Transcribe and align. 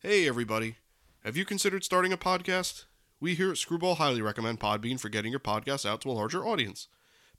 Hey, 0.00 0.28
everybody. 0.28 0.76
Have 1.24 1.36
you 1.36 1.44
considered 1.44 1.82
starting 1.82 2.12
a 2.12 2.16
podcast? 2.16 2.84
We 3.18 3.34
here 3.34 3.50
at 3.50 3.56
Screwball 3.56 3.96
highly 3.96 4.22
recommend 4.22 4.60
Podbean 4.60 5.00
for 5.00 5.08
getting 5.08 5.32
your 5.32 5.40
podcast 5.40 5.84
out 5.84 6.02
to 6.02 6.10
a 6.10 6.12
larger 6.12 6.46
audience. 6.46 6.86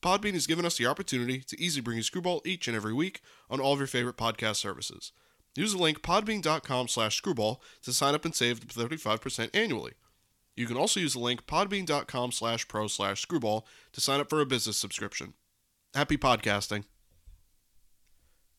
Podbean 0.02 0.34
has 0.34 0.46
given 0.46 0.66
us 0.66 0.78
the 0.78 0.86
opportunity 0.86 1.40
to 1.40 1.58
easily 1.58 1.82
bring 1.82 1.96
you 1.96 2.04
Screwball 2.04 2.42
each 2.44 2.68
and 2.68 2.76
every 2.76 2.92
week 2.94 3.22
on 3.50 3.62
all 3.62 3.72
of 3.72 3.80
your 3.80 3.88
favorite 3.88 4.18
podcast 4.18 4.58
services. 4.58 5.14
Use 5.56 5.72
the 5.72 5.82
link 5.82 6.02
podbean.com 6.02 6.90
slash 6.90 7.16
screwball 7.16 7.62
to 7.82 7.94
sign 7.94 8.14
up 8.14 8.26
and 8.26 8.36
save 8.36 8.60
35% 8.60 9.52
annually. 9.54 9.94
You 10.58 10.66
can 10.66 10.76
also 10.76 11.00
use 11.00 11.14
the 11.14 11.20
link 11.20 11.48
podbean.com 11.48 12.34
slash 12.34 12.68
pro 12.68 12.88
slash 12.88 13.22
screwball 13.22 13.66
to 13.94 14.02
sign 14.02 14.20
up 14.20 14.30
for 14.30 14.42
a 14.42 14.46
business 14.46 14.76
subscription. 14.76 15.34
Happy 15.94 16.18
podcasting. 16.18 16.84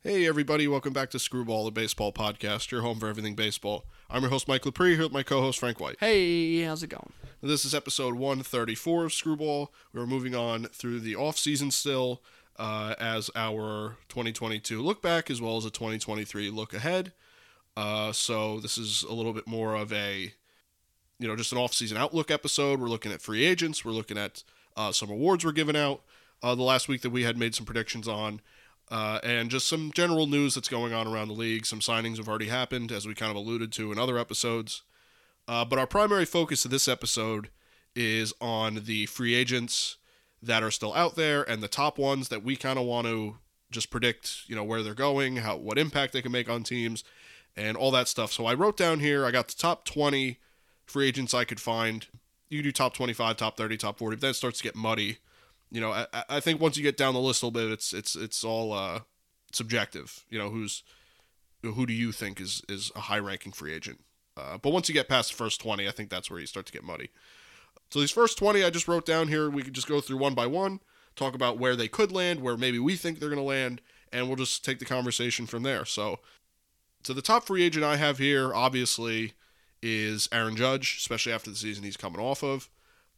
Hey, 0.03 0.27
everybody, 0.27 0.67
welcome 0.67 0.95
back 0.95 1.11
to 1.11 1.19
Screwball, 1.19 1.67
the 1.67 1.71
baseball 1.71 2.11
podcast, 2.11 2.71
your 2.71 2.81
home 2.81 2.99
for 2.99 3.07
everything 3.07 3.35
baseball. 3.35 3.85
I'm 4.09 4.23
your 4.23 4.31
host, 4.31 4.49
Mike 4.49 4.63
Lepre, 4.63 4.95
here 4.95 5.03
with 5.03 5.13
my 5.13 5.23
co 5.23 5.43
host, 5.43 5.59
Frank 5.59 5.79
White. 5.79 5.97
Hey, 6.01 6.63
how's 6.63 6.83
it 6.83 6.87
going? 6.87 7.13
This 7.43 7.67
is 7.67 7.75
episode 7.75 8.15
134 8.15 9.05
of 9.05 9.13
Screwball. 9.13 9.71
We're 9.93 10.07
moving 10.07 10.35
on 10.35 10.65
through 10.73 11.01
the 11.01 11.17
off 11.17 11.37
season 11.37 11.71
still 11.71 12.23
uh, 12.57 12.95
as 12.99 13.31
our 13.37 13.99
2022 14.09 14.81
look 14.81 15.03
back 15.03 15.31
as 15.31 15.43
well 15.43 15.59
as 15.59 15.67
a 15.67 15.71
2023 15.71 16.49
look 16.49 16.73
ahead. 16.73 17.13
Uh, 17.77 18.11
so 18.11 18.59
this 18.59 18.79
is 18.79 19.03
a 19.03 19.13
little 19.13 19.35
bit 19.35 19.47
more 19.47 19.75
of 19.75 19.93
a, 19.93 20.33
you 21.19 21.29
know, 21.29 21.37
just 21.37 21.53
an 21.53 21.59
off 21.59 21.75
season 21.75 21.99
outlook 21.99 22.31
episode. 22.31 22.81
We're 22.81 22.89
looking 22.89 23.13
at 23.13 23.21
free 23.21 23.45
agents. 23.45 23.85
We're 23.85 23.93
looking 23.93 24.17
at 24.17 24.45
uh, 24.79 24.93
some 24.93 25.11
awards 25.11 25.45
we're 25.45 25.53
giving 25.53 25.77
out. 25.77 26.01
Uh, 26.43 26.55
the 26.55 26.63
last 26.63 26.89
week 26.89 27.03
that 27.03 27.11
we 27.11 27.25
had 27.25 27.37
made 27.37 27.55
some 27.55 27.67
predictions 27.67 28.09
on. 28.09 28.41
Uh, 28.91 29.21
and 29.23 29.51
just 29.51 29.69
some 29.69 29.93
general 29.95 30.27
news 30.27 30.55
that's 30.55 30.69
going 30.69 30.93
on 30.93 31.07
around 31.07 31.29
the 31.29 31.35
league. 31.35 31.65
Some 31.65 31.81
signings 31.81 32.17
have 32.17 32.29
already 32.29 32.49
happened, 32.49 32.91
as 32.91 33.07
we 33.07 33.15
kind 33.15 33.31
of 33.31 33.37
alluded 33.37 33.71
to 33.73 33.93
in 33.93 33.99
other 33.99 34.19
episodes. 34.19 34.83
Uh, 35.47 35.65
but 35.65 35.79
our 35.79 35.87
primary 35.87 36.25
focus 36.25 36.65
of 36.65 36.71
this 36.71 36.89
episode 36.89 37.51
is 37.95 38.33
on 38.41 38.83
the 38.85 39.07
free 39.07 39.35
agents 39.35 39.97
that 40.43 40.63
are 40.63 40.71
still 40.71 40.95
out 40.95 41.17
there 41.17 41.49
and 41.49 41.63
the 41.63 41.69
top 41.69 41.99
ones 41.99 42.29
that 42.29 42.43
we 42.43 42.57
kind 42.57 42.79
of 42.79 42.85
want 42.85 43.07
to 43.07 43.37
just 43.71 43.91
predict, 43.91 44.43
you 44.47 44.57
know, 44.57 44.65
where 44.65 44.83
they're 44.83 44.95
going, 44.95 45.37
how 45.37 45.57
what 45.57 45.79
impact 45.79 46.13
they 46.13 46.23
can 46.23 46.33
make 46.33 46.49
on 46.49 46.63
teams, 46.63 47.05
and 47.57 47.77
all 47.77 47.91
that 47.91 48.09
stuff. 48.09 48.33
So 48.33 48.47
I 48.47 48.55
wrote 48.55 48.77
down 48.77 49.01
here. 49.01 49.25
I 49.25 49.31
got 49.31 49.49
the 49.49 49.57
top 49.57 49.85
20 49.85 50.39
free 50.85 51.09
agents 51.09 51.35
I 51.35 51.45
could 51.45 51.61
find. 51.61 52.07
You 52.49 52.63
do 52.63 52.73
top 52.73 52.95
25, 52.95 53.37
top 53.37 53.57
30, 53.57 53.77
top 53.77 53.99
40, 53.99 54.17
but 54.17 54.21
then 54.23 54.31
it 54.31 54.35
starts 54.35 54.59
to 54.59 54.65
get 54.65 54.75
muddy 54.75 55.19
you 55.71 55.81
know, 55.81 55.93
I, 55.93 56.07
I 56.29 56.41
think 56.41 56.61
once 56.61 56.77
you 56.77 56.83
get 56.83 56.97
down 56.97 57.15
the 57.15 57.21
list 57.21 57.43
a 57.43 57.47
little 57.47 57.61
bit, 57.61 57.73
it's 57.73 57.93
it's 57.93 58.17
it's 58.17 58.45
all 58.45 58.73
uh, 58.73 59.01
subjective. 59.53 60.25
You 60.29 60.39
know, 60.39 60.51
who's 60.51 60.83
who 61.63 61.87
do 61.87 61.93
you 61.93 62.13
think 62.13 62.41
is 62.41 62.63
is 62.69 62.91
a 62.97 63.01
high 63.01 63.19
ranking 63.19 63.53
free 63.53 63.73
agent? 63.73 64.01
Uh, 64.37 64.59
but 64.59 64.73
once 64.73 64.89
you 64.89 64.95
get 64.95 65.09
past 65.09 65.31
the 65.31 65.37
first 65.37 65.61
twenty, 65.61 65.87
I 65.89 65.93
think 65.93 66.11
that's 66.11 66.31
where 66.31 66.41
you 66.41 66.47
start 66.47 66.67
to 66.67 66.73
get 66.73 66.85
muddy. 66.85 67.11
So 67.91 68.01
these 68.01 68.11
first 68.11 68.39
twenty, 68.39 68.65
I 68.65 68.71
just 68.71 68.89
wrote 68.89 69.07
down 69.07 69.29
here. 69.29 69.49
We 69.51 69.63
could 69.63 69.75
just 69.75 69.89
go 69.89 70.01
through 70.01 70.19
one 70.19 70.35
by 70.35 70.47
one, 70.47 70.81
talk 71.17 71.35
about 71.35 71.59
where 71.59 71.77
they 71.77 71.89
could 71.89 72.13
land, 72.13 72.41
where 72.41 72.57
maybe 72.57 72.79
we 72.79 72.97
think 72.97 73.19
they're 73.19 73.29
going 73.29 73.39
to 73.39 73.45
land, 73.45 73.81
and 74.13 74.27
we'll 74.27 74.37
just 74.37 74.65
take 74.65 74.79
the 74.79 74.85
conversation 74.85 75.47
from 75.47 75.63
there. 75.63 75.85
So, 75.85 76.21
so 77.05 77.13
the 77.13 77.23
top 77.23 77.45
free 77.45 77.63
agent 77.63 77.85
I 77.85 77.97
have 77.97 78.19
here, 78.19 78.55
obviously, 78.55 79.35
is 79.83 80.29
Aaron 80.33 80.57
Judge, 80.57 80.97
especially 80.99 81.33
after 81.33 81.51
the 81.51 81.57
season 81.57 81.85
he's 81.85 81.97
coming 81.97 82.21
off 82.21 82.43
of. 82.43 82.69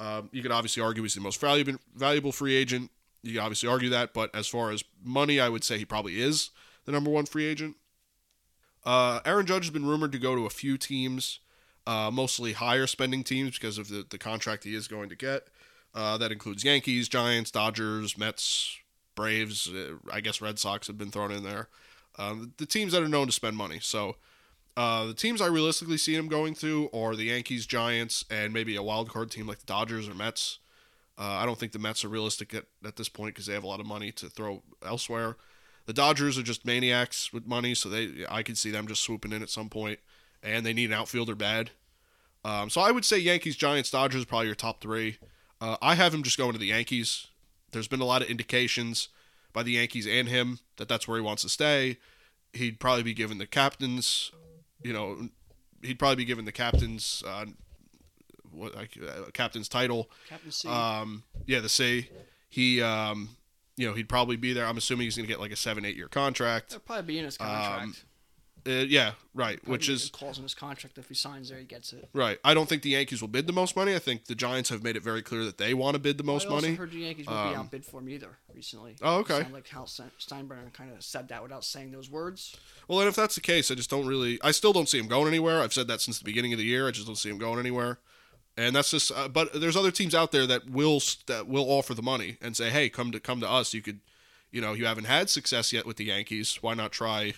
Um, 0.03 0.28
you 0.33 0.42
could 0.42 0.50
obviously 0.50 0.83
argue 0.83 1.05
he's 1.05 1.14
the 1.14 1.20
most 1.20 1.41
valuable 1.41 1.78
valuable 1.95 2.33
free 2.33 2.56
agent. 2.56 2.91
You 3.22 3.34
can 3.34 3.42
obviously 3.42 3.69
argue 3.69 3.91
that, 3.91 4.12
but 4.12 4.34
as 4.34 4.48
far 4.48 4.72
as 4.72 4.83
money, 5.05 5.39
I 5.39 5.48
would 5.48 5.62
say 5.62 5.78
he 5.78 5.84
probably 5.84 6.20
is 6.20 6.50
the 6.86 6.92
number 6.92 7.09
one 7.09 7.25
free 7.25 7.44
agent. 7.44 7.77
Uh, 8.84 9.20
Aaron 9.25 9.47
Judge 9.47 9.64
has 9.64 9.70
been 9.70 9.86
rumored 9.86 10.11
to 10.11 10.19
go 10.19 10.34
to 10.34 10.44
a 10.44 10.50
few 10.50 10.77
teams, 10.77 11.39
uh, 11.86 12.11
mostly 12.12 12.53
higher 12.53 12.89
spending 12.89 13.22
teams 13.22 13.56
because 13.56 13.78
of 13.78 13.89
the, 13.91 14.05
the 14.11 14.19
contract 14.19 14.64
he 14.64 14.75
is 14.75 14.89
going 14.89 15.09
to 15.09 15.14
get. 15.14 15.47
Uh, 15.94 16.19
that 16.19 16.33
includes 16.33 16.64
Yankees, 16.64 17.09
Giants, 17.09 17.53
Dodgers, 17.53 18.19
Mets, 18.19 18.78
Braves. 19.15 19.69
Uh, 19.69 19.98
I 20.12 20.21
guess 20.21 20.41
Red 20.41 20.59
Sox 20.59 20.88
have 20.88 20.98
been 20.98 21.12
thrown 21.12 21.31
in 21.31 21.44
there. 21.44 21.69
Um, 22.19 22.54
the 22.56 22.66
teams 22.66 22.91
that 22.93 23.04
are 23.04 23.09
known 23.09 23.27
to 23.27 23.32
spend 23.32 23.56
money. 23.56 23.78
So 23.81 24.16
uh, 24.77 25.06
the 25.06 25.15
teams 25.15 25.41
I 25.41 25.47
realistically 25.47 25.99
see 25.99 26.15
him 26.15 26.28
going 26.28 26.55
to 26.56 26.88
are 26.94 27.15
the 27.15 27.25
Yankees, 27.25 27.66
Giants, 27.66 28.25
and 28.31 28.53
maybe 28.53 28.75
a 28.77 28.83
wild 28.83 29.10
card 29.10 29.31
team 29.31 29.47
like 29.47 29.59
the 29.59 29.66
Dodgers 29.66 30.09
or 30.09 30.15
Mets. 30.15 30.59
Uh, 31.19 31.25
I 31.25 31.47
don't 31.47 31.59
think 31.59 31.72
the 31.72 31.78
Mets 31.78 32.05
are 32.05 32.09
realistic 32.09 32.55
at, 32.55 32.65
at 32.84 32.97
this 32.97 33.09
point 33.09 33.34
because 33.34 33.47
they 33.47 33.55
have 33.55 33.65
a 33.65 33.69
lot 33.69 33.81
of 33.81 33.87
money 33.87 34.12
to 34.12 34.28
throw 34.28 34.62
elsewhere. 34.84 35.37
The 35.84 35.93
Dodgers 35.93 36.38
are 36.38 36.43
just 36.43 36.65
maniacs 36.65 37.33
with 37.33 37.47
money, 37.47 37.75
so 37.75 37.88
they 37.88 38.25
I 38.28 38.43
could 38.43 38.56
see 38.56 38.71
them 38.71 38.87
just 38.87 39.03
swooping 39.03 39.33
in 39.33 39.43
at 39.43 39.50
some 39.50 39.69
point, 39.69 39.99
and 40.43 40.65
they 40.65 40.72
need 40.72 40.91
an 40.91 40.97
outfielder 40.97 41.34
bad. 41.34 41.71
Um, 42.44 42.71
so 42.71 42.81
I 42.81 42.91
would 42.91 43.04
say 43.04 43.19
Yankees, 43.19 43.56
Giants, 43.56 43.91
Dodgers 43.91 44.25
probably 44.25 44.47
your 44.47 44.54
top 44.54 44.81
three. 44.81 45.19
Uh, 45.60 45.77
I 45.83 45.94
have 45.94 46.15
him 46.15 46.22
just 46.22 46.39
going 46.39 46.53
to 46.53 46.59
the 46.59 46.66
Yankees. 46.66 47.28
There's 47.72 47.89
been 47.89 48.00
a 48.00 48.06
lot 48.06 48.22
of 48.22 48.28
indications 48.28 49.09
by 49.53 49.62
the 49.62 49.72
Yankees 49.72 50.06
and 50.06 50.28
him 50.28 50.59
that 50.77 50.89
that's 50.89 51.06
where 51.06 51.19
he 51.19 51.22
wants 51.22 51.43
to 51.43 51.49
stay. 51.49 51.99
He'd 52.53 52.81
probably 52.81 53.03
be 53.03 53.15
given 53.15 53.39
the 53.39 53.47
captain's 53.47 54.33
you 54.84 54.93
know, 54.93 55.28
he'd 55.82 55.98
probably 55.98 56.16
be 56.16 56.25
given 56.25 56.44
the 56.44 56.53
captain's 56.53 57.22
uh, 57.26 57.47
what 58.50 58.75
uh, 58.76 59.31
captain's 59.32 59.69
title. 59.69 60.10
Captain 60.28 60.50
C. 60.50 60.69
Um, 60.69 61.25
yeah, 61.47 61.60
the 61.60 61.69
C. 61.69 62.09
He, 62.48 62.82
um, 62.82 63.31
you 63.76 63.88
know, 63.88 63.94
he'd 63.94 64.09
probably 64.09 64.37
be 64.37 64.53
there. 64.53 64.66
I'm 64.66 64.76
assuming 64.76 65.04
he's 65.06 65.16
going 65.16 65.26
to 65.26 65.32
get 65.32 65.41
like 65.41 65.53
a 65.53 65.56
seven, 65.56 65.84
eight 65.84 65.97
year 65.97 66.09
contract. 66.09 66.71
That'll 66.71 66.81
probably 66.84 67.04
be 67.04 67.19
in 67.19 67.25
his 67.25 67.38
contract. 67.38 67.82
Um, 67.82 67.97
uh, 68.67 68.71
yeah, 68.71 69.12
right. 69.34 69.59
Probably 69.59 69.73
which 69.73 69.89
is 69.89 70.11
calls 70.11 70.39
in 70.39 70.45
his 70.45 70.55
contract 70.55 70.99
if 70.99 71.09
he 71.09 71.15
signs 71.15 71.49
there, 71.49 71.59
he 71.59 71.65
gets 71.65 71.93
it. 71.93 72.09
Right. 72.12 72.39
I 72.45 72.55
don't 72.55 72.69
think 72.69 72.83
the 72.83 72.91
Yankees 72.91 73.21
will 73.21 73.28
bid 73.28 73.47
the 73.47 73.53
most 73.53 73.75
money. 73.75 73.95
I 73.95 73.99
think 73.99 74.27
the 74.27 74.34
Giants 74.34 74.71
have 74.71 74.83
made 74.83 74.97
it 74.97 75.03
very 75.03 75.23
clear 75.23 75.45
that 75.45 75.59
they 75.59 75.75
want 75.75 75.95
to 75.95 75.99
bid 75.99 76.19
the 76.19 76.25
most 76.25 76.47
well, 76.47 76.55
I 76.55 76.56
also 76.56 76.67
money. 76.67 76.77
heard 76.77 76.93
the 76.93 76.99
Yankees 76.99 77.27
won't 77.27 77.51
be 77.51 77.56
outbid 77.56 77.84
for 77.84 78.01
him 78.01 78.09
either 78.09 78.39
recently. 78.55 78.97
Oh, 79.03 79.17
okay. 79.19 79.41
It 79.41 79.53
like 79.53 79.69
Hal 79.69 79.87
Steinbrenner 79.87 80.72
kind 80.72 80.93
of 80.93 81.03
said 81.03 81.28
that 81.28 81.43
without 81.43 81.65
saying 81.65 81.91
those 81.91 82.11
words. 82.11 82.56
Well, 82.89 83.01
and 83.01 83.09
if 83.09 83.17
that's 83.17 83.34
the 83.34 83.41
case, 83.41 83.71
I 83.71 83.75
just 83.75 83.91
don't 83.91 84.06
really. 84.06 84.39
I 84.43 84.53
still 84.53 84.72
don't 84.72 84.89
see 84.89 84.99
him 84.99 85.09
going 85.09 85.28
anywhere. 85.28 85.61
I've 85.61 85.72
said 85.72 85.89
that 85.89 86.01
since 86.01 86.19
the 86.19 86.25
beginning 86.25 86.53
of 86.53 86.59
the 86.59 86.65
year. 86.65 86.87
I 86.87 86.91
just 86.93 87.06
don't 87.06 87.17
see 87.17 87.31
him 87.31 87.39
going 87.39 87.59
anywhere. 87.59 87.99
And 88.56 88.77
that's 88.77 88.91
just. 88.91 89.11
Uh, 89.11 89.28
but 89.28 89.61
there's 89.61 89.77
other 89.77 89.91
teams 89.91 90.15
out 90.15 90.31
there 90.31 90.47
that 90.47 90.69
will 90.71 91.01
that 91.27 91.49
will 91.49 91.65
offer 91.65 91.95
the 91.95 92.03
money 92.03 92.37
and 92.41 92.56
say, 92.56 92.71
"Hey, 92.71 92.89
come 92.89 93.11
to 93.11 93.19
come 93.19 93.41
to 93.41 93.51
us. 93.51 93.72
You 93.72 93.83
could, 93.83 94.01
you 94.51 94.61
know, 94.61 94.72
you 94.75 94.84
haven't 94.84 95.06
had 95.06 95.31
success 95.31 95.72
yet 95.72 95.87
with 95.87 95.97
the 95.97 96.05
Yankees. 96.05 96.59
Why 96.61 96.75
not 96.75 96.93
try 96.93 97.33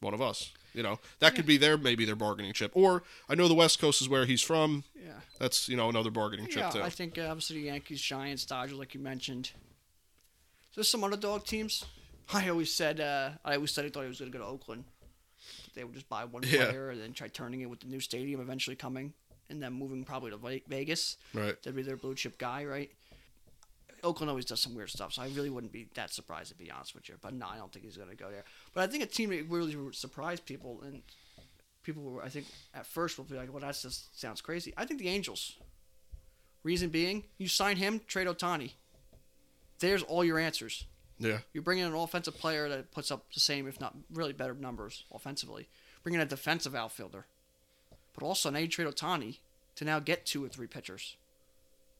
one 0.00 0.12
of 0.12 0.20
us?" 0.20 0.52
You 0.76 0.82
know, 0.82 1.00
that 1.20 1.34
could 1.34 1.46
be 1.46 1.56
their 1.56 1.76
maybe 1.78 2.04
their 2.04 2.14
bargaining 2.16 2.52
chip. 2.52 2.70
Or 2.74 3.02
I 3.28 3.34
know 3.34 3.48
the 3.48 3.54
West 3.54 3.78
Coast 3.78 4.02
is 4.02 4.08
where 4.08 4.26
he's 4.26 4.42
from. 4.42 4.84
Yeah. 4.94 5.12
That's 5.40 5.68
you 5.68 5.76
know 5.76 5.88
another 5.88 6.10
bargaining 6.10 6.46
chip 6.48 6.58
yeah, 6.64 6.70
too. 6.70 6.82
I 6.82 6.90
think 6.90 7.16
uh, 7.18 7.22
obviously 7.28 7.56
the 7.56 7.66
Yankees, 7.66 8.00
Giants, 8.02 8.44
Dodgers, 8.44 8.76
like 8.78 8.92
you 8.94 9.00
mentioned. 9.00 9.52
There's 10.74 10.88
some 10.88 11.02
underdog 11.02 11.44
teams. 11.44 11.84
I 12.32 12.48
always 12.50 12.72
said 12.72 13.00
uh, 13.00 13.30
I 13.44 13.54
always 13.54 13.70
said 13.72 13.86
I 13.86 13.88
thought 13.88 14.02
he 14.02 14.08
was 14.08 14.18
going 14.18 14.30
to 14.30 14.38
go 14.38 14.44
to 14.44 14.50
Oakland. 14.50 14.84
They 15.74 15.84
would 15.84 15.94
just 15.94 16.08
buy 16.08 16.24
one 16.24 16.42
Yeah. 16.46 16.66
player 16.66 16.90
and 16.90 17.00
then 17.00 17.12
try 17.12 17.28
turning 17.28 17.60
it 17.62 17.70
with 17.70 17.80
the 17.80 17.86
new 17.86 18.00
stadium 18.00 18.40
eventually 18.40 18.76
coming, 18.76 19.12
and 19.48 19.62
then 19.62 19.72
moving 19.72 20.04
probably 20.04 20.30
to 20.30 20.60
Vegas. 20.68 21.16
right. 21.32 21.56
That'd 21.62 21.76
be 21.76 21.82
their 21.82 21.96
blue 21.96 22.14
chip 22.14 22.36
guy, 22.38 22.64
right? 22.64 22.90
Oakland 24.06 24.30
always 24.30 24.44
does 24.44 24.60
some 24.60 24.74
weird 24.74 24.90
stuff, 24.90 25.12
so 25.12 25.22
I 25.22 25.28
really 25.28 25.50
wouldn't 25.50 25.72
be 25.72 25.88
that 25.94 26.12
surprised 26.12 26.50
to 26.50 26.56
be 26.56 26.70
honest 26.70 26.94
with 26.94 27.08
you. 27.08 27.16
But 27.20 27.34
no, 27.34 27.46
I 27.46 27.56
don't 27.56 27.72
think 27.72 27.84
he's 27.84 27.96
going 27.96 28.08
to 28.08 28.16
go 28.16 28.30
there. 28.30 28.44
But 28.72 28.84
I 28.84 28.86
think 28.86 29.02
a 29.02 29.06
team 29.06 29.30
that 29.30 29.48
really 29.48 29.76
would 29.76 29.94
surprise 29.94 30.40
people, 30.40 30.80
and 30.84 31.02
people 31.82 32.02
were, 32.02 32.22
I 32.22 32.28
think 32.28 32.46
at 32.72 32.86
first 32.86 33.18
will 33.18 33.24
be 33.24 33.36
like, 33.36 33.52
"Well, 33.52 33.60
that 33.60 33.78
just 33.80 34.18
sounds 34.18 34.40
crazy." 34.40 34.72
I 34.76 34.84
think 34.84 35.00
the 35.00 35.08
Angels. 35.08 35.56
Reason 36.62 36.88
being, 36.88 37.24
you 37.38 37.46
sign 37.46 37.76
him, 37.76 38.00
trade 38.08 38.26
Ohtani. 38.26 38.72
There's 39.78 40.02
all 40.02 40.24
your 40.24 40.38
answers. 40.38 40.86
Yeah. 41.18 41.38
You 41.52 41.62
bring 41.62 41.78
in 41.78 41.86
an 41.86 41.94
offensive 41.94 42.36
player 42.36 42.68
that 42.68 42.90
puts 42.90 43.12
up 43.12 43.32
the 43.32 43.40
same, 43.40 43.68
if 43.68 43.80
not 43.80 43.94
really 44.12 44.32
better 44.32 44.54
numbers 44.54 45.04
offensively. 45.12 45.68
Bringing 46.02 46.20
in 46.20 46.26
a 46.26 46.28
defensive 46.28 46.74
outfielder. 46.74 47.26
But 48.14 48.24
also 48.24 48.50
now 48.50 48.58
you 48.58 48.68
trade 48.68 48.88
Ohtani 48.88 49.38
to 49.76 49.84
now 49.84 50.00
get 50.00 50.26
two 50.26 50.44
or 50.44 50.48
three 50.48 50.66
pitchers. 50.66 51.16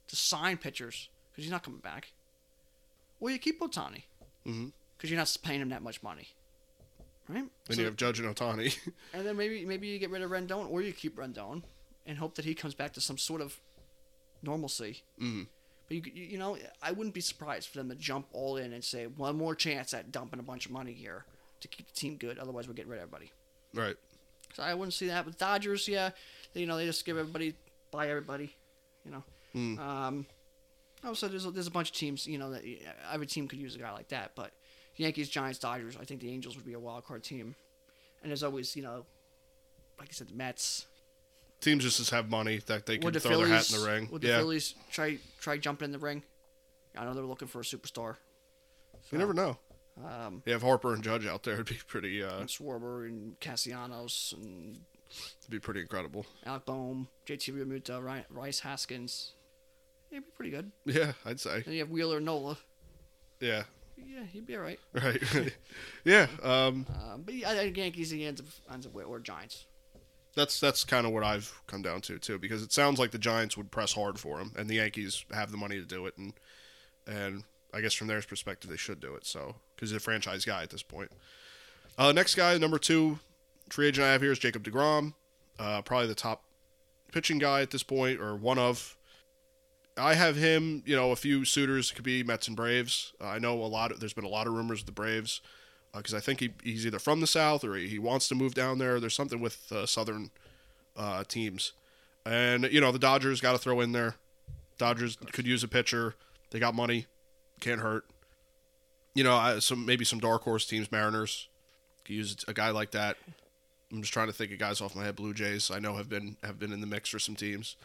To 0.08 0.16
sign 0.16 0.56
pitchers, 0.56 1.10
because 1.36 1.44
he's 1.44 1.52
not 1.52 1.62
coming 1.62 1.80
back. 1.80 2.12
Well, 3.20 3.30
you 3.30 3.38
keep 3.38 3.60
Ohtani, 3.60 4.04
because 4.44 5.10
you're 5.10 5.18
not 5.18 5.36
paying 5.42 5.60
him 5.60 5.68
that 5.68 5.82
much 5.82 6.02
money. 6.02 6.28
Right? 7.28 7.44
Then 7.66 7.74
So- 7.76 7.80
you 7.80 7.84
have 7.86 7.96
Judge 7.96 8.18
and 8.20 8.34
Ohtani. 8.34 8.76
and 9.12 9.26
then 9.26 9.36
maybe 9.36 9.66
maybe 9.66 9.86
you 9.88 9.98
get 9.98 10.10
rid 10.10 10.22
of 10.22 10.30
Rendon, 10.30 10.70
or 10.70 10.80
you 10.80 10.92
keep 10.92 11.16
Rendon, 11.16 11.62
and 12.06 12.16
hope 12.18 12.34
that 12.36 12.44
he 12.46 12.54
comes 12.54 12.74
back 12.74 12.92
to 12.94 13.00
some 13.00 13.18
sort 13.18 13.40
of 13.42 13.60
normalcy. 14.42 15.02
mm-hmm. 15.20 15.42
But 15.88 15.96
you, 15.98 16.02
you 16.14 16.24
you 16.24 16.38
know, 16.38 16.56
I 16.82 16.90
wouldn't 16.92 17.14
be 17.14 17.20
surprised 17.20 17.68
for 17.68 17.78
them 17.78 17.88
to 17.90 17.94
jump 17.94 18.26
all 18.32 18.56
in 18.56 18.72
and 18.72 18.82
say 18.82 19.06
one 19.06 19.36
more 19.36 19.54
chance 19.54 19.94
at 19.94 20.10
dumping 20.10 20.40
a 20.40 20.42
bunch 20.42 20.66
of 20.66 20.72
money 20.72 20.92
here 20.92 21.26
to 21.60 21.68
keep 21.68 21.86
the 21.86 21.94
team 21.94 22.16
good. 22.16 22.38
Otherwise, 22.38 22.66
we're 22.66 22.74
getting 22.74 22.90
rid 22.90 22.96
of 22.98 23.04
everybody. 23.04 23.30
Right. 23.72 23.96
So 24.54 24.62
I 24.64 24.74
wouldn't 24.74 24.94
see 24.94 25.06
that. 25.08 25.24
With 25.24 25.38
Dodgers, 25.38 25.86
yeah, 25.86 26.10
they, 26.54 26.60
you 26.62 26.66
know, 26.66 26.76
they 26.76 26.86
just 26.86 27.04
give 27.04 27.16
everybody, 27.18 27.54
buy 27.92 28.08
everybody, 28.08 28.56
you 29.04 29.12
know. 29.12 29.22
Mm. 29.54 29.78
Um, 29.78 30.26
also, 31.06 31.28
there's 31.28 31.46
a, 31.46 31.50
there's 31.50 31.66
a 31.66 31.70
bunch 31.70 31.90
of 31.90 31.96
teams, 31.96 32.26
you 32.26 32.38
know, 32.38 32.50
that 32.50 32.62
every 33.12 33.26
team 33.26 33.48
could 33.48 33.58
use 33.58 33.74
a 33.74 33.78
guy 33.78 33.92
like 33.92 34.08
that. 34.08 34.32
But 34.34 34.52
Yankees, 34.96 35.28
Giants, 35.28 35.58
Dodgers, 35.58 35.96
I 36.00 36.04
think 36.04 36.20
the 36.20 36.30
Angels 36.30 36.56
would 36.56 36.66
be 36.66 36.72
a 36.72 36.78
wild 36.78 37.04
card 37.04 37.22
team. 37.22 37.54
And 38.22 38.30
there's 38.30 38.42
always, 38.42 38.74
you 38.76 38.82
know, 38.82 39.04
like 39.98 40.08
I 40.08 40.12
said, 40.12 40.28
the 40.28 40.34
Mets. 40.34 40.86
Teams 41.60 41.84
just 41.84 42.10
have 42.10 42.28
money 42.30 42.60
that 42.66 42.86
they 42.86 42.98
can 42.98 43.12
the 43.12 43.20
throw 43.20 43.30
Phillies? 43.30 43.48
their 43.48 43.56
hat 43.56 43.72
in 43.72 43.80
the 43.80 43.88
ring. 43.88 44.08
Would 44.12 44.22
the 44.22 44.28
yeah, 44.28 44.38
Phillies 44.38 44.74
try 44.90 45.18
try 45.40 45.56
jumping 45.56 45.86
in 45.86 45.92
the 45.92 45.98
ring? 45.98 46.22
I 46.96 47.04
know 47.04 47.14
they're 47.14 47.24
looking 47.24 47.48
for 47.48 47.60
a 47.60 47.64
superstar. 47.64 48.16
you 49.10 49.18
never 49.18 49.32
know. 49.32 49.58
Um, 50.04 50.42
You 50.44 50.52
have 50.52 50.62
Harper 50.62 50.92
and 50.92 51.02
Judge 51.02 51.26
out 51.26 51.42
there. 51.44 51.54
It'd 51.54 51.66
be 51.66 51.78
pretty. 51.86 52.22
Uh, 52.22 52.40
and 52.40 52.48
Schwarber 52.48 53.06
and 53.06 53.38
Castellanos 53.40 54.34
and 54.36 54.80
it'd 55.40 55.50
be 55.50 55.58
pretty 55.58 55.80
incredible. 55.80 56.26
Alec 56.44 56.66
Bohm, 56.66 57.08
JT 57.26 57.54
Realmuto, 57.54 58.24
Rhys 58.30 58.60
Hoskins. 58.60 59.32
He'd 60.10 60.20
be 60.20 60.30
pretty 60.36 60.50
good. 60.50 60.70
Yeah, 60.84 61.12
I'd 61.24 61.40
say. 61.40 61.62
Then 61.62 61.74
you 61.74 61.80
have 61.80 61.90
Wheeler 61.90 62.20
Nola. 62.20 62.56
Yeah, 63.40 63.64
Yeah, 63.96 64.22
he'd 64.24 64.46
be 64.46 64.56
all 64.56 64.62
right. 64.62 64.80
right. 64.94 65.22
yeah, 66.04 66.26
um, 66.42 66.86
Um, 67.04 67.22
but 67.24 67.34
yeah, 67.34 67.50
I 67.50 67.54
think 67.56 67.76
Yankees 67.76 68.10
he 68.10 68.24
ends 68.24 68.40
up 68.40 68.46
ends 68.72 68.86
up 68.86 68.94
with 68.94 69.06
or 69.06 69.18
Giants. 69.20 69.66
that's 70.34 70.58
that's 70.60 70.84
kind 70.84 71.06
of 71.06 71.12
what 71.12 71.22
I've 71.24 71.60
come 71.66 71.82
down 71.82 72.00
to 72.02 72.18
too, 72.18 72.38
because 72.38 72.62
it 72.62 72.72
sounds 72.72 72.98
like 72.98 73.10
the 73.10 73.18
Giants 73.18 73.56
would 73.56 73.70
press 73.70 73.92
hard 73.92 74.18
for 74.18 74.38
him, 74.38 74.52
and 74.56 74.68
the 74.68 74.76
Yankees 74.76 75.24
have 75.32 75.50
the 75.50 75.58
money 75.58 75.76
to 75.76 75.84
do 75.86 76.06
it, 76.06 76.16
and 76.16 76.32
and 77.06 77.44
I 77.74 77.80
guess 77.82 77.94
from 77.94 78.06
their 78.06 78.22
perspective 78.22 78.70
they 78.70 78.76
should 78.76 79.00
do 79.00 79.14
it. 79.14 79.26
So 79.26 79.56
because 79.74 79.90
he's 79.90 79.96
a 79.96 80.00
franchise 80.00 80.44
guy 80.44 80.62
at 80.62 80.70
this 80.70 80.82
point. 80.82 81.10
Uh, 81.98 82.12
next 82.12 82.34
guy, 82.34 82.56
number 82.58 82.78
two 82.78 83.18
free 83.70 83.88
agent 83.88 84.04
I 84.06 84.12
have 84.12 84.22
here 84.22 84.32
is 84.32 84.38
Jacob 84.38 84.62
Degrom, 84.62 85.14
uh, 85.58 85.82
probably 85.82 86.06
the 86.06 86.14
top 86.14 86.44
pitching 87.12 87.38
guy 87.38 87.60
at 87.62 87.70
this 87.70 87.82
point, 87.82 88.20
or 88.20 88.34
one 88.36 88.58
of. 88.58 88.95
I 89.96 90.14
have 90.14 90.36
him. 90.36 90.82
You 90.84 90.96
know, 90.96 91.10
a 91.10 91.16
few 91.16 91.44
suitors 91.44 91.90
could 91.90 92.04
be 92.04 92.22
Mets 92.22 92.48
and 92.48 92.56
Braves. 92.56 93.12
Uh, 93.20 93.28
I 93.28 93.38
know 93.38 93.54
a 93.54 93.66
lot. 93.66 93.92
Of, 93.92 94.00
there's 94.00 94.12
been 94.12 94.24
a 94.24 94.28
lot 94.28 94.46
of 94.46 94.52
rumors 94.52 94.80
of 94.80 94.86
the 94.86 94.92
Braves 94.92 95.40
because 95.94 96.14
I 96.14 96.20
think 96.20 96.40
he, 96.40 96.52
he's 96.62 96.86
either 96.86 96.98
from 96.98 97.20
the 97.20 97.26
South 97.26 97.64
or 97.64 97.74
he, 97.74 97.88
he 97.88 97.98
wants 97.98 98.28
to 98.28 98.34
move 98.34 98.54
down 98.54 98.78
there. 98.78 99.00
There's 99.00 99.14
something 99.14 99.40
with 99.40 99.70
uh, 99.72 99.86
Southern 99.86 100.30
uh, 100.96 101.24
teams, 101.24 101.72
and 102.24 102.64
you 102.64 102.80
know 102.80 102.92
the 102.92 102.98
Dodgers 102.98 103.40
got 103.40 103.52
to 103.52 103.58
throw 103.58 103.80
in 103.80 103.92
there. 103.92 104.16
Dodgers 104.78 105.16
could 105.32 105.46
use 105.46 105.64
a 105.64 105.68
pitcher. 105.68 106.14
They 106.50 106.58
got 106.58 106.74
money, 106.74 107.06
can't 107.60 107.80
hurt. 107.80 108.04
You 109.14 109.24
know, 109.24 109.58
some 109.60 109.86
maybe 109.86 110.04
some 110.04 110.18
dark 110.18 110.42
horse 110.42 110.66
teams, 110.66 110.92
Mariners, 110.92 111.48
could 112.04 112.14
use 112.14 112.36
a 112.46 112.52
guy 112.52 112.70
like 112.70 112.90
that. 112.90 113.16
I'm 113.90 114.02
just 114.02 114.12
trying 114.12 114.26
to 114.26 114.32
think 114.32 114.52
of 114.52 114.58
guys 114.58 114.80
off 114.80 114.94
my 114.94 115.04
head. 115.04 115.16
Blue 115.16 115.32
Jays, 115.32 115.70
I 115.70 115.78
know 115.78 115.96
have 115.96 116.08
been 116.08 116.36
have 116.42 116.58
been 116.58 116.72
in 116.72 116.82
the 116.82 116.86
mix 116.86 117.08
for 117.08 117.18
some 117.18 117.36
teams. 117.36 117.76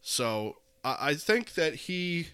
So 0.00 0.56
I, 1.00 1.14
think 1.14 1.54
that 1.54 1.74
he, 1.74 2.28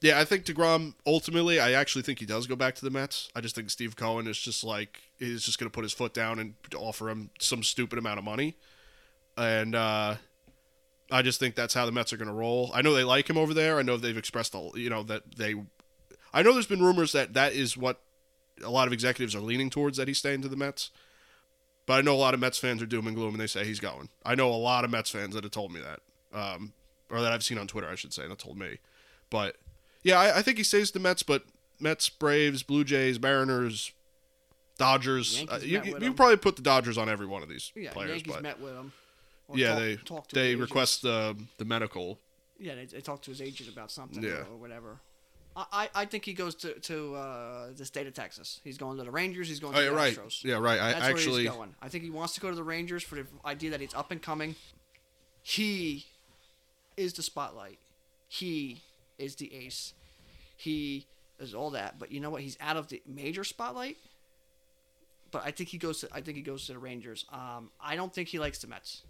yeah, 0.00 0.20
I 0.20 0.24
think 0.24 0.44
Degrom 0.44 0.94
ultimately, 1.06 1.58
I 1.58 1.72
actually 1.72 2.02
think 2.02 2.18
he 2.18 2.26
does 2.26 2.46
go 2.46 2.56
back 2.56 2.74
to 2.76 2.84
the 2.84 2.90
Mets. 2.90 3.28
I 3.34 3.40
just 3.40 3.54
think 3.54 3.70
Steve 3.70 3.96
Cohen 3.96 4.26
is 4.26 4.38
just 4.38 4.62
like 4.62 5.00
he's 5.18 5.44
just 5.44 5.58
going 5.58 5.70
to 5.70 5.74
put 5.74 5.82
his 5.82 5.92
foot 5.92 6.14
down 6.14 6.38
and 6.38 6.54
offer 6.76 7.10
him 7.10 7.30
some 7.38 7.62
stupid 7.62 7.98
amount 7.98 8.18
of 8.18 8.24
money, 8.24 8.56
and 9.36 9.74
uh, 9.74 10.16
I 11.10 11.22
just 11.22 11.40
think 11.40 11.54
that's 11.54 11.74
how 11.74 11.86
the 11.86 11.92
Mets 11.92 12.12
are 12.12 12.16
going 12.16 12.28
to 12.28 12.34
roll. 12.34 12.70
I 12.74 12.82
know 12.82 12.94
they 12.94 13.04
like 13.04 13.28
him 13.28 13.36
over 13.36 13.52
there. 13.52 13.78
I 13.78 13.82
know 13.82 13.96
they've 13.96 14.16
expressed, 14.16 14.54
a, 14.54 14.70
you 14.74 14.90
know, 14.90 15.02
that 15.04 15.36
they. 15.36 15.54
I 16.32 16.42
know 16.42 16.52
there's 16.52 16.66
been 16.66 16.82
rumors 16.82 17.12
that 17.12 17.34
that 17.34 17.54
is 17.54 17.76
what 17.76 18.00
a 18.62 18.70
lot 18.70 18.86
of 18.86 18.92
executives 18.92 19.34
are 19.34 19.40
leaning 19.40 19.70
towards 19.70 19.96
that 19.96 20.08
he's 20.08 20.18
staying 20.18 20.42
to 20.42 20.48
the 20.48 20.56
Mets. 20.56 20.90
But 21.86 21.94
I 21.94 22.00
know 22.02 22.14
a 22.14 22.16
lot 22.16 22.34
of 22.34 22.40
Mets 22.40 22.58
fans 22.58 22.82
are 22.82 22.86
doom 22.86 23.06
and 23.06 23.16
gloom 23.16 23.34
and 23.34 23.40
they 23.40 23.46
say 23.46 23.64
he's 23.64 23.80
going. 23.80 24.10
I 24.24 24.34
know 24.34 24.48
a 24.50 24.54
lot 24.54 24.84
of 24.84 24.90
Mets 24.90 25.10
fans 25.10 25.34
that 25.34 25.44
have 25.44 25.50
told 25.50 25.72
me 25.72 25.80
that, 25.80 26.00
um, 26.38 26.72
or 27.10 27.20
that 27.20 27.32
I've 27.32 27.44
seen 27.44 27.58
on 27.58 27.66
Twitter, 27.66 27.88
I 27.88 27.94
should 27.94 28.12
say, 28.12 28.26
that 28.26 28.38
told 28.38 28.56
me. 28.58 28.78
But 29.30 29.56
yeah, 30.02 30.18
I, 30.18 30.38
I 30.38 30.42
think 30.42 30.58
he 30.58 30.64
stays 30.64 30.90
the 30.90 31.00
Mets. 31.00 31.22
But 31.22 31.44
Mets, 31.78 32.08
Braves, 32.08 32.62
Blue 32.62 32.84
Jays, 32.84 33.20
Mariners, 33.20 33.92
Dodgers. 34.78 35.44
Uh, 35.48 35.58
you 35.62 35.82
you, 35.82 35.98
you 36.00 36.12
probably 36.14 36.36
put 36.36 36.56
the 36.56 36.62
Dodgers 36.62 36.96
on 36.98 37.08
every 37.08 37.26
one 37.26 37.42
of 37.42 37.48
these 37.48 37.72
Yeah, 37.74 37.92
players. 37.92 38.10
Yankees 38.10 38.32
but 38.34 38.42
met 38.42 38.60
with 38.60 38.74
him. 38.74 38.92
yeah, 39.54 39.68
talk- 39.68 39.78
they 39.78 39.96
talked 39.96 40.30
to 40.30 40.34
they 40.34 40.54
request 40.56 41.02
the 41.02 41.36
the 41.58 41.64
medical. 41.64 42.18
Yeah, 42.58 42.74
they, 42.74 42.84
they 42.86 43.00
talked 43.00 43.24
to 43.24 43.30
his 43.30 43.40
agent 43.40 43.70
about 43.70 43.90
something 43.90 44.22
Yeah. 44.22 44.44
or, 44.50 44.56
whatever. 44.56 45.00
I, 45.56 45.88
I, 45.94 46.04
think 46.04 46.24
he 46.24 46.32
goes 46.32 46.54
to 46.56 46.74
to 46.74 47.14
uh, 47.16 47.66
the 47.76 47.84
state 47.84 48.06
of 48.06 48.14
Texas. 48.14 48.60
He's 48.62 48.78
going 48.78 48.98
to 48.98 49.04
the 49.04 49.10
Rangers. 49.10 49.48
He's 49.48 49.60
going 49.60 49.74
Oh 49.74 49.78
to 49.78 49.84
yeah, 49.84 49.90
the 49.90 49.96
right. 49.96 50.16
Astros. 50.16 50.44
Yeah, 50.44 50.58
right. 50.58 50.78
I 50.78 50.92
That's 50.92 51.04
actually 51.06 51.32
where 51.32 51.40
he's 51.42 51.50
going. 51.50 51.74
I 51.82 51.88
think 51.88 52.04
he 52.04 52.10
wants 52.10 52.34
to 52.34 52.40
go 52.40 52.50
to 52.50 52.54
the 52.56 52.62
Rangers 52.62 53.02
for 53.02 53.16
the 53.16 53.26
idea 53.44 53.70
that 53.70 53.80
he's 53.80 53.92
up 53.94 54.10
and 54.10 54.22
coming. 54.22 54.54
He 55.42 56.06
is 56.96 57.12
the 57.14 57.22
spotlight. 57.22 57.78
He 58.28 58.82
is 59.18 59.36
the 59.36 59.52
ace. 59.54 59.94
He 60.56 61.06
is 61.38 61.54
all 61.54 61.70
that. 61.70 61.98
But 61.98 62.12
you 62.12 62.20
know 62.20 62.30
what? 62.30 62.42
He's 62.42 62.56
out 62.60 62.76
of 62.76 62.88
the 62.88 63.02
major 63.06 63.44
spotlight. 63.44 63.96
But 65.30 65.42
I 65.44 65.50
think 65.52 65.68
he 65.70 65.78
goes 65.78 66.00
to 66.00 66.08
I 66.12 66.20
think 66.20 66.36
he 66.36 66.42
goes 66.42 66.66
to 66.66 66.72
the 66.72 66.78
Rangers. 66.78 67.24
Um, 67.32 67.70
I 67.80 67.96
don't 67.96 68.12
think 68.12 68.28
he 68.28 68.38
likes 68.38 68.58
the 68.58 68.66
Mets. 68.66 69.02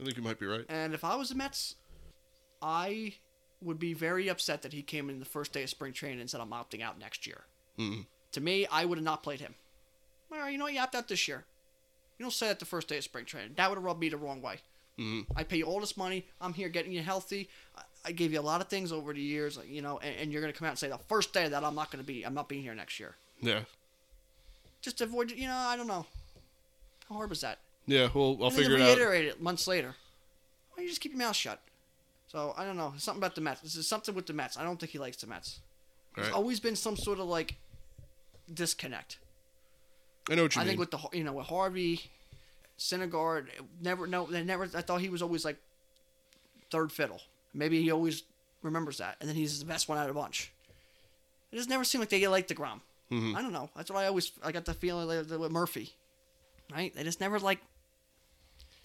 I 0.00 0.04
think 0.04 0.16
you 0.16 0.22
might 0.22 0.38
be 0.38 0.46
right. 0.46 0.64
And 0.68 0.94
if 0.94 1.04
I 1.04 1.16
was 1.16 1.28
the 1.30 1.34
Mets, 1.34 1.74
I 2.62 3.14
would 3.60 3.78
be 3.78 3.92
very 3.92 4.28
upset 4.28 4.62
that 4.62 4.72
he 4.72 4.82
came 4.82 5.10
in 5.10 5.18
the 5.18 5.26
first 5.26 5.52
day 5.52 5.62
of 5.62 5.68
spring 5.70 5.92
training 5.92 6.20
and 6.20 6.30
said 6.30 6.40
I'm 6.40 6.50
opting 6.50 6.80
out 6.80 6.98
next 6.98 7.26
year. 7.26 7.44
Mhm. 7.78 8.06
To 8.32 8.40
me, 8.40 8.66
I 8.66 8.84
would 8.84 8.96
have 8.98 9.04
not 9.04 9.22
played 9.22 9.40
him. 9.40 9.54
All 10.32 10.38
right, 10.38 10.50
you 10.50 10.58
know 10.58 10.64
what? 10.64 10.72
You 10.72 10.80
opt 10.80 10.94
out 10.94 11.08
this 11.08 11.26
year. 11.28 11.44
You 12.18 12.24
don't 12.24 12.30
say 12.30 12.48
that 12.48 12.58
the 12.60 12.64
first 12.64 12.88
day 12.88 12.98
of 12.98 13.04
spring 13.04 13.24
training. 13.24 13.54
That 13.56 13.68
would 13.68 13.76
have 13.76 13.84
rubbed 13.84 14.00
me 14.00 14.08
the 14.08 14.16
wrong 14.16 14.40
way. 14.40 14.60
Mhm. 15.00 15.26
I 15.34 15.44
pay 15.44 15.56
you 15.56 15.64
all 15.64 15.80
this 15.80 15.96
money. 15.96 16.26
I'm 16.40 16.52
here 16.52 16.68
getting 16.68 16.92
you 16.92 17.02
healthy. 17.02 17.48
I, 17.76 17.82
I 18.06 18.12
gave 18.12 18.32
you 18.32 18.40
a 18.40 18.42
lot 18.42 18.60
of 18.60 18.68
things 18.68 18.92
over 18.92 19.12
the 19.14 19.20
years, 19.20 19.58
you 19.66 19.80
know, 19.82 19.98
and, 19.98 20.14
and 20.16 20.32
you're 20.32 20.42
going 20.42 20.52
to 20.52 20.58
come 20.58 20.66
out 20.66 20.70
and 20.72 20.78
say 20.78 20.88
the 20.88 20.98
first 20.98 21.32
day 21.32 21.48
that 21.48 21.64
I'm 21.64 21.74
not 21.74 21.90
going 21.90 22.04
to 22.04 22.06
be, 22.06 22.24
I'm 22.24 22.34
not 22.34 22.48
being 22.48 22.62
here 22.62 22.74
next 22.74 23.00
year. 23.00 23.16
Yeah. 23.40 23.60
Just 24.82 25.00
avoid, 25.00 25.30
you 25.32 25.48
know, 25.48 25.54
I 25.56 25.76
don't 25.76 25.86
know. 25.86 26.06
How 27.08 27.14
hard 27.16 27.30
was 27.30 27.40
that? 27.40 27.58
Yeah. 27.86 28.08
Well, 28.14 28.36
I'll 28.40 28.46
and 28.48 28.54
figure 28.56 28.76
it 28.76 28.80
out. 28.82 28.96
reiterate 28.96 29.24
it 29.26 29.40
months 29.40 29.66
later. 29.66 29.88
Why 30.68 30.76
don't 30.76 30.84
you 30.84 30.90
just 30.90 31.00
keep 31.00 31.12
your 31.12 31.18
mouth 31.18 31.34
shut? 31.36 31.60
So 32.28 32.54
I 32.56 32.64
don't 32.64 32.76
know. 32.76 32.94
Something 32.96 33.20
about 33.20 33.34
the 33.34 33.40
Mets. 33.40 33.60
This 33.62 33.76
is 33.76 33.88
something 33.88 34.14
with 34.14 34.26
the 34.26 34.32
Mets. 34.32 34.56
I 34.56 34.62
don't 34.62 34.78
think 34.78 34.92
he 34.92 34.98
likes 34.98 35.16
the 35.16 35.26
Mets. 35.26 35.60
There's 36.14 36.28
Right. 36.28 36.36
always 36.36 36.60
been 36.60 36.76
some 36.76 36.96
sort 36.96 37.18
of 37.18 37.26
like 37.26 37.56
disconnect. 38.52 39.18
I 40.30 40.34
know 40.36 40.42
what 40.44 40.54
you 40.54 40.60
I 40.60 40.64
mean. 40.64 40.76
think 40.76 40.80
with 40.80 40.90
the 40.92 40.98
you 41.16 41.24
know 41.24 41.32
with 41.32 41.46
Harvey, 41.46 42.10
Syndergaard, 42.80 43.48
never 43.82 44.06
no 44.06 44.24
they 44.26 44.42
never. 44.42 44.64
I 44.74 44.80
thought 44.80 45.02
he 45.02 45.10
was 45.10 45.20
always 45.22 45.44
like 45.44 45.58
third 46.70 46.90
fiddle. 46.90 47.20
Maybe 47.52 47.82
he 47.82 47.90
always 47.90 48.22
remembers 48.62 48.98
that, 48.98 49.16
and 49.20 49.28
then 49.28 49.36
he's 49.36 49.58
the 49.60 49.66
best 49.66 49.86
one 49.88 49.98
out 49.98 50.08
of 50.08 50.14
the 50.14 50.20
bunch. 50.20 50.50
It 51.52 51.56
just 51.56 51.68
never 51.68 51.84
seemed 51.84 52.00
like 52.00 52.08
they 52.08 52.26
liked 52.26 52.48
Degrom. 52.50 52.80
Mhm. 53.10 53.34
I 53.36 53.42
don't 53.42 53.52
know. 53.52 53.68
That's 53.76 53.90
what 53.90 54.02
I 54.02 54.06
always 54.06 54.32
I 54.42 54.50
got 54.50 54.64
the 54.64 54.72
feeling 54.72 55.08
that 55.08 55.38
with 55.38 55.52
Murphy, 55.52 55.92
right? 56.72 56.94
They 56.94 57.02
just 57.04 57.20
never 57.20 57.38
like. 57.38 57.60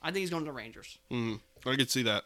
I 0.02 0.08
think 0.08 0.18
he's 0.18 0.30
going 0.30 0.44
to 0.44 0.50
the 0.52 0.56
Rangers. 0.56 0.98
Mhm. 1.10 1.40
I 1.66 1.76
could 1.78 1.90
see 1.90 2.04
that. 2.04 2.26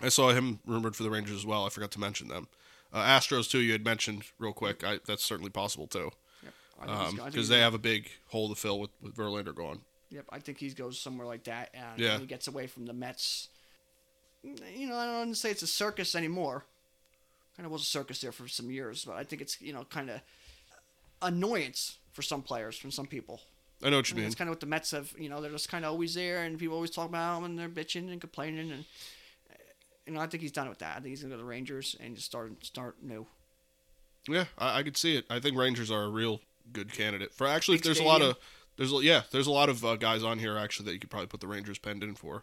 I 0.00 0.08
saw 0.10 0.30
him 0.30 0.60
rumored 0.64 0.94
for 0.96 1.02
the 1.02 1.10
Rangers 1.10 1.36
as 1.36 1.44
well. 1.46 1.66
I 1.66 1.70
forgot 1.70 1.90
to 1.92 2.00
mention 2.00 2.28
them. 2.28 2.46
Uh, 2.92 3.02
Astros 3.04 3.50
too. 3.50 3.58
You 3.58 3.72
had 3.72 3.84
mentioned 3.84 4.22
real 4.38 4.52
quick. 4.52 4.84
I, 4.84 5.00
that's 5.04 5.24
certainly 5.24 5.50
possible 5.50 5.86
too, 5.88 6.12
I 6.80 6.86
think 6.86 6.88
he's 6.88 6.88
go- 6.88 6.92
I 6.92 7.06
think 7.06 7.16
because 7.16 7.34
he's 7.34 7.48
they 7.48 7.58
have 7.60 7.74
a 7.74 7.78
big 7.78 8.10
hole 8.28 8.48
to 8.48 8.54
fill 8.54 8.78
with, 8.80 8.90
with 9.02 9.16
Verlander 9.16 9.54
gone. 9.54 9.80
Yep, 10.14 10.26
I 10.30 10.38
think 10.38 10.58
he 10.58 10.70
goes 10.70 10.98
somewhere 11.00 11.26
like 11.26 11.44
that, 11.44 11.70
and 11.74 11.98
Yeah. 11.98 12.18
he 12.18 12.26
gets 12.26 12.46
away 12.46 12.66
from 12.68 12.86
the 12.86 12.92
Mets. 12.92 13.48
Mm, 14.46 14.78
you 14.78 14.86
know, 14.88 14.96
I 14.96 15.06
don't 15.06 15.14
want 15.16 15.30
to 15.30 15.40
say 15.40 15.50
it's 15.50 15.62
a 15.62 15.66
circus 15.66 16.14
anymore. 16.14 16.64
Kind 17.56 17.66
of 17.66 17.72
was 17.72 17.82
a 17.82 17.86
circus 17.86 18.20
there 18.20 18.30
for 18.32 18.46
some 18.48 18.70
years, 18.70 19.04
but 19.04 19.16
I 19.16 19.24
think 19.24 19.42
it's 19.42 19.60
you 19.60 19.72
know 19.72 19.84
kind 19.84 20.10
of 20.10 20.20
annoyance 21.22 21.98
for 22.12 22.22
some 22.22 22.42
players, 22.42 22.76
from 22.78 22.90
some 22.90 23.06
people. 23.06 23.40
I 23.82 23.90
know 23.90 23.96
what 23.96 24.08
you 24.08 24.14
And 24.14 24.18
mean. 24.20 24.26
It's 24.26 24.34
kind 24.36 24.48
of 24.48 24.52
what 24.52 24.60
the 24.60 24.66
Mets 24.66 24.92
have. 24.92 25.12
You 25.18 25.28
know, 25.28 25.40
they're 25.40 25.50
just 25.50 25.68
kind 25.68 25.84
of 25.84 25.90
always 25.92 26.14
there, 26.14 26.44
and 26.44 26.58
people 26.58 26.76
always 26.76 26.90
talk 26.90 27.08
about 27.08 27.36
them, 27.36 27.44
and 27.44 27.58
they're 27.58 27.68
bitching 27.68 28.10
and 28.10 28.20
complaining, 28.20 28.70
and 28.70 28.84
you 30.06 30.12
know, 30.12 30.20
I 30.20 30.26
think 30.26 30.42
he's 30.42 30.52
done 30.52 30.68
with 30.68 30.78
that. 30.78 30.92
I 30.92 31.00
think 31.00 31.08
he's 31.08 31.22
gonna 31.22 31.34
go 31.34 31.38
to 31.38 31.42
the 31.42 31.48
Rangers 31.48 31.96
and 31.98 32.14
just 32.14 32.26
start 32.26 32.64
start 32.64 33.02
new. 33.02 33.26
Yeah, 34.28 34.44
I, 34.58 34.78
I 34.78 34.82
could 34.82 34.96
see 34.96 35.16
it. 35.16 35.24
I 35.28 35.40
think 35.40 35.56
Rangers 35.56 35.90
are 35.90 36.04
a 36.04 36.08
real 36.08 36.40
good 36.72 36.92
candidate 36.92 37.32
for. 37.34 37.46
Actually, 37.46 37.78
Big 37.78 37.84
there's 37.84 37.98
a 38.00 38.04
lot 38.04 38.22
of 38.22 38.36
there's 38.76 38.92
a- 38.92 39.02
yeah 39.02 39.22
there's 39.30 39.46
a 39.46 39.50
lot 39.52 39.68
of 39.68 39.84
uh, 39.84 39.96
guys 39.96 40.22
on 40.22 40.38
here 40.38 40.56
actually 40.56 40.86
that 40.86 40.92
you 40.94 40.98
could 41.00 41.10
probably 41.10 41.26
put 41.28 41.40
the 41.40 41.46
Rangers 41.46 41.78
penned 41.78 42.02
in 42.02 42.14
for. 42.14 42.42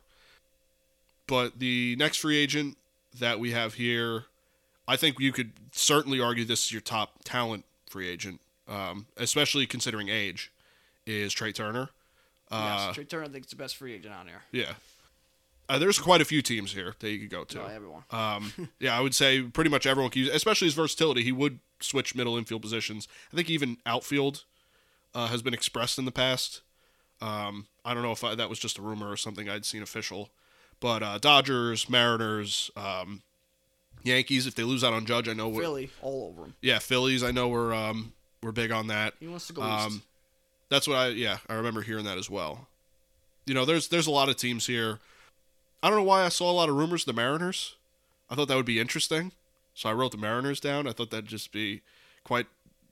But 1.27 1.59
the 1.59 1.95
next 1.97 2.17
free 2.17 2.38
agent 2.38 2.77
that 3.19 3.39
we 3.39 3.51
have 3.51 3.75
here, 3.75 4.25
I 4.88 4.97
think 4.97 5.19
you 5.19 5.31
could 5.31 5.51
certainly 5.71 6.19
argue 6.19 6.43
this 6.45 6.65
is 6.65 6.71
your 6.71 6.81
top 6.81 7.23
talent 7.23 7.63
free 7.89 8.09
agent, 8.09 8.41
um, 8.67 9.05
especially 9.17 9.65
considering 9.65 10.09
age, 10.09 10.51
is 11.05 11.31
Trey 11.33 11.51
Turner. 11.51 11.89
Uh, 12.50 12.83
yes, 12.88 12.95
Trey 12.95 13.03
Turner, 13.05 13.25
I 13.25 13.29
think, 13.29 13.45
is 13.45 13.51
the 13.51 13.55
best 13.55 13.77
free 13.77 13.93
agent 13.93 14.13
on 14.13 14.27
here. 14.27 14.41
yeah. 14.51 14.73
Uh, 15.69 15.79
there's 15.79 15.97
quite 16.00 16.19
a 16.19 16.25
few 16.25 16.41
teams 16.41 16.73
here 16.73 16.95
that 17.00 17.09
you 17.11 17.17
could 17.19 17.29
go 17.29 17.45
to. 17.45 17.59
No, 17.59 17.65
everyone. 17.67 18.03
Um, 18.11 18.51
yeah, 18.81 18.97
I 18.97 19.00
would 19.00 19.15
say 19.15 19.41
pretty 19.41 19.69
much 19.69 19.85
everyone 19.85 20.11
can 20.11 20.23
use, 20.23 20.29
especially 20.33 20.65
his 20.67 20.73
versatility. 20.73 21.23
He 21.23 21.31
would 21.31 21.59
switch 21.79 22.13
middle 22.13 22.35
infield 22.38 22.61
positions. 22.61 23.07
I 23.31 23.38
think 23.38 23.50
even 23.50 23.77
outfield 23.85 24.43
uh, 25.13 25.27
has 25.27 25.41
been 25.41 25.53
expressed 25.53 25.97
in 25.99 26.05
the 26.05 26.11
past. 26.11 26.61
Um, 27.21 27.67
I 27.85 27.93
don't 27.93 28.03
know 28.03 28.11
if 28.11 28.23
I, 28.23 28.35
that 28.35 28.49
was 28.49 28.59
just 28.59 28.77
a 28.77 28.81
rumor 28.81 29.09
or 29.11 29.17
something 29.17 29.47
I'd 29.49 29.65
seen 29.65 29.83
official, 29.83 30.29
but 30.79 31.03
uh, 31.03 31.17
Dodgers, 31.19 31.89
Mariners, 31.89 32.71
um, 32.75 33.21
Yankees. 34.03 34.47
If 34.47 34.55
they 34.55 34.63
lose 34.63 34.83
out 34.83 34.93
on 34.93 35.05
Judge, 35.05 35.27
I 35.27 35.33
know. 35.33 35.47
we're- 35.49 35.63
Philly, 35.63 35.89
all 36.01 36.29
over 36.31 36.45
him. 36.47 36.55
Yeah, 36.61 36.79
Phillies. 36.79 37.23
I 37.23 37.31
know 37.31 37.47
we're 37.47 37.73
um, 37.73 38.13
we're 38.41 38.51
big 38.51 38.71
on 38.71 38.87
that. 38.87 39.13
He 39.19 39.27
wants 39.27 39.47
to 39.47 39.53
go 39.53 39.61
Um, 39.61 39.93
east. 39.95 40.01
that's 40.69 40.87
what 40.87 40.97
I 40.97 41.07
yeah 41.09 41.37
I 41.47 41.53
remember 41.53 41.81
hearing 41.81 42.05
that 42.05 42.17
as 42.17 42.29
well. 42.29 42.67
you 43.45 43.53
know, 43.53 43.65
there's 43.65 43.87
there's 43.89 44.07
a 44.07 44.11
lot 44.11 44.29
of 44.29 44.37
teams 44.37 44.65
here. 44.67 44.99
I 45.83 45.89
don't 45.89 45.97
know 45.99 46.03
why 46.05 46.23
I 46.23 46.29
saw 46.29 46.49
a 46.49 46.53
lot 46.53 46.69
of 46.69 46.75
rumors. 46.75 47.05
The 47.05 47.13
Mariners. 47.13 47.75
I 48.29 48.35
thought 48.35 48.47
that 48.47 48.55
would 48.55 48.65
be 48.65 48.79
interesting, 48.79 49.33
so 49.73 49.89
I 49.89 49.93
wrote 49.93 50.11
the 50.11 50.17
Mariners 50.17 50.59
down. 50.61 50.87
I 50.87 50.93
thought 50.93 51.09
that'd 51.11 51.25
just 51.27 51.51
be 51.51 51.81
quite, 52.23 52.45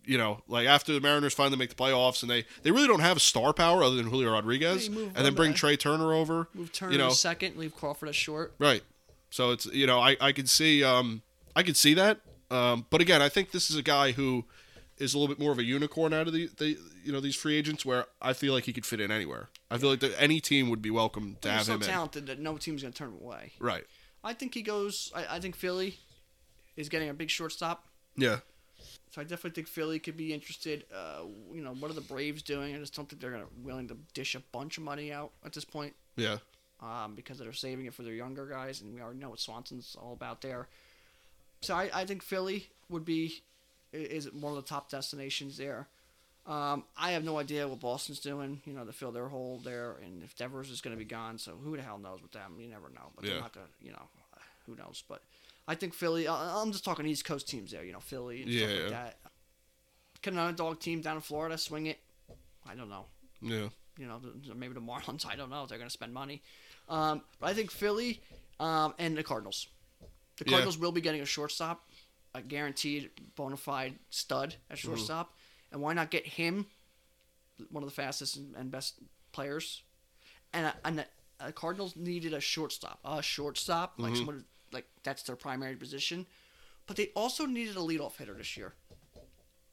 you 0.06 0.18
know, 0.18 0.42
like 0.48 0.68
after 0.68 0.94
the 0.94 1.00
Mariners 1.02 1.34
finally 1.34 1.58
make 1.58 1.70
the 1.70 1.76
playoffs 1.76 2.22
and 2.22 2.30
they 2.30 2.46
they 2.64 2.72
really 2.72 2.88
don't 2.88 3.02
have 3.02 3.18
a 3.18 3.20
star 3.20 3.54
power 3.54 3.84
other 3.84 3.96
than 3.96 4.08
Julio 4.08 4.32
Rodriguez, 4.32 4.88
Yeah, 4.88 5.08
and 5.16 5.26
then 5.26 5.36
bring 5.36 5.54
Trey 5.54 5.78
Turner 5.78 6.14
over. 6.14 6.48
Move 6.54 6.72
Turner 6.72 6.92
you 6.92 6.98
know, 6.98 7.10
second, 7.10 7.58
leave 7.58 7.76
Crawford 7.76 8.10
as 8.10 8.16
short. 8.16 8.54
Right. 8.60 8.84
So 9.30 9.52
it's 9.52 9.66
you 9.68 9.86
know 9.86 10.00
I 10.00 10.18
I 10.20 10.32
could 10.32 10.50
see 10.50 10.84
um 10.84 11.22
I 11.56 11.64
can 11.64 11.76
see 11.76 11.94
that 11.94 12.20
um 12.50 12.86
but 12.90 13.02
again 13.02 13.22
I 13.22 13.30
think 13.30 13.52
this 13.52 13.70
is 13.70 13.76
a 13.76 13.84
guy 13.84 14.12
who 14.14 14.46
is 14.98 15.14
a 15.14 15.20
little 15.20 15.34
bit 15.34 15.42
more 15.42 15.52
of 15.52 15.60
a 15.60 15.64
unicorn 15.64 16.14
out 16.14 16.28
of 16.28 16.34
the, 16.34 16.50
the 16.58 16.78
you 17.04 17.12
know 17.12 17.20
these 17.20 17.36
free 17.36 17.56
agents 17.56 17.86
where 17.86 18.06
I 18.22 18.34
feel 18.34 18.54
like 18.54 18.66
he 18.66 18.74
could 18.74 18.86
fit 18.86 19.00
in 19.00 19.12
anywhere. 19.12 19.50
I 19.72 19.78
feel 19.78 19.90
like 19.90 20.00
that 20.00 20.20
any 20.20 20.40
team 20.40 20.70
would 20.70 20.82
be 20.82 20.90
welcome 20.90 21.38
to 21.42 21.52
have 21.52 21.64
so 21.64 21.76
him 21.76 21.82
So 21.84 21.90
talented 21.90 22.26
that 22.28 22.40
no 22.40 22.58
team's 22.58 22.82
gonna 22.82 22.94
turn 22.94 23.10
him 23.10 23.22
away. 23.22 23.54
Right. 23.60 23.86
I 24.24 24.34
think 24.34 24.54
he 24.54 24.62
goes. 24.62 25.12
I, 25.16 25.36
I 25.38 25.40
think 25.40 25.56
Philly 25.56 26.00
is 26.76 26.90
getting 26.90 27.10
a 27.10 27.14
big 27.14 27.30
shortstop. 27.30 27.86
Yeah. 28.18 28.40
So 29.12 29.22
I 29.22 29.24
definitely 29.24 29.52
think 29.52 29.68
Philly 29.68 29.98
could 30.00 30.16
be 30.18 30.34
interested. 30.34 30.86
Uh, 30.94 31.24
you 31.54 31.62
know, 31.62 31.74
what 31.74 31.90
are 31.90 31.96
the 31.96 32.02
Braves 32.02 32.42
doing? 32.44 32.76
I 32.76 32.78
just 32.80 32.96
don't 32.96 33.10
think 33.10 33.22
they're 33.22 33.32
gonna 33.32 33.46
willing 33.64 33.88
to 33.88 33.98
dish 34.14 34.36
a 34.36 34.40
bunch 34.52 34.78
of 34.78 34.84
money 34.84 35.12
out 35.12 35.32
at 35.44 35.54
this 35.54 35.66
point. 35.66 35.94
Yeah. 36.16 36.38
Um, 36.82 37.16
because 37.16 37.38
they're 37.40 37.52
saving 37.52 37.88
it 37.88 37.94
for 37.94 38.04
their 38.04 38.14
younger 38.14 38.46
guys, 38.46 38.82
and 38.82 38.94
we 38.94 39.02
already 39.02 39.20
know 39.20 39.30
what 39.32 39.40
Swanson's 39.40 39.98
all 40.00 40.14
about 40.14 40.42
there. 40.42 40.68
So 41.62 41.76
I, 41.76 41.90
I 41.94 42.06
think 42.06 42.24
Philly 42.24 42.70
would 42.90 43.04
be 43.04 43.42
is 43.92 44.32
one 44.32 44.56
of 44.56 44.64
the 44.64 44.70
top 44.70 44.90
destinations 44.90 45.58
there. 45.58 45.88
Um, 46.46 46.84
I 46.98 47.12
have 47.12 47.24
no 47.24 47.38
idea 47.38 47.68
what 47.68 47.80
Boston's 47.80 48.20
doing, 48.20 48.62
you 48.66 48.74
know, 48.74 48.86
to 48.86 48.94
fill 48.94 49.12
their 49.12 49.28
hole 49.28 49.60
there, 49.64 49.98
and 50.04 50.24
if 50.24 50.36
Devers 50.38 50.70
is 50.70 50.80
going 50.82 50.96
to 50.96 50.98
be 50.98 51.06
gone, 51.06 51.38
so 51.38 51.52
who 51.62 51.76
the 51.76 51.82
hell 51.84 51.98
knows 52.00 52.22
with 52.22 52.32
them? 52.32 52.56
You 52.60 52.70
never 52.70 52.90
know, 52.90 53.12
but 53.16 53.26
Yeah. 53.26 53.32
they're 53.32 53.42
not 53.42 53.54
going 53.54 53.68
to, 53.68 53.86
you 53.86 53.92
know, 53.92 54.08
who 54.66 54.76
knows? 54.76 55.04
But 55.08 55.22
I 55.70 55.76
think 55.76 55.94
Philly. 55.94 56.28
I'm 56.28 56.72
just 56.72 56.84
talking 56.84 57.06
East 57.06 57.26
Coast 57.26 57.48
teams 57.48 57.72
there, 57.72 57.84
you 57.84 57.94
know, 57.94 58.00
Philly 58.00 58.42
and 58.42 58.52
stuff 58.52 58.62
Yeah, 58.70 58.76
like 58.76 58.84
yeah. 58.86 58.90
that. 58.90 59.18
Can 60.24 60.34
an 60.34 60.40
underdog 60.40 60.80
team 60.80 61.02
down 61.02 61.16
in 61.18 61.22
Florida 61.22 61.58
swing 61.58 61.86
it? 61.86 62.00
I 62.68 62.74
don't 62.76 62.90
know 62.90 63.06
Yeah. 63.42 63.70
you 63.98 64.06
know, 64.08 64.20
maybe 64.56 64.74
the 64.74 64.82
Marlins. 64.82 65.26
I 65.26 65.36
don't 65.36 65.50
know. 65.52 65.66
They're 65.68 65.78
going 65.78 65.88
to 65.90 65.94
spend 65.94 66.14
money. 66.14 66.42
Um, 66.90 67.22
but 67.40 67.50
I 67.50 67.54
think 67.54 67.70
Philly 67.72 68.22
um, 68.60 68.96
and 68.98 69.16
the 69.16 69.24
Cardinals. 69.24 69.68
The 70.38 70.46
Yeah. 70.46 70.52
Cardinals 70.54 70.78
will 70.80 70.92
be 70.92 71.02
getting 71.02 71.22
a 71.22 71.26
shortstop, 71.26 71.88
a 72.34 72.42
guaranteed 72.42 73.12
bona 73.36 73.56
fide 73.58 73.98
stud 74.10 74.56
at 74.72 74.78
Mm-hmm. 74.78 74.88
shortstop. 74.88 75.36
And 75.72 75.82
why 75.82 75.94
not 75.94 76.10
get 76.10 76.26
him, 76.26 76.66
one 77.70 77.84
of 77.84 77.90
the 77.90 77.96
fastest 77.96 78.38
and, 78.38 78.72
best 78.72 78.96
players? 79.32 79.84
And, 80.52 80.66
a, 80.66 80.76
and 80.84 80.98
the 81.46 81.52
Cardinals 81.54 81.96
needed 81.96 82.34
a 82.34 82.40
shortstop, 82.42 83.00
a 83.06 83.22
shortstop, 83.22 83.94
Mm-hmm. 83.94 84.02
like 84.04 84.16
someone 84.16 84.46
like 84.72 84.86
that's 85.04 85.24
their 85.24 85.36
primary 85.36 85.76
position. 85.76 86.26
But 86.88 86.98
they 86.98 87.12
also 87.16 87.46
needed 87.46 87.76
a 87.76 87.80
leadoff 87.82 88.18
hitter 88.18 88.34
this 88.34 88.58
year. 88.58 88.74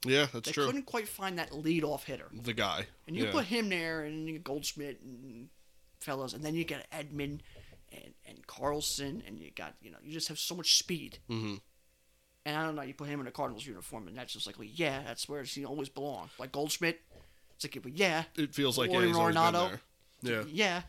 Yeah, 0.05 0.27
that's 0.31 0.45
They 0.47 0.51
true. 0.53 0.65
couldn't 0.67 0.85
quite 0.85 1.07
find 1.07 1.39
that 1.39 1.49
leadoff 1.51 2.03
hitter. 2.03 2.27
The 2.31 2.53
guy. 2.53 2.85
And 3.07 3.15
you 3.15 3.25
yeah. 3.25 3.31
put 3.31 3.45
him 3.45 3.69
there, 3.69 4.03
and 4.03 4.27
you 4.27 4.33
get 4.33 4.43
Goldschmidt 4.43 5.01
and 5.01 5.49
fellows, 5.99 6.33
and 6.33 6.43
then 6.43 6.53
you 6.53 6.63
get 6.63 6.89
Edman 6.91 7.39
and, 7.91 8.13
and 8.27 8.45
Carlson, 8.45 9.23
and 9.25 9.39
you 9.39 9.49
got 9.55 9.73
you 9.81 9.89
know 9.91 9.97
you 10.03 10.11
just 10.13 10.27
have 10.27 10.37
so 10.39 10.55
much 10.55 10.77
speed. 10.77 11.17
Mhm. 11.29 11.59
And 12.45 12.55
I 12.55 12.63
don't 12.63 12.75
know, 12.75 12.81
you 12.83 12.93
put 12.93 13.09
him 13.09 13.19
in 13.19 13.27
a 13.27 13.31
Cardinals 13.31 13.65
uniform, 13.65 14.07
and 14.07 14.15
that's 14.15 14.31
just 14.31 14.47
like, 14.47 14.57
well, 14.57 14.67
yeah, 14.71 15.01
that's 15.05 15.27
where 15.27 15.43
he 15.43 15.65
always 15.65 15.89
belongs. 15.89 16.29
Like 16.39 16.53
Goldschmidt, 16.53 17.01
it's 17.55 17.65
like, 17.65 17.83
well, 17.83 17.93
yeah, 17.93 18.23
it 18.37 18.55
feels 18.55 18.77
like 18.77 18.89
Or 18.91 19.01
yeah, 19.01 19.07
he's 19.07 19.17
been 19.17 19.25
Arenado. 19.33 19.79
there. 20.21 20.43
Yeah. 20.43 20.43
yeah. 20.47 20.81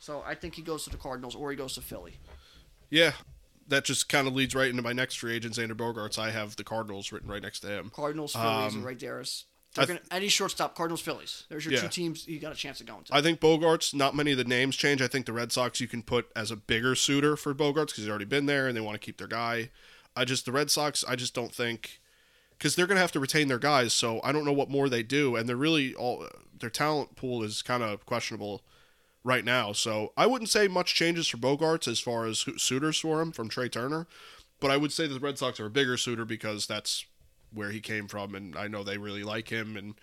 So 0.00 0.22
I 0.26 0.34
think 0.34 0.54
he 0.54 0.60
goes 0.62 0.84
to 0.84 0.90
the 0.90 0.98
Cardinals, 0.98 1.34
or 1.34 1.50
he 1.50 1.56
goes 1.56 1.74
to 1.76 1.80
Philly. 1.80 2.18
Yeah. 2.90 3.12
That 3.68 3.84
just 3.84 4.08
kind 4.08 4.26
of 4.26 4.34
leads 4.34 4.54
right 4.54 4.70
into 4.70 4.82
my 4.82 4.92
next 4.94 5.16
free 5.16 5.34
agent, 5.34 5.54
Xander 5.54 5.72
Bogaerts. 5.76 6.18
I 6.18 6.30
have 6.30 6.56
the 6.56 6.64
Cardinals 6.64 7.12
written 7.12 7.30
right 7.30 7.42
next 7.42 7.60
to 7.60 7.68
him. 7.68 7.90
Cardinals, 7.94 8.32
Phillies, 8.32 8.74
Um, 8.74 8.82
right 8.82 8.98
there. 8.98 9.20
Is 9.20 9.44
they're 9.74 9.84
th- 9.84 9.98
gonna 9.98 10.08
any 10.10 10.28
shortstop, 10.28 10.74
Cardinals, 10.74 11.02
Phillies. 11.02 11.44
There's 11.50 11.66
your 11.66 11.74
Yeah. 11.74 11.82
two 11.82 11.88
teams 11.88 12.26
you 12.26 12.38
got 12.40 12.52
a 12.52 12.56
chance 12.56 12.80
of 12.80 12.86
going 12.86 13.04
to. 13.04 13.14
I 13.14 13.20
think 13.20 13.40
Bogaerts, 13.40 13.92
not 13.92 14.16
many 14.16 14.32
of 14.32 14.38
the 14.38 14.44
names 14.44 14.74
change. 14.74 15.02
I 15.02 15.06
think 15.06 15.26
the 15.26 15.34
Red 15.34 15.52
Sox 15.52 15.80
you 15.80 15.86
can 15.86 16.02
put 16.02 16.30
as 16.34 16.50
a 16.50 16.56
bigger 16.56 16.94
suitor 16.94 17.36
for 17.36 17.54
Bogaerts 17.54 17.88
because 17.88 17.96
he's 17.98 18.08
already 18.08 18.24
been 18.24 18.46
there 18.46 18.66
and 18.68 18.76
they 18.76 18.80
want 18.80 18.94
to 18.98 19.04
keep 19.04 19.18
their 19.18 19.26
guy. 19.28 19.70
I 20.16 20.24
just, 20.24 20.46
the 20.46 20.52
Red 20.52 20.70
Sox, 20.70 21.04
I 21.06 21.14
just 21.14 21.34
don't 21.34 21.54
think, 21.54 22.00
because 22.56 22.74
they're 22.74 22.86
going 22.86 22.96
to 22.96 23.02
have 23.02 23.12
to 23.12 23.20
retain 23.20 23.48
their 23.48 23.58
guys. 23.58 23.92
So 23.92 24.20
I 24.24 24.32
don't 24.32 24.44
know 24.46 24.52
what 24.52 24.70
more 24.70 24.88
they 24.88 25.02
do. 25.02 25.36
And 25.36 25.46
they're 25.48 25.54
really 25.56 25.94
all, 25.94 26.26
their 26.58 26.70
talent 26.70 27.14
pool 27.16 27.42
is 27.44 27.60
kind 27.62 27.82
of 27.82 28.06
questionable 28.06 28.62
right 29.28 29.44
now. 29.44 29.72
So 29.72 30.12
I 30.16 30.26
wouldn't 30.26 30.48
say 30.48 30.66
much 30.68 30.94
changes 30.94 31.28
for 31.28 31.36
Bogaerts 31.36 31.86
as 31.86 32.00
far 32.00 32.24
as 32.24 32.46
suitors 32.56 32.98
for 32.98 33.20
him 33.20 33.30
from 33.30 33.50
Trey 33.50 33.68
Turner. 33.68 34.06
But 34.58 34.70
I 34.70 34.78
would 34.78 34.90
say 34.90 35.06
the 35.06 35.20
Red 35.20 35.38
Sox 35.38 35.60
are 35.60 35.66
a 35.66 35.70
bigger 35.70 35.98
suitor 35.98 36.24
because 36.24 36.66
that's 36.66 37.04
where 37.52 37.70
he 37.70 37.80
came 37.80 38.08
from. 38.08 38.34
And 38.34 38.56
I 38.56 38.68
know 38.68 38.82
they 38.82 38.96
really 38.96 39.22
like 39.22 39.50
him. 39.50 39.76
And 39.76 39.94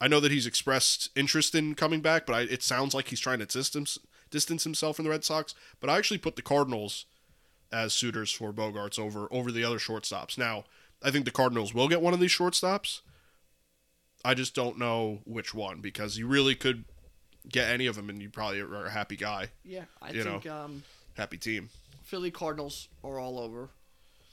I 0.00 0.06
know 0.06 0.20
that 0.20 0.30
he's 0.30 0.46
expressed 0.46 1.10
interest 1.16 1.54
in 1.56 1.74
coming 1.74 2.00
back, 2.00 2.24
but 2.24 2.34
I, 2.34 2.40
it 2.42 2.62
sounds 2.62 2.94
like 2.94 3.08
he's 3.08 3.20
trying 3.20 3.40
to 3.40 3.46
distance 3.46 3.98
distance 4.30 4.64
himself 4.64 4.96
from 4.96 5.04
the 5.04 5.10
Red 5.10 5.24
Sox. 5.24 5.54
But 5.80 5.90
I 5.90 5.98
actually 5.98 6.18
put 6.18 6.36
the 6.36 6.42
Cardinals 6.42 7.06
as 7.72 7.92
suitors 7.92 8.30
for 8.30 8.52
Bogaerts 8.52 8.98
over 8.98 9.26
over 9.32 9.50
the 9.50 9.64
other 9.64 9.78
shortstops. 9.78 10.38
Now, 10.38 10.64
I 11.02 11.10
think 11.10 11.24
the 11.24 11.30
Cardinals 11.32 11.74
will 11.74 11.88
get 11.88 12.00
one 12.00 12.14
of 12.14 12.20
these 12.20 12.30
shortstops. 12.30 13.00
I 14.24 14.34
just 14.34 14.54
don't 14.54 14.78
know 14.78 15.22
which 15.24 15.52
one 15.52 15.80
because 15.80 16.16
you 16.16 16.28
really 16.28 16.54
could 16.54 16.84
get 17.48 17.68
any 17.70 17.86
of 17.86 17.96
them, 17.96 18.08
and 18.10 18.20
you 18.22 18.30
probably 18.30 18.60
are 18.60 18.86
a 18.86 18.90
happy 18.90 19.16
guy, 19.16 19.48
yeah, 19.64 19.84
I 20.00 20.10
you 20.12 20.22
think 20.22 20.46
um, 20.46 20.82
happy 21.14 21.38
team. 21.38 21.68
Philly 22.04 22.30
Cardinals 22.30 22.88
are 23.02 23.18
all 23.18 23.38
over 23.38 23.70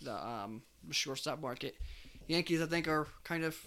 the 0.01 0.13
um, 0.13 0.61
shortstop 0.91 1.39
market. 1.41 1.75
Yankees, 2.27 2.61
I 2.61 2.65
think, 2.65 2.87
are 2.87 3.07
kind 3.23 3.43
of 3.43 3.57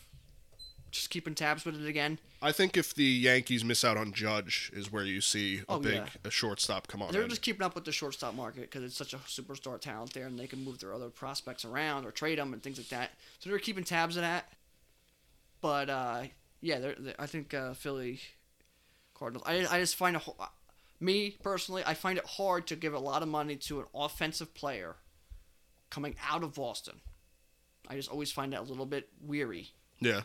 just 0.90 1.08
keeping 1.10 1.34
tabs 1.34 1.64
with 1.64 1.80
it 1.82 1.88
again. 1.88 2.18
I 2.42 2.52
think 2.52 2.76
if 2.76 2.94
the 2.94 3.04
Yankees 3.04 3.64
miss 3.64 3.82
out 3.84 3.96
on 3.96 4.12
Judge, 4.12 4.70
is 4.74 4.92
where 4.92 5.04
you 5.04 5.20
see 5.20 5.58
a 5.60 5.72
Oh, 5.74 5.78
big 5.78 5.94
yeah. 5.94 6.06
a 6.24 6.30
shortstop 6.30 6.86
come 6.88 7.00
on. 7.02 7.12
They're 7.12 7.22
in. 7.22 7.28
just 7.30 7.40
keeping 7.42 7.62
up 7.62 7.74
with 7.74 7.84
the 7.84 7.92
shortstop 7.92 8.34
market 8.34 8.62
because 8.62 8.82
it's 8.84 8.96
such 8.96 9.14
a 9.14 9.18
superstar 9.18 9.80
talent 9.80 10.12
there, 10.12 10.26
and 10.26 10.38
they 10.38 10.46
can 10.46 10.62
move 10.64 10.78
their 10.80 10.92
other 10.92 11.08
prospects 11.08 11.64
around 11.64 12.04
or 12.04 12.10
trade 12.10 12.38
them 12.38 12.52
and 12.52 12.62
things 12.62 12.78
like 12.78 12.88
that. 12.88 13.10
So 13.38 13.48
they're 13.48 13.58
keeping 13.58 13.84
tabs 13.84 14.16
of 14.16 14.22
that. 14.22 14.52
But 15.60 15.88
uh, 15.88 16.22
yeah, 16.60 16.78
they're, 16.80 16.96
they 16.98 17.14
I 17.18 17.26
think 17.26 17.54
uh, 17.54 17.74
Philly 17.74 18.20
Cardinals. 19.22 19.44
I, 19.46 19.76
I 19.76 19.78
just 19.80 19.94
find 19.94 20.16
it 20.16 20.22
ho- 20.22 20.36
me 20.98 21.36
personally, 21.42 21.82
I 21.86 21.94
find 21.94 22.18
it 22.18 22.24
hard 22.26 22.66
to 22.68 22.76
give 22.76 22.92
a 22.92 22.98
lot 22.98 23.22
of 23.22 23.28
money 23.28 23.54
to 23.56 23.78
an 23.80 23.86
offensive 23.94 24.52
player 24.54 24.96
coming 25.90 26.16
out 26.28 26.42
of 26.42 26.54
Boston. 26.54 27.00
I 27.88 27.94
just 27.96 28.10
always 28.10 28.32
find 28.32 28.52
that 28.52 28.60
a 28.60 28.62
little 28.62 28.86
bit 28.86 29.08
weary. 29.24 29.70
yeah, 30.00 30.22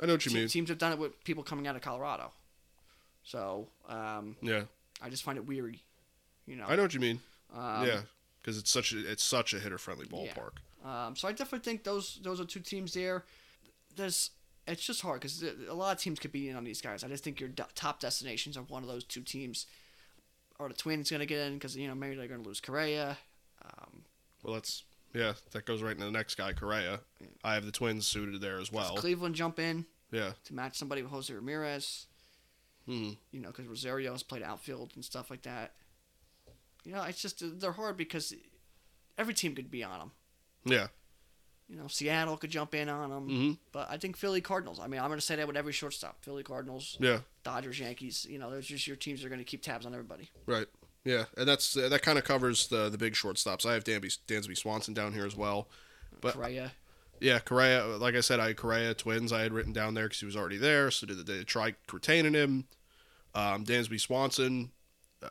I 0.00 0.06
know 0.06 0.14
what 0.14 0.24
you 0.26 0.30
Te- 0.32 0.38
mean. 0.38 0.48
teams 0.48 0.68
have 0.70 0.78
done 0.78 0.92
it 0.92 0.98
with 0.98 1.22
people 1.24 1.42
coming 1.44 1.66
out 1.68 1.76
of 1.76 1.82
Colorado. 1.82 2.32
So 3.22 3.68
um, 3.88 4.36
Yeah, 4.42 4.62
I 5.02 5.08
just 5.10 5.22
find 5.22 5.38
it 5.38 5.46
weary. 5.46 5.82
You 6.46 6.56
know. 6.56 6.66
I 6.68 6.74
know 6.76 6.82
what 6.82 6.94
you 6.94 7.00
mean. 7.00 7.20
Um, 7.54 7.86
yeah, 7.86 8.00
because 8.42 8.58
it's 8.58 8.70
such 8.70 8.92
a 8.92 9.08
it's 9.10 9.22
such 9.22 9.54
a 9.54 9.58
hitter 9.60 9.78
friendly 9.78 10.06
ballpark. 10.06 10.58
Um, 10.88 11.14
so 11.16 11.26
I 11.28 11.32
definitely 11.32 11.60
think 11.70 11.84
those 11.84 12.18
those 12.22 12.40
are 12.40 12.44
two 12.44 12.60
teams 12.60 12.92
there. 12.94 13.24
There's 13.96 14.30
it's 14.66 14.84
just 14.84 15.00
hard 15.02 15.20
because 15.20 15.42
a 15.68 15.74
lot 15.74 15.94
of 15.96 16.00
teams 16.02 16.18
could 16.18 16.32
be 16.32 16.48
in 16.48 16.56
on 16.56 16.64
these 16.64 16.80
guys. 16.80 17.04
I 17.04 17.08
just 17.08 17.24
think 17.24 17.40
your 17.40 17.50
top 17.74 18.00
destinations 18.00 18.56
are 18.56 18.62
one 18.62 18.82
of 18.82 18.88
those 18.88 19.04
two 19.04 19.22
teams. 19.22 19.66
Are 20.58 20.68
the 20.68 20.74
Twins 20.74 21.10
going 21.10 21.20
to 21.20 21.26
get 21.26 21.46
in 21.46 21.54
because 21.54 21.76
you 21.76 21.86
know 21.88 21.94
maybe 21.94 22.16
they're 22.16 22.28
going 22.28 22.42
to 22.42 22.48
lose 22.48 22.60
Correa? 22.60 23.18
Um, 23.64 24.02
Well, 24.42 24.54
that's 24.54 24.84
yeah, 25.14 25.34
that 25.52 25.64
goes 25.66 25.82
right 25.82 25.92
into 25.92 26.04
the 26.06 26.10
next 26.10 26.34
guy, 26.36 26.52
Correa. 26.52 27.00
I 27.44 27.54
have 27.54 27.64
the 27.66 27.72
Twins 27.72 28.06
suited 28.06 28.40
there 28.40 28.58
as 28.58 28.72
well. 28.72 28.94
does. 28.94 29.00
Cleveland 29.00 29.34
jump 29.34 29.58
in 29.58 29.86
Yeah. 30.10 30.32
to 30.44 30.54
match 30.54 30.76
somebody 30.78 31.02
with 31.02 31.10
Jose 31.12 31.32
Ramirez? 31.32 32.06
hmm 32.86 33.10
You 33.32 33.40
know, 33.40 33.48
because 33.48 33.66
Rosario 33.66 34.12
has 34.12 34.22
played 34.22 34.42
outfield 34.42 34.92
and 34.94 35.04
stuff 35.04 35.30
like 35.30 35.42
that. 35.42 35.74
You 36.84 36.92
know, 36.92 37.02
it's 37.02 37.20
just 37.20 37.42
they're 37.60 37.72
hard 37.72 37.96
because 37.96 38.32
every 39.18 39.34
team 39.34 39.54
could 39.54 39.70
be 39.70 39.82
on 39.84 39.98
them. 39.98 40.10
Yeah. 40.64 40.86
You 41.68 41.76
know, 41.76 41.88
Seattle 41.88 42.36
could 42.36 42.50
jump 42.50 42.74
in 42.76 42.88
on 42.88 43.10
them, 43.10 43.28
hmm 43.28 43.52
but 43.72 43.88
I 43.90 43.96
think 43.96 44.16
Philly 44.16 44.40
Cardinals. 44.40 44.78
I 44.78 44.86
mean, 44.86 45.00
I'm 45.00 45.08
going 45.08 45.18
to 45.18 45.24
say 45.24 45.34
that 45.36 45.46
with 45.48 45.56
every 45.56 45.72
shortstop. 45.72 46.24
Philly 46.24 46.42
Cardinals, 46.44 46.96
Yeah. 47.00 47.18
Dodgers, 47.42 47.80
Yankees. 47.80 48.24
You 48.30 48.38
know, 48.38 48.50
those 48.50 48.66
just 48.66 48.86
your 48.86 48.96
teams 48.96 49.24
are 49.24 49.28
going 49.28 49.40
to 49.40 49.44
keep 49.44 49.62
tabs 49.62 49.84
on 49.84 49.92
everybody. 49.92 50.30
Right. 50.46 50.66
Yeah, 51.04 51.24
and 51.36 51.46
that's 51.48 51.76
uh, 51.76 51.88
that 51.88 52.02
kind 52.02 52.18
of 52.18 52.24
covers 52.24 52.68
the 52.68 52.88
the 52.88 52.98
big 52.98 53.14
shortstops. 53.14 53.64
I 53.66 53.74
have 53.74 53.84
Dansby, 53.84 54.18
Dansby 54.28 54.56
Swanson 54.56 54.94
down 54.94 55.12
here 55.12 55.26
as 55.26 55.36
well. 55.36 55.68
But- 56.20 56.34
Correa, 56.34 56.72
Yeah, 57.20 57.38
Correa. 57.40 57.84
Like 57.96 58.14
I 58.14 58.20
said, 58.20 58.40
I 58.40 58.48
had 58.48 58.56
Correa 58.56 58.94
Twins. 58.94 59.32
I 59.32 59.40
had 59.42 59.52
written 59.52 59.72
down 59.72 59.94
there 59.94 60.04
because 60.06 60.20
he 60.20 60.26
was 60.26 60.36
already 60.36 60.56
there. 60.58 60.90
So 60.90 61.06
did 61.06 61.26
they 61.26 61.44
try 61.44 61.74
retaining 61.92 62.34
him? 62.34 62.66
Um, 63.34 63.64
Dansby 63.64 64.00
Swanson. 64.00 64.70
Uh, 65.22 65.28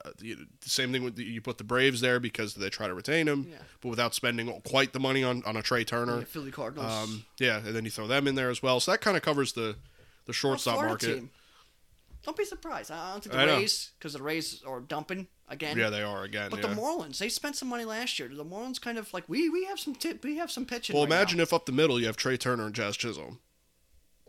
same 0.61 0.91
thing 0.91 1.03
with 1.03 1.15
the, 1.15 1.23
you 1.23 1.41
put 1.41 1.57
the 1.59 1.63
Braves 1.63 2.01
there 2.01 2.19
because 2.19 2.55
they 2.55 2.69
try 2.69 2.87
to 2.87 2.93
retain 2.95 3.27
him, 3.27 3.47
Yeah. 3.51 3.57
but 3.81 3.89
without 3.89 4.15
spending 4.15 4.47
quite 4.67 4.93
the 4.93 4.99
money 4.99 5.23
on, 5.23 5.43
on 5.45 5.55
a 5.57 5.61
Trey 5.61 5.83
Turner. 5.83 6.19
yeah, 6.19 6.23
Philly 6.25 6.49
Cardinals. 6.51 6.91
Um, 6.91 7.25
yeah, 7.39 7.57
and 7.57 7.75
then 7.75 7.85
you 7.85 7.91
throw 7.91 8.07
them 8.07 8.27
in 8.27 8.33
there 8.35 8.49
as 8.49 8.63
well. 8.63 8.79
So 8.79 8.91
that 8.91 9.01
kind 9.01 9.15
of 9.15 9.21
covers 9.23 9.53
the 9.53 9.75
the 10.25 10.29
Oh, 10.29 10.31
shortstop 10.31 10.77
market. 10.77 11.13
team. 11.15 11.29
Don't 12.23 12.35
be 12.35 12.45
surprised. 12.45 12.89
I 12.89 13.11
don't 13.11 13.23
think 13.23 13.35
the 13.35 13.45
know. 13.45 13.57
Rays, 13.57 13.91
because 13.99 14.13
the 14.13 14.23
Rays 14.23 14.63
are 14.65 14.79
dumping 14.79 15.27
again. 15.47 15.77
Yeah, 15.77 15.91
they 15.91 16.01
are 16.01 16.23
again. 16.23 16.49
But 16.49 16.61
yeah. 16.63 16.69
the 16.73 16.75
Marlins, 16.81 17.19
they 17.19 17.29
spent 17.29 17.55
some 17.55 17.67
money 17.69 17.85
last 17.85 18.17
year. 18.17 18.27
The 18.27 18.43
Marlins 18.43 18.81
kind 18.81 18.97
of 18.97 19.13
like 19.13 19.29
we 19.29 19.49
we 19.49 19.65
have 19.65 19.79
some 19.79 19.93
tip, 19.93 20.23
we 20.23 20.37
have 20.37 20.49
some 20.49 20.65
pitching. 20.65 20.95
well, 20.95 21.03
right 21.05 21.11
imagine 21.11 21.37
now. 21.37 21.43
if 21.43 21.53
up 21.53 21.67
the 21.67 21.71
middle 21.71 21.99
you 21.99 22.07
have 22.07 22.17
Trey 22.17 22.37
Turner 22.37 22.65
and 22.65 22.73
Jazz 22.73 22.97
Chisholm. 22.97 23.37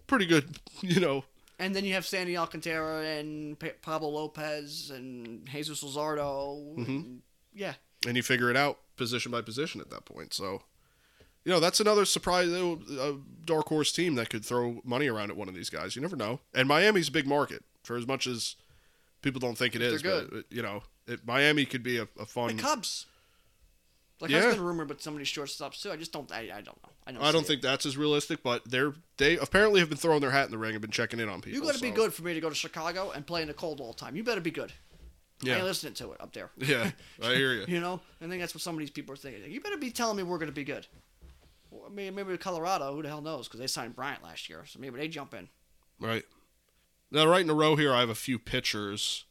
Pretty 0.06 0.26
good, 0.26 0.58
you 0.82 1.00
know. 1.00 1.24
And 1.58 1.74
then 1.74 1.84
you 1.84 1.94
have 1.94 2.06
Sandy 2.06 2.36
Alcantara 2.36 3.02
and 3.04 3.58
Pa- 3.58 3.68
Pablo 3.82 4.08
Lopez 4.10 4.90
and 4.90 5.46
Jesus 5.46 5.82
Luzardo. 5.82 6.76
Mm-hmm. 6.76 6.90
and- 6.90 7.22
yeah, 7.54 7.74
and 8.06 8.16
you 8.16 8.22
figure 8.22 8.50
it 8.50 8.56
out 8.56 8.78
position 8.96 9.32
by 9.32 9.40
position 9.40 9.80
at 9.80 9.88
that 9.90 10.04
point. 10.04 10.34
So, 10.34 10.62
you 11.44 11.52
know, 11.52 11.60
that's 11.60 11.80
another 11.80 12.04
surprise, 12.04 12.48
a 12.50 13.16
dark 13.44 13.68
horse 13.68 13.92
team 13.92 14.14
that 14.16 14.28
could 14.28 14.44
throw 14.44 14.80
money 14.84 15.08
around 15.08 15.30
at 15.30 15.36
one 15.36 15.48
of 15.48 15.54
these 15.54 15.70
guys. 15.70 15.96
You 15.96 16.02
never 16.02 16.16
know. 16.16 16.40
And 16.54 16.68
Miami's 16.68 17.08
a 17.08 17.12
big 17.12 17.26
market 17.26 17.62
for 17.82 17.96
as 17.96 18.06
much 18.06 18.26
as 18.26 18.56
people 19.22 19.40
don't 19.40 19.56
think 19.56 19.74
it 19.74 19.80
is. 19.82 20.02
But, 20.02 20.44
you 20.50 20.60
know, 20.62 20.82
it, 21.06 21.26
Miami 21.26 21.64
could 21.64 21.82
be 21.82 21.96
a, 21.98 22.02
a 22.02 22.08
the 22.18 22.26
fun. 22.26 22.58
Cubs. 22.58 23.06
Like 24.20 24.30
Yeah. 24.30 24.40
that's 24.40 24.54
been 24.56 24.64
rumored, 24.64 24.88
but 24.88 25.02
somebody 25.02 25.24
shortstops 25.26 25.82
too. 25.82 25.90
I 25.92 25.96
just 25.96 26.12
don't. 26.12 26.30
I, 26.32 26.40
I 26.54 26.60
don't 26.62 26.82
know. 26.82 26.90
I 27.06 27.12
don't. 27.12 27.22
I 27.22 27.32
don't 27.32 27.46
think 27.46 27.60
that's 27.60 27.84
as 27.84 27.96
realistic, 27.96 28.42
but 28.42 28.62
they're 28.64 28.94
they 29.18 29.36
apparently 29.36 29.80
have 29.80 29.88
been 29.90 29.98
throwing 29.98 30.20
their 30.20 30.30
hat 30.30 30.46
in 30.46 30.50
the 30.50 30.58
ring 30.58 30.72
and 30.72 30.80
been 30.80 30.90
checking 30.90 31.20
in 31.20 31.28
on 31.28 31.40
people. 31.42 31.58
you 31.60 31.64
got 31.64 31.74
to 31.74 31.82
be 31.82 31.90
good 31.90 32.14
for 32.14 32.22
me 32.22 32.32
to 32.34 32.40
go 32.40 32.48
to 32.48 32.54
Chicago 32.54 33.10
and 33.10 33.26
play 33.26 33.42
in 33.42 33.48
the 33.48 33.54
cold 33.54 33.80
all 33.80 33.92
the 33.92 33.98
time. 33.98 34.16
You 34.16 34.24
better 34.24 34.40
be 34.40 34.50
good. 34.50 34.72
I 35.44 35.48
ain't 35.50 35.58
Yeah, 35.58 35.64
listening 35.64 35.92
to 35.94 36.12
it 36.12 36.20
up 36.22 36.32
there. 36.32 36.50
yeah, 36.56 36.90
I 37.22 37.34
hear 37.34 37.52
you. 37.52 37.64
You 37.68 37.80
know, 37.80 38.00
I 38.22 38.26
think 38.26 38.40
that's 38.40 38.54
what 38.54 38.62
some 38.62 38.74
of 38.74 38.78
these 38.80 38.90
people 38.90 39.12
are 39.12 39.16
thinking. 39.18 39.50
You 39.52 39.60
better 39.60 39.76
be 39.76 39.90
telling 39.90 40.16
me 40.16 40.22
we're 40.22 40.38
going 40.38 40.48
to 40.48 40.54
be 40.54 40.64
good. 40.64 40.86
Well, 41.70 41.82
I 41.86 41.92
mean, 41.92 42.14
maybe 42.14 42.38
Colorado. 42.38 42.94
Who 42.94 43.02
the 43.02 43.08
hell 43.08 43.20
knows? 43.20 43.46
Because 43.48 43.60
they 43.60 43.66
signed 43.66 43.94
Bryant 43.94 44.22
last 44.22 44.48
year, 44.48 44.64
so 44.66 44.78
maybe 44.80 44.96
they 44.96 45.08
jump 45.08 45.34
in. 45.34 45.48
Right. 46.00 46.24
Now, 47.10 47.26
right 47.26 47.42
in 47.42 47.50
a 47.50 47.54
row 47.54 47.76
here, 47.76 47.92
I 47.92 48.00
have 48.00 48.08
a 48.08 48.14
few 48.14 48.38
pitchers 48.38 49.26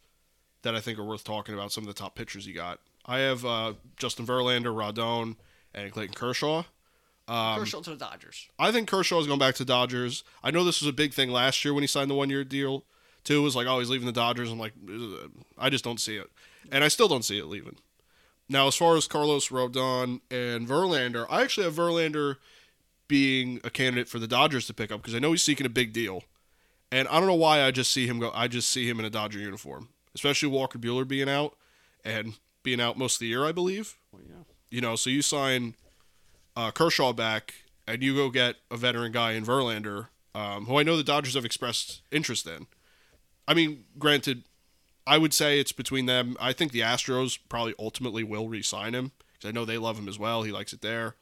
that 0.62 0.75
I 0.75 0.80
think 0.80 1.00
are 1.00 1.04
worth 1.04 1.24
talking 1.24 1.56
about. 1.56 1.72
Some 1.72 1.84
of 1.84 1.88
the 1.88 1.94
top 2.00 2.13
pitchers 2.15 2.46
you 2.46 2.54
got. 2.54 2.80
I 3.06 3.20
have 3.20 3.46
uh, 3.46 3.74
Justin 3.98 4.26
Verlander, 4.26 4.74
Rodon, 4.74 5.36
and 5.74 5.92
Clayton 5.92 6.16
Kershaw. 6.16 6.64
Um, 7.28 7.60
Kershaw 7.60 7.82
to 7.82 7.90
the 7.92 7.96
Dodgers. 7.96 8.50
I 8.60 8.72
think 8.72 8.88
Kershaw 8.88 9.20
is 9.20 9.28
going 9.28 9.40
back 9.40 9.56
to 9.56 9.66
Dodgers. 9.66 10.24
I 10.44 10.52
know 10.52 10.64
this 10.64 10.82
was 10.82 10.90
a 10.90 10.94
big 10.94 11.14
thing 11.14 11.30
last 11.30 11.64
year 11.66 11.74
when 11.74 11.84
he 11.84 11.88
signed 11.88 12.10
the 12.10 12.16
one 12.16 12.30
year 12.30 12.44
deal. 12.44 12.86
Too 13.24 13.40
It 13.40 13.44
was 13.44 13.56
like, 13.56 13.66
oh, 13.66 13.80
he's 13.80 13.90
leaving 13.90 14.06
the 14.06 14.12
Dodgers. 14.12 14.52
I'm 14.52 14.60
like, 14.60 14.74
I 15.58 15.70
just 15.72 15.84
don't 15.84 16.00
see 16.00 16.18
it, 16.18 16.30
and 16.72 16.84
I 16.84 16.88
still 16.88 17.08
don't 17.08 17.26
see 17.26 17.40
it 17.40 17.46
leaving. 17.46 17.78
Now, 18.48 18.68
as 18.68 18.76
far 18.76 18.96
as 18.96 19.08
Carlos 19.08 19.50
Rodon 19.50 20.22
and 20.30 20.68
Verlander, 20.68 21.26
I 21.30 21.42
actually 21.42 21.64
have 21.64 21.74
Verlander 21.74 22.36
being 23.08 23.60
a 23.64 23.72
candidate 23.72 24.08
for 24.08 24.20
the 24.20 24.28
Dodgers 24.28 24.68
to 24.68 24.74
pick 24.76 24.92
up 24.92 25.02
because 25.02 25.16
I 25.16 25.20
know 25.20 25.32
he's 25.32 25.42
seeking 25.42 25.66
a 25.66 25.70
big 25.70 25.94
deal, 25.94 26.24
and 26.92 27.08
I 27.08 27.18
don't 27.18 27.26
know 27.26 27.34
why 27.34 27.64
I 27.64 27.72
just 27.72 27.92
see 27.92 28.06
him 28.06 28.20
go. 28.20 28.32
I 28.36 28.48
just 28.48 28.70
see 28.70 28.88
him 28.88 29.00
in 29.00 29.06
a 29.06 29.10
Dodger 29.10 29.40
uniform, 29.40 29.90
especially 30.14 30.50
Walker 30.50 30.78
Buehler 30.78 31.08
being 31.08 31.30
out 31.30 31.56
and 32.04 32.36
being 32.65 32.81
out 32.81 32.98
most 32.98 33.15
of 33.15 33.19
the 33.19 33.27
year, 33.27 33.45
I 33.45 33.53
believe. 33.53 33.95
Well, 34.12 34.24
yeah. 34.27 34.43
You 34.69 34.81
know, 34.81 34.98
so 34.98 35.10
you 35.10 35.22
sign 35.22 35.75
uh, 36.57 36.72
Kershaw 36.72 37.13
back, 37.13 37.53
and 37.88 38.03
you 38.03 38.13
go 38.15 38.29
get 38.29 38.57
a 38.69 38.75
veteran 38.75 39.13
guy 39.13 39.31
in 39.34 39.45
Verlander, 39.45 40.07
um, 40.34 40.65
who 40.65 40.77
I 40.77 40.84
know 40.84 40.98
the 40.98 41.03
Dodgers 41.03 41.36
have 41.36 41.45
expressed 41.45 42.01
interest 42.12 42.45
in. 42.45 42.67
I 43.48 43.53
mean, 43.53 43.86
granted, 43.98 44.43
I 45.07 45.17
would 45.17 45.34
say 45.34 45.60
it's 45.60 45.72
between 45.72 46.07
them. 46.07 46.36
I 46.39 46.51
think 46.51 46.72
the 46.72 46.81
Astros 46.81 47.38
probably 47.48 47.75
ultimately 47.79 48.24
will 48.24 48.50
re-sign 48.50 48.93
him 48.93 49.12
because 49.34 49.48
I 49.48 49.51
know 49.51 49.63
they 49.63 49.77
love 49.77 49.98
him 49.98 50.10
as 50.10 50.17
well. 50.19 50.43
He 50.43 50.51
likes 50.51 50.74
it 50.74 50.81
there. 50.81 51.15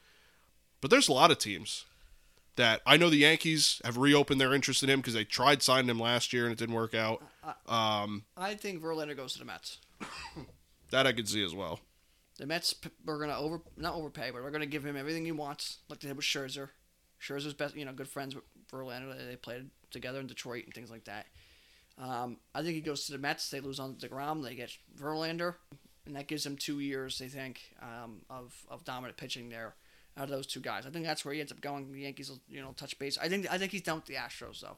But 0.81 0.89
there's 0.89 1.09
a 1.09 1.13
lot 1.13 1.31
of 1.31 1.37
teams 1.37 1.85
that 2.55 2.81
I 2.85 2.97
know 2.97 3.09
the 3.09 3.17
Yankees 3.17 3.81
have 3.83 3.97
reopened 3.97 4.39
their 4.39 4.53
interest 4.53 4.83
in 4.83 4.89
him 4.89 4.99
because 4.99 5.13
they 5.13 5.23
tried 5.23 5.61
signing 5.61 5.89
him 5.89 5.99
last 5.99 6.33
year 6.33 6.43
and 6.45 6.53
it 6.53 6.57
didn't 6.59 6.75
work 6.75 6.93
out. 6.93 7.21
Um, 7.67 8.23
I 8.37 8.53
think 8.55 8.81
Verlander 8.81 9.17
goes 9.17 9.33
to 9.33 9.39
the 9.39 9.45
Mets. 9.45 9.79
that 10.93 11.05
I 11.07 11.11
could 11.13 11.27
see 11.27 11.43
as 11.43 11.53
well. 11.53 11.79
The 12.37 12.45
Mets 12.47 12.73
are 13.07 13.17
gonna 13.19 13.37
over 13.37 13.61
not 13.77 13.93
overpay, 13.95 14.31
but 14.31 14.41
we're 14.41 14.51
gonna 14.51 14.65
give 14.65 14.85
him 14.85 14.95
everything 14.97 15.25
he 15.25 15.31
wants, 15.31 15.79
like 15.89 15.99
they 15.99 16.07
did 16.07 16.17
with 16.17 16.25
Scherzer. 16.25 16.69
Scherzer's 17.21 17.53
best, 17.53 17.75
you 17.75 17.85
know, 17.85 17.93
good 17.93 18.07
friends 18.09 18.33
with 18.35 18.43
Verlander. 18.71 19.15
They- 19.17 19.25
They 19.25 19.35
played 19.35 19.69
together 19.91 20.19
in 20.19 20.27
Detroit 20.27 20.65
and 20.65 20.73
things 20.73 20.89
like 20.89 21.03
that. 21.05 21.27
Um, 21.97 22.39
I 22.55 22.63
think 22.63 22.73
he 22.73 22.81
goes 22.81 23.05
to 23.05 23.11
the 23.11 23.17
Mets. 23.19 23.49
They 23.49 23.59
lose 23.59 23.79
on 23.79 23.95
Degrom. 23.97 24.43
They 24.43 24.55
get 24.55 24.71
Verlander, 24.97 25.55
and 26.07 26.15
that 26.15 26.27
gives 26.27 26.43
them 26.43 26.57
two 26.57 26.79
years. 26.79 27.19
They 27.19 27.27
think 27.27 27.75
um, 27.81 28.21
of 28.29 28.55
of 28.67 28.83
dominant 28.83 29.15
pitching 29.17 29.49
there 29.49 29.75
out 30.17 30.23
of 30.25 30.29
those 30.31 30.47
two 30.47 30.59
guys. 30.59 30.85
I 30.87 30.89
think 30.89 31.05
that's 31.05 31.23
where 31.23 31.33
he 31.35 31.39
ends 31.39 31.51
up 31.51 31.61
going. 31.61 31.91
The 31.91 31.99
Yankees, 32.01 32.29
will, 32.29 32.41
you 32.49 32.61
know, 32.61 32.73
touch 32.73 32.97
base. 32.97 33.17
I 33.19 33.29
think 33.29 33.45
I 33.51 33.57
think 33.59 33.71
he's 33.71 33.83
done 33.83 33.97
with 33.97 34.05
the 34.05 34.15
Astros 34.15 34.61
though. 34.61 34.77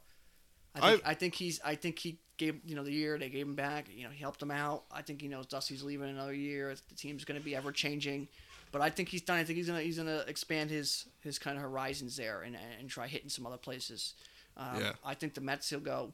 I 0.76 0.92
think, 0.92 1.02
I, 1.06 1.14
think 1.14 1.36
he's. 1.36 1.60
I 1.64 1.76
think 1.76 2.00
he 2.00 2.20
gave 2.38 2.60
you 2.66 2.76
know 2.76 2.84
the 2.84 2.92
year 2.92 3.18
they 3.18 3.30
gave 3.30 3.46
him 3.48 3.56
back. 3.56 3.88
You 3.94 4.04
know 4.04 4.10
he 4.10 4.20
helped 4.22 4.42
him 4.42 4.52
out. 4.52 4.84
I 4.92 5.02
think 5.02 5.22
he 5.22 5.28
knows 5.28 5.46
Dusty's 5.46 5.84
leaving 5.84 6.10
another 6.10 6.34
year. 6.34 6.76
The 6.90 6.96
team's 6.96 7.24
going 7.26 7.40
to 7.40 7.46
be 7.46 7.56
ever 7.56 7.72
changing, 7.72 8.28
but 8.72 8.82
I 8.82 8.90
think 8.90 9.10
he's 9.10 9.22
done. 9.22 9.38
I 9.38 9.44
think 9.44 9.58
he's 9.58 9.68
gonna 9.68 9.82
he's 9.82 9.98
gonna 9.98 10.24
expand 10.28 10.70
his 10.70 11.06
his 11.22 11.40
kind 11.40 11.58
of 11.58 11.64
horizons 11.64 12.18
there 12.18 12.42
and 12.42 12.58
and 12.80 12.90
try 12.90 13.08
hitting 13.08 13.30
some 13.30 13.46
other 13.46 13.58
places. 13.58 14.14
Um, 14.58 14.80
Yeah. 14.82 14.92
I 15.04 15.14
think 15.16 15.34
the 15.34 15.42
Mets 15.42 15.70
he'll 15.70 15.80
go. 15.80 16.14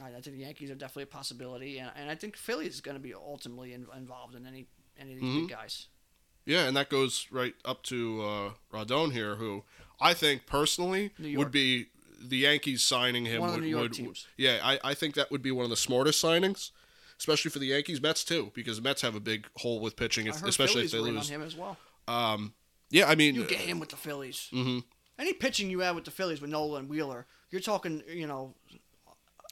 I, 0.00 0.08
I 0.08 0.20
think 0.20 0.36
the 0.36 0.42
Yankees 0.42 0.70
are 0.70 0.74
definitely 0.74 1.04
a 1.04 1.06
possibility, 1.06 1.78
and, 1.78 1.90
and 1.96 2.10
I 2.10 2.14
think 2.16 2.36
Philly 2.36 2.66
is 2.66 2.80
going 2.80 2.96
to 2.96 3.02
be 3.02 3.14
ultimately 3.14 3.72
in, 3.74 3.86
involved 3.96 4.34
in 4.34 4.46
any 4.46 4.66
any 4.98 5.14
of 5.14 5.20
these 5.20 5.28
Mhm. 5.28 5.40
big 5.48 5.56
guys. 5.56 5.86
Yeah, 6.46 6.66
and 6.66 6.76
that 6.76 6.90
goes 6.90 7.26
right 7.30 7.54
up 7.64 7.82
to 7.84 8.22
uh, 8.22 8.50
Rodon 8.72 9.12
here, 9.12 9.36
who 9.36 9.62
I 10.00 10.12
think 10.12 10.44
personally 10.46 11.12
would 11.18 11.50
be 11.50 11.86
the 12.28 12.38
Yankees 12.38 12.82
signing 12.82 13.24
him. 13.26 13.42
Would, 13.42 13.52
the 13.54 13.58
New 13.58 13.66
York 13.66 13.92
would-. 13.98 14.18
Yeah, 14.36 14.58
I, 14.62 14.78
I 14.82 14.94
think 14.94 15.14
that 15.14 15.30
would 15.30 15.42
be 15.42 15.50
one 15.50 15.64
of 15.64 15.70
the 15.70 15.76
smartest 15.76 16.22
signings, 16.22 16.70
especially 17.18 17.50
for 17.50 17.58
the 17.58 17.66
Yankees. 17.66 18.00
Mets 18.00 18.24
too, 18.24 18.50
because 18.54 18.80
Mets 18.80 19.02
have 19.02 19.14
a 19.14 19.20
big 19.20 19.46
hole 19.56 19.80
with 19.80 19.96
pitching, 19.96 20.26
if, 20.26 20.42
especially 20.44 20.86
Phillies 20.88 20.94
if 20.94 21.00
they 21.04 21.10
lose. 21.10 21.30
on 21.30 21.34
him 21.40 21.42
as 21.46 21.56
well. 21.56 21.76
Um, 22.08 22.54
yeah, 22.90 23.08
I 23.08 23.14
mean, 23.14 23.34
You 23.34 23.44
get 23.44 23.60
him 23.60 23.80
with 23.80 23.88
the 23.90 23.96
Phillies. 23.96 24.48
hmm 24.52 24.80
Any 25.18 25.32
pitching 25.32 25.70
you 25.70 25.80
have 25.80 25.94
with 25.94 26.04
the 26.04 26.10
Phillies 26.10 26.40
with 26.40 26.50
Nola 26.50 26.78
and 26.78 26.88
Wheeler, 26.88 27.26
you're 27.50 27.60
talking, 27.60 28.02
you 28.08 28.26
know, 28.26 28.54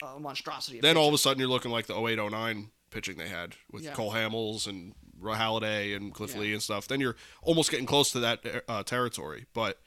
a 0.02 0.18
monstrosity. 0.18 0.78
Of 0.78 0.82
then 0.82 0.96
all 0.96 1.08
of 1.08 1.14
a 1.14 1.18
sudden 1.18 1.38
you're 1.40 1.48
looking 1.48 1.70
like 1.70 1.86
the 1.86 1.94
0809 1.94 2.70
pitching 2.90 3.16
they 3.16 3.28
had 3.28 3.54
with 3.70 3.82
Yeah. 3.84 3.92
Cole 3.92 4.12
Hamels 4.12 4.66
and 4.66 4.94
Halladay 5.22 5.96
and 5.96 6.12
Cliff 6.12 6.34
Yeah. 6.34 6.40
Lee 6.40 6.52
and 6.52 6.62
stuff. 6.62 6.88
Then 6.88 7.00
you're 7.00 7.16
almost 7.42 7.70
getting 7.70 7.86
close 7.86 8.10
to 8.12 8.20
that 8.20 8.64
uh, 8.68 8.82
territory. 8.82 9.46
But 9.54 9.80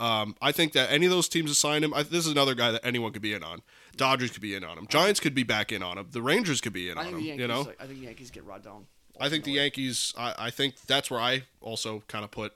um, 0.00 0.34
I 0.40 0.50
think 0.50 0.72
that 0.72 0.90
any 0.90 1.04
of 1.04 1.12
those 1.12 1.28
teams 1.28 1.50
assign 1.50 1.84
him, 1.84 1.92
I, 1.92 2.02
this 2.02 2.24
is 2.26 2.32
another 2.32 2.54
guy 2.54 2.70
that 2.70 2.84
anyone 2.84 3.12
could 3.12 3.20
be 3.20 3.34
in 3.34 3.44
on. 3.44 3.60
Dodgers 3.96 4.30
could 4.30 4.40
be 4.40 4.54
in 4.54 4.64
on 4.64 4.78
him. 4.78 4.86
Giants 4.88 5.20
could 5.20 5.34
be 5.34 5.42
back 5.42 5.70
in 5.70 5.82
on 5.82 5.98
him. 5.98 6.08
The 6.10 6.22
Rangers 6.22 6.62
could 6.62 6.72
be 6.72 6.88
in 6.88 6.96
I 6.96 7.02
on 7.02 7.06
him. 7.08 7.20
Yankees. 7.20 7.40
You 7.40 7.48
know, 7.48 7.60
I 7.78 7.84
think 7.86 8.00
the 8.00 8.06
Yankees 8.06 8.30
get 8.30 8.46
Rodon. 8.46 8.84
I 9.20 9.28
think 9.28 9.44
the. 9.44 9.52
Yankees. 9.52 10.14
I, 10.16 10.34
I 10.38 10.50
think 10.50 10.80
that's 10.86 11.10
where 11.10 11.20
I 11.20 11.42
also 11.60 12.02
kind 12.08 12.24
of 12.24 12.30
put, 12.30 12.54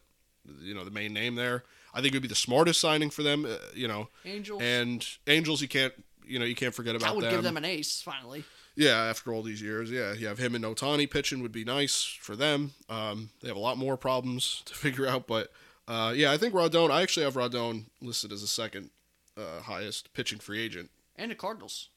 you 0.62 0.74
know, 0.74 0.84
the 0.84 0.90
main 0.90 1.12
name 1.12 1.34
there. 1.34 1.64
I 1.92 2.00
think 2.00 2.14
it 2.14 2.16
would 2.16 2.22
be 2.22 2.28
the 2.28 2.34
smartest 2.34 2.80
signing 2.80 3.10
for 3.10 3.22
them. 3.22 3.44
Uh, 3.44 3.56
you 3.74 3.88
know, 3.88 4.08
Angels. 4.24 4.62
and 4.62 5.06
Angels, 5.26 5.60
you 5.60 5.68
can't, 5.68 5.92
you 6.26 6.38
know, 6.38 6.46
you 6.46 6.54
can't 6.54 6.74
forget 6.74 6.96
about 6.96 7.08
that 7.08 7.16
would 7.16 7.24
them. 7.26 7.32
give 7.32 7.42
them 7.42 7.58
an 7.58 7.66
ace 7.66 8.00
finally. 8.00 8.44
Yeah, 8.74 9.04
after 9.04 9.32
all 9.32 9.42
these 9.42 9.60
years, 9.60 9.90
yeah, 9.90 10.14
you 10.14 10.26
have 10.26 10.38
him 10.38 10.54
and 10.54 10.64
Ohtani 10.64 11.08
pitching 11.08 11.42
would 11.42 11.52
be 11.52 11.64
nice 11.64 12.02
for 12.20 12.34
them. 12.34 12.72
Um, 12.88 13.30
they 13.40 13.48
have 13.48 13.56
a 13.56 13.60
lot 13.60 13.76
more 13.76 13.96
problems 13.98 14.62
to 14.66 14.74
figure 14.74 15.06
out, 15.06 15.26
but 15.26 15.52
uh, 15.88 16.12
yeah, 16.16 16.32
I 16.32 16.36
think 16.38 16.54
Rodon. 16.54 16.90
I 16.90 17.02
actually 17.02 17.24
have 17.24 17.34
Rodon 17.34 17.84
listed 18.00 18.32
as 18.32 18.40
the 18.40 18.46
second 18.46 18.90
uh, 19.36 19.60
highest 19.62 20.12
pitching 20.14 20.38
free 20.38 20.60
agent. 20.60 20.90
And 21.16 21.30
the 21.30 21.34
Cardinals. 21.34 21.88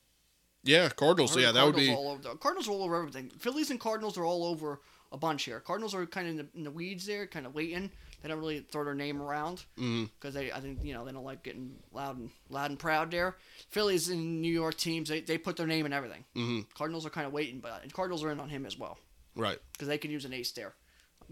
Yeah, 0.63 0.89
Cardinals. 0.89 1.35
Yeah, 1.37 1.51
that 1.51 1.65
would 1.65 1.75
be. 1.75 1.93
all 1.93 2.09
over. 2.11 2.21
The, 2.21 2.35
Cardinals 2.35 2.67
are 2.67 2.71
all 2.71 2.83
over 2.83 2.97
everything. 2.97 3.29
Phillies 3.39 3.71
and 3.71 3.79
Cardinals 3.79 4.17
are 4.17 4.25
all 4.25 4.43
over 4.45 4.81
a 5.11 5.17
bunch 5.17 5.43
here. 5.43 5.59
Cardinals 5.61 5.95
are 5.95 6.05
kind 6.05 6.27
of 6.27 6.31
in 6.31 6.37
the, 6.37 6.47
in 6.57 6.63
the 6.65 6.71
weeds 6.71 7.05
there, 7.05 7.25
kind 7.27 7.45
of 7.45 7.55
waiting. 7.55 7.89
They 8.21 8.29
don't 8.29 8.39
really 8.39 8.59
throw 8.71 8.83
their 8.83 8.95
name 8.95 9.21
around 9.21 9.63
because 9.75 10.33
they, 10.33 10.51
I 10.51 10.59
think, 10.59 10.83
you 10.83 10.93
know, 10.93 11.05
they 11.05 11.11
don't 11.11 11.23
like 11.23 11.43
getting 11.43 11.75
loud 11.93 12.17
and 12.17 12.31
loud 12.49 12.71
and 12.71 12.79
proud 12.79 13.11
there. 13.11 13.37
Phillies 13.69 14.09
and 14.09 14.41
New 14.41 14.51
York 14.51 14.75
teams, 14.75 15.07
they, 15.07 15.21
they 15.21 15.37
put 15.37 15.55
their 15.55 15.67
name 15.67 15.85
in 15.85 15.93
everything. 15.93 16.25
Mhm. 16.35 16.65
Cardinals 16.73 17.05
are 17.05 17.11
kind 17.11 17.27
of 17.27 17.31
waiting, 17.31 17.59
but 17.59 17.83
and 17.83 17.93
Cardinals 17.93 18.23
are 18.23 18.31
in 18.31 18.39
on 18.39 18.49
him 18.49 18.65
as 18.65 18.77
well 18.77 18.97
Right. 19.35 19.59
because 19.73 19.87
they 19.87 19.99
can 19.99 20.09
use 20.09 20.25
an 20.25 20.33
ace 20.33 20.51
there 20.51 20.73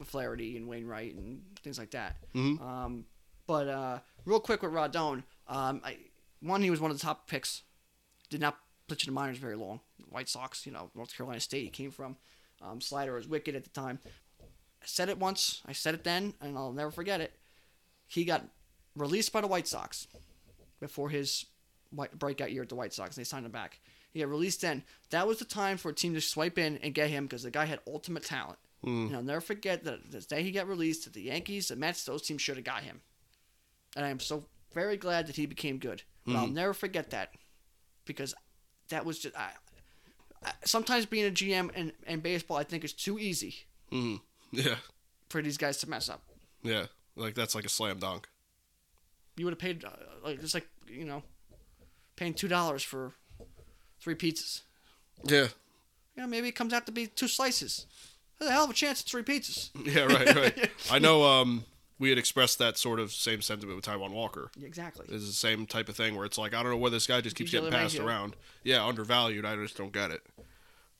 Flaherty 0.04 0.58
and 0.58 0.68
Wainwright 0.68 1.16
and 1.16 1.42
things 1.64 1.78
like 1.80 1.92
that. 1.92 2.18
Mhm. 2.34 2.60
Um, 2.62 3.06
but 3.48 3.68
uh, 3.70 4.00
real 4.26 4.40
quick 4.40 4.62
with 4.62 4.72
Rodon, 4.72 5.24
um, 5.48 5.82
I, 5.86 5.98
one 6.42 6.62
he 6.62 6.70
was 6.70 6.82
one 6.82 6.92
of 6.92 6.98
the 6.98 7.04
top 7.04 7.28
picks. 7.28 7.62
Did 8.30 8.42
not 8.42 8.58
pitch 8.88 9.08
in 9.08 9.14
the 9.14 9.20
minors 9.20 9.38
very 9.38 9.56
long. 9.56 9.80
White 10.10 10.28
Sox, 10.28 10.66
you 10.66 10.72
know, 10.72 10.90
North 10.96 11.16
Carolina 11.16 11.40
State 11.40 11.64
he 11.64 11.70
came 11.70 11.92
from. 11.92 12.18
Um, 12.62 12.82
slider 12.82 13.14
was 13.14 13.28
wicked 13.28 13.56
at 13.56 13.64
the 13.64 13.70
time. 13.70 14.00
I 14.82 14.86
said 14.86 15.10
it 15.10 15.18
once. 15.20 15.62
I 15.66 15.74
said 15.74 15.94
it 15.94 16.04
then, 16.04 16.34
and 16.42 16.58
I'll 16.58 16.72
never 16.74 16.92
forget 16.92 17.22
it. 17.22 17.34
He 18.08 18.26
got 18.26 18.44
released 18.96 19.32
by 19.32 19.42
the 19.42 19.48
White 19.48 19.68
Sox 19.68 20.08
before 20.80 21.10
his 21.10 21.46
white, 21.92 22.18
breakout 22.18 22.52
year 22.52 22.64
at 22.64 22.70
the 22.70 22.76
White 22.76 22.94
Sox. 22.94 23.16
and 23.16 23.24
They 23.24 23.28
signed 23.28 23.46
him 23.46 23.52
back. 23.52 23.80
He 24.14 24.20
got 24.22 24.30
released 24.30 24.62
then. 24.62 24.84
That 25.10 25.28
was 25.28 25.40
the 25.40 25.46
time 25.46 25.78
for 25.78 25.90
a 25.90 25.94
team 25.94 26.14
to 26.14 26.22
swipe 26.22 26.58
in 26.58 26.78
and 26.78 26.94
get 26.94 27.10
him 27.10 27.26
because 27.26 27.44
the 27.44 27.52
guy 27.52 27.66
had 27.66 27.80
ultimate 27.88 28.24
talent. 28.24 28.58
Mm. 28.86 29.08
And 29.08 29.16
I'll 29.16 29.24
never 29.24 29.42
forget 29.42 29.84
that 29.84 30.12
the 30.12 30.22
day 30.22 30.44
he 30.44 30.52
got 30.52 30.68
released 30.68 31.04
to 31.04 31.10
the 31.10 31.22
Yankees, 31.24 31.70
the 31.70 31.76
Mets, 31.76 32.06
those 32.06 32.22
teams 32.22 32.42
should 32.42 32.58
have 32.58 32.66
got 32.66 32.84
him. 32.84 33.02
And 33.96 34.06
I 34.06 34.10
am 34.10 34.20
so 34.20 34.46
very 34.74 34.98
glad 34.98 35.28
that 35.28 35.36
he 35.38 35.46
became 35.46 35.78
good. 35.78 36.04
But 36.26 36.36
I'll 36.38 36.48
never 36.48 36.74
forget 36.74 37.12
that 37.12 37.30
because 38.06 38.34
that 38.90 39.06
was 39.06 39.20
just 39.20 39.36
I, 39.38 39.52
sometimes 40.64 41.06
being 41.06 41.26
a 41.26 41.32
GM 41.32 41.70
and 41.76 41.92
and 42.08 42.22
baseball, 42.24 42.58
I 42.58 42.64
think 42.64 42.84
is 42.84 42.94
too 42.94 43.20
easy 43.20 43.56
hmm 43.92 44.16
Yeah, 44.52 44.76
for 45.30 45.42
these 45.42 45.58
guys 45.58 45.78
to 45.78 45.90
mess 45.90 46.10
up. 46.10 46.22
yeah. 46.64 46.86
Like 47.16 47.34
that's 47.36 47.56
like 47.56 47.66
a 47.66 47.70
slam 47.70 48.00
dunk. 48.00 48.28
You 49.38 49.46
would 49.46 49.52
have 49.54 49.60
paid 49.60 49.86
uh, 49.86 49.90
like 50.24 50.42
it's 50.44 50.54
like 50.54 50.68
you 50.88 51.06
know, 51.06 51.24
paying 52.16 52.34
two 52.34 52.48
dollars 52.48 52.84
for 52.84 53.14
three 54.02 54.16
pizzas. 54.16 54.62
Yeah, 55.24 55.48
You 56.16 56.24
know, 56.24 56.28
maybe 56.28 56.48
it 56.50 56.56
comes 56.56 56.74
out 56.74 56.86
to 56.88 56.92
be 56.92 57.08
two 57.08 57.28
slices. 57.28 57.86
There's 58.40 58.50
a 58.50 58.54
hell 58.54 58.66
of 58.66 58.70
a 58.70 58.74
chance 58.74 59.02
it's 59.02 59.12
three 59.12 59.24
pizzas. 59.24 59.70
yeah, 59.86 60.04
right, 60.04 60.36
right. 60.36 60.72
I 60.92 61.00
know. 61.00 61.24
Um, 61.24 61.66
we 61.98 62.10
had 62.10 62.18
expressed 62.18 62.60
that 62.60 62.78
sort 62.78 63.00
of 63.00 63.12
same 63.12 63.42
sentiment 63.42 63.78
with 63.78 63.86
Taijuan 63.86 64.12
Walker. 64.12 64.52
Exactly. 64.62 65.06
It's 65.10 65.26
the 65.26 65.34
same 65.34 65.66
type 65.66 65.88
of 65.88 65.96
thing 65.96 66.16
where 66.16 66.26
it's 66.26 66.38
like 66.38 66.54
I 66.54 66.62
don't 66.62 66.72
know 66.72 66.78
why 66.78 66.90
this 66.90 67.08
guy 67.08 67.22
just 67.22 67.36
keeps 67.36 67.52
getting 67.52 67.72
passed 67.72 68.00
around. 68.00 68.36
Yeah, 68.64 68.86
undervalued. 68.86 69.46
I 69.46 69.56
just 69.56 69.78
don't 69.78 69.94
get 69.94 70.12
it. 70.12 70.22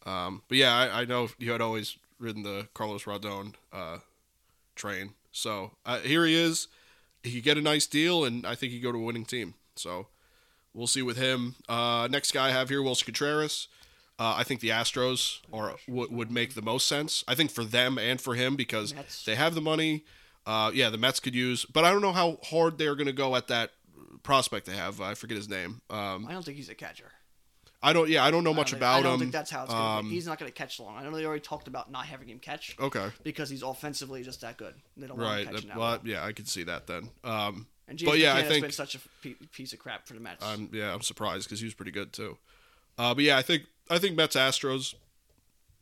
Um, 0.06 0.44
but 0.48 0.58
yeah, 0.58 0.74
I, 0.74 1.02
I 1.02 1.06
know 1.06 1.30
you 1.38 1.52
had 1.52 1.62
always 1.62 1.98
ridden 2.20 2.44
the 2.44 2.68
Carlos 2.74 3.04
Rodon 3.04 3.56
uh, 3.74 3.98
train. 4.76 5.12
So 5.32 5.72
uh, 5.86 6.00
here 6.00 6.26
he 6.26 6.36
is. 6.36 6.68
He 7.24 7.34
could 7.34 7.44
get 7.44 7.58
a 7.58 7.62
nice 7.62 7.88
deal, 7.88 8.24
and 8.24 8.46
I 8.46 8.56
think 8.56 8.72
he 8.72 8.80
could 8.80 8.86
go 8.86 8.92
to 8.94 9.00
a 9.00 9.02
winning 9.02 9.26
team. 9.26 9.56
So 9.76 10.08
we'll 10.74 10.88
see 10.88 11.02
with 11.02 11.18
him. 11.18 11.56
Uh, 11.68 12.08
next 12.10 12.32
guy 12.32 12.48
I 12.48 12.52
have 12.52 12.70
here, 12.70 12.82
Willson 12.82 13.06
Contreras. 13.06 13.68
Uh, 14.18 14.36
I 14.38 14.44
think 14.44 14.62
the 14.62 14.70
Astros 14.70 15.42
are 15.52 15.76
would 15.88 16.12
would 16.12 16.32
make 16.32 16.54
the 16.54 16.62
most 16.62 16.88
sense. 16.88 17.24
I 17.28 17.36
think 17.36 17.52
for 17.52 17.64
them 17.66 17.98
and 17.98 18.20
for 18.22 18.36
him 18.36 18.56
because 18.56 18.94
Mets. 18.94 19.26
they 19.26 19.36
have 19.36 19.56
the 19.56 19.62
money. 19.62 20.06
Uh, 20.46 20.72
yeah, 20.74 20.90
the 20.90 20.98
Mets 20.98 21.20
could 21.20 21.36
use, 21.36 21.66
but 21.66 21.84
I 21.84 21.92
don't 21.92 22.02
know 22.02 22.14
how 22.14 22.38
hard 22.44 22.78
they're 22.78 22.96
going 22.96 23.08
to 23.08 23.14
go 23.14 23.36
at 23.36 23.48
that 23.48 23.72
prospect 24.24 24.68
they 24.68 24.76
have. 24.76 25.02
I 25.02 25.16
forget 25.16 25.36
his 25.38 25.50
name. 25.50 25.82
Um, 25.90 26.28
I 26.28 26.34
don't 26.34 26.46
think 26.46 26.56
he's 26.58 26.70
a 26.70 26.76
catcher. 26.76 27.12
I 27.84 27.94
don't. 27.94 28.10
Yeah, 28.10 28.24
I 28.24 28.32
don't 28.32 28.44
know 28.44 28.54
much 28.54 28.74
I 28.74 28.78
don't 28.78 28.80
think- 28.80 28.82
about 28.82 29.00
him. 29.00 29.00
I 29.00 29.04
don't 29.04 29.14
him. 29.16 29.20
think 29.20 29.32
that's 29.34 29.52
how 29.52 29.64
it's 29.64 29.72
going 29.74 29.84
to 29.84 29.90
Um, 30.00 30.10
be. 30.10 30.16
He's 30.16 30.28
not 30.28 30.40
going 30.40 30.50
to 30.52 30.56
catch 30.58 30.80
long. 30.80 30.96
I 30.98 31.04
know 31.04 31.12
they 31.16 31.26
already 31.26 31.42
talked 31.42 31.68
about 31.68 31.92
not 31.92 32.06
having 32.06 32.28
him 32.30 32.40
catch 32.40 32.76
Okay, 32.80 33.10
because 33.24 33.50
he's 33.50 33.64
offensively 33.64 34.24
just 34.24 34.42
that 34.42 34.58
good. 34.58 34.76
They 34.96 35.08
don't 35.08 35.18
want 35.18 35.30
right. 35.30 35.48
him 35.48 35.54
catching 35.56 35.68
that 35.70 35.78
well, 35.78 36.00
yeah, 36.04 36.24
I 36.24 36.32
could 36.32 36.48
see 36.48 36.64
that 36.64 36.88
then. 36.88 37.10
Um, 37.24 37.68
And 37.88 38.00
James 38.00 38.10
but 38.12 38.20
yeah, 38.20 38.34
I 38.36 38.42
think- 38.44 38.54
has 38.54 38.62
been 38.62 38.72
such 38.72 38.96
a 38.96 39.00
piece 39.52 39.74
of 39.74 39.80
crap 39.80 40.08
for 40.08 40.14
the 40.14 40.20
Mets. 40.20 40.44
Yeah, 40.72 40.94
I'm 40.94 41.02
surprised 41.02 41.46
because 41.48 41.60
he 41.60 41.66
was 41.66 41.74
pretty 41.74 41.92
good 41.92 42.14
too. 42.14 42.38
Uh, 42.98 43.14
but 43.14 43.24
yeah, 43.24 43.38
I 43.38 43.42
think 43.42 43.64
I 43.90 43.98
think 43.98 44.16
Mets 44.16 44.36
Astros, 44.36 44.96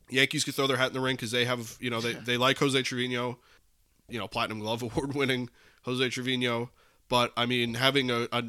Yankees 0.10 0.44
could 0.44 0.56
throw 0.56 0.68
their 0.68 0.78
hat 0.78 0.88
in 0.88 0.94
the 0.94 1.00
ring 1.00 1.16
because 1.16 1.32
they 1.32 1.46
have 1.46 1.78
you 1.80 1.90
know 1.90 2.02
they 2.02 2.14
they 2.26 2.38
like 2.38 2.58
Jose 2.58 2.82
Trevino, 2.84 3.40
you 4.10 4.20
know 4.20 4.28
Platinum 4.28 4.60
Glove 4.60 4.82
Award 4.84 5.14
winning 5.16 5.50
Jose 5.84 6.10
Trevino. 6.10 6.70
But 7.10 7.32
I 7.38 7.46
mean, 7.46 7.76
having 7.76 8.10
a, 8.12 8.28
a 8.32 8.44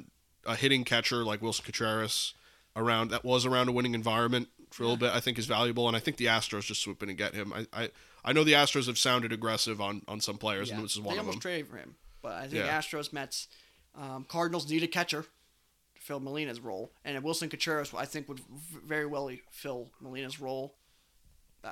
a 0.47 0.57
hitting 0.57 0.85
catcher 0.85 1.25
like 1.25 1.41
Willson 1.41 1.65
Contreras 1.65 2.35
around 2.77 3.11
that 3.11 3.25
was 3.25 3.47
around 3.47 3.69
a 3.69 3.73
winning 3.73 3.95
environment 3.95 4.49
for 4.71 4.83
a 4.83 4.87
little 4.87 4.97
bit, 4.99 5.15
I 5.15 5.21
think 5.21 5.39
is 5.39 5.47
valuable. 5.47 5.87
And 5.87 5.97
I 5.97 6.01
think 6.01 6.17
the 6.17 6.27
Astros 6.27 6.63
just 6.63 6.83
swoop 6.83 7.03
in 7.03 7.09
and 7.09 7.19
get 7.19 7.35
him. 7.35 7.53
I 7.53 7.67
I, 7.73 7.91
I 8.25 8.33
know 8.33 8.43
the 8.45 8.53
Astros 8.55 8.87
have 8.87 8.99
sounded 8.99 9.33
aggressive 9.33 9.81
on 9.81 10.03
on 10.09 10.21
some 10.21 10.39
players, 10.39 10.69
yeah. 10.69 10.77
and 10.77 10.85
this 10.85 10.93
is 10.93 11.01
one 11.01 11.15
they 11.15 11.21
of 11.21 11.27
almost 11.27 11.37
them. 11.37 11.41
traded 11.43 11.69
for 11.69 11.77
him, 11.77 11.95
but 12.23 12.33
I 12.33 12.43
think 12.43 12.65
Yeah. 12.65 12.79
Astros, 12.79 13.13
Mets, 13.13 13.49
um, 13.97 14.25
Cardinals 14.29 14.69
need 14.69 14.83
a 14.83 14.89
catcher 14.89 15.27
fill 16.05 16.21
Molina's 16.21 16.61
role, 16.61 16.93
and 17.05 17.17
Willson 17.25 17.49
Contreras, 17.51 17.93
I 17.97 18.05
think, 18.05 18.29
would 18.29 18.41
very 18.87 19.07
well 19.07 19.31
fill 19.51 19.89
Molina's 20.01 20.39
role. 20.39 20.75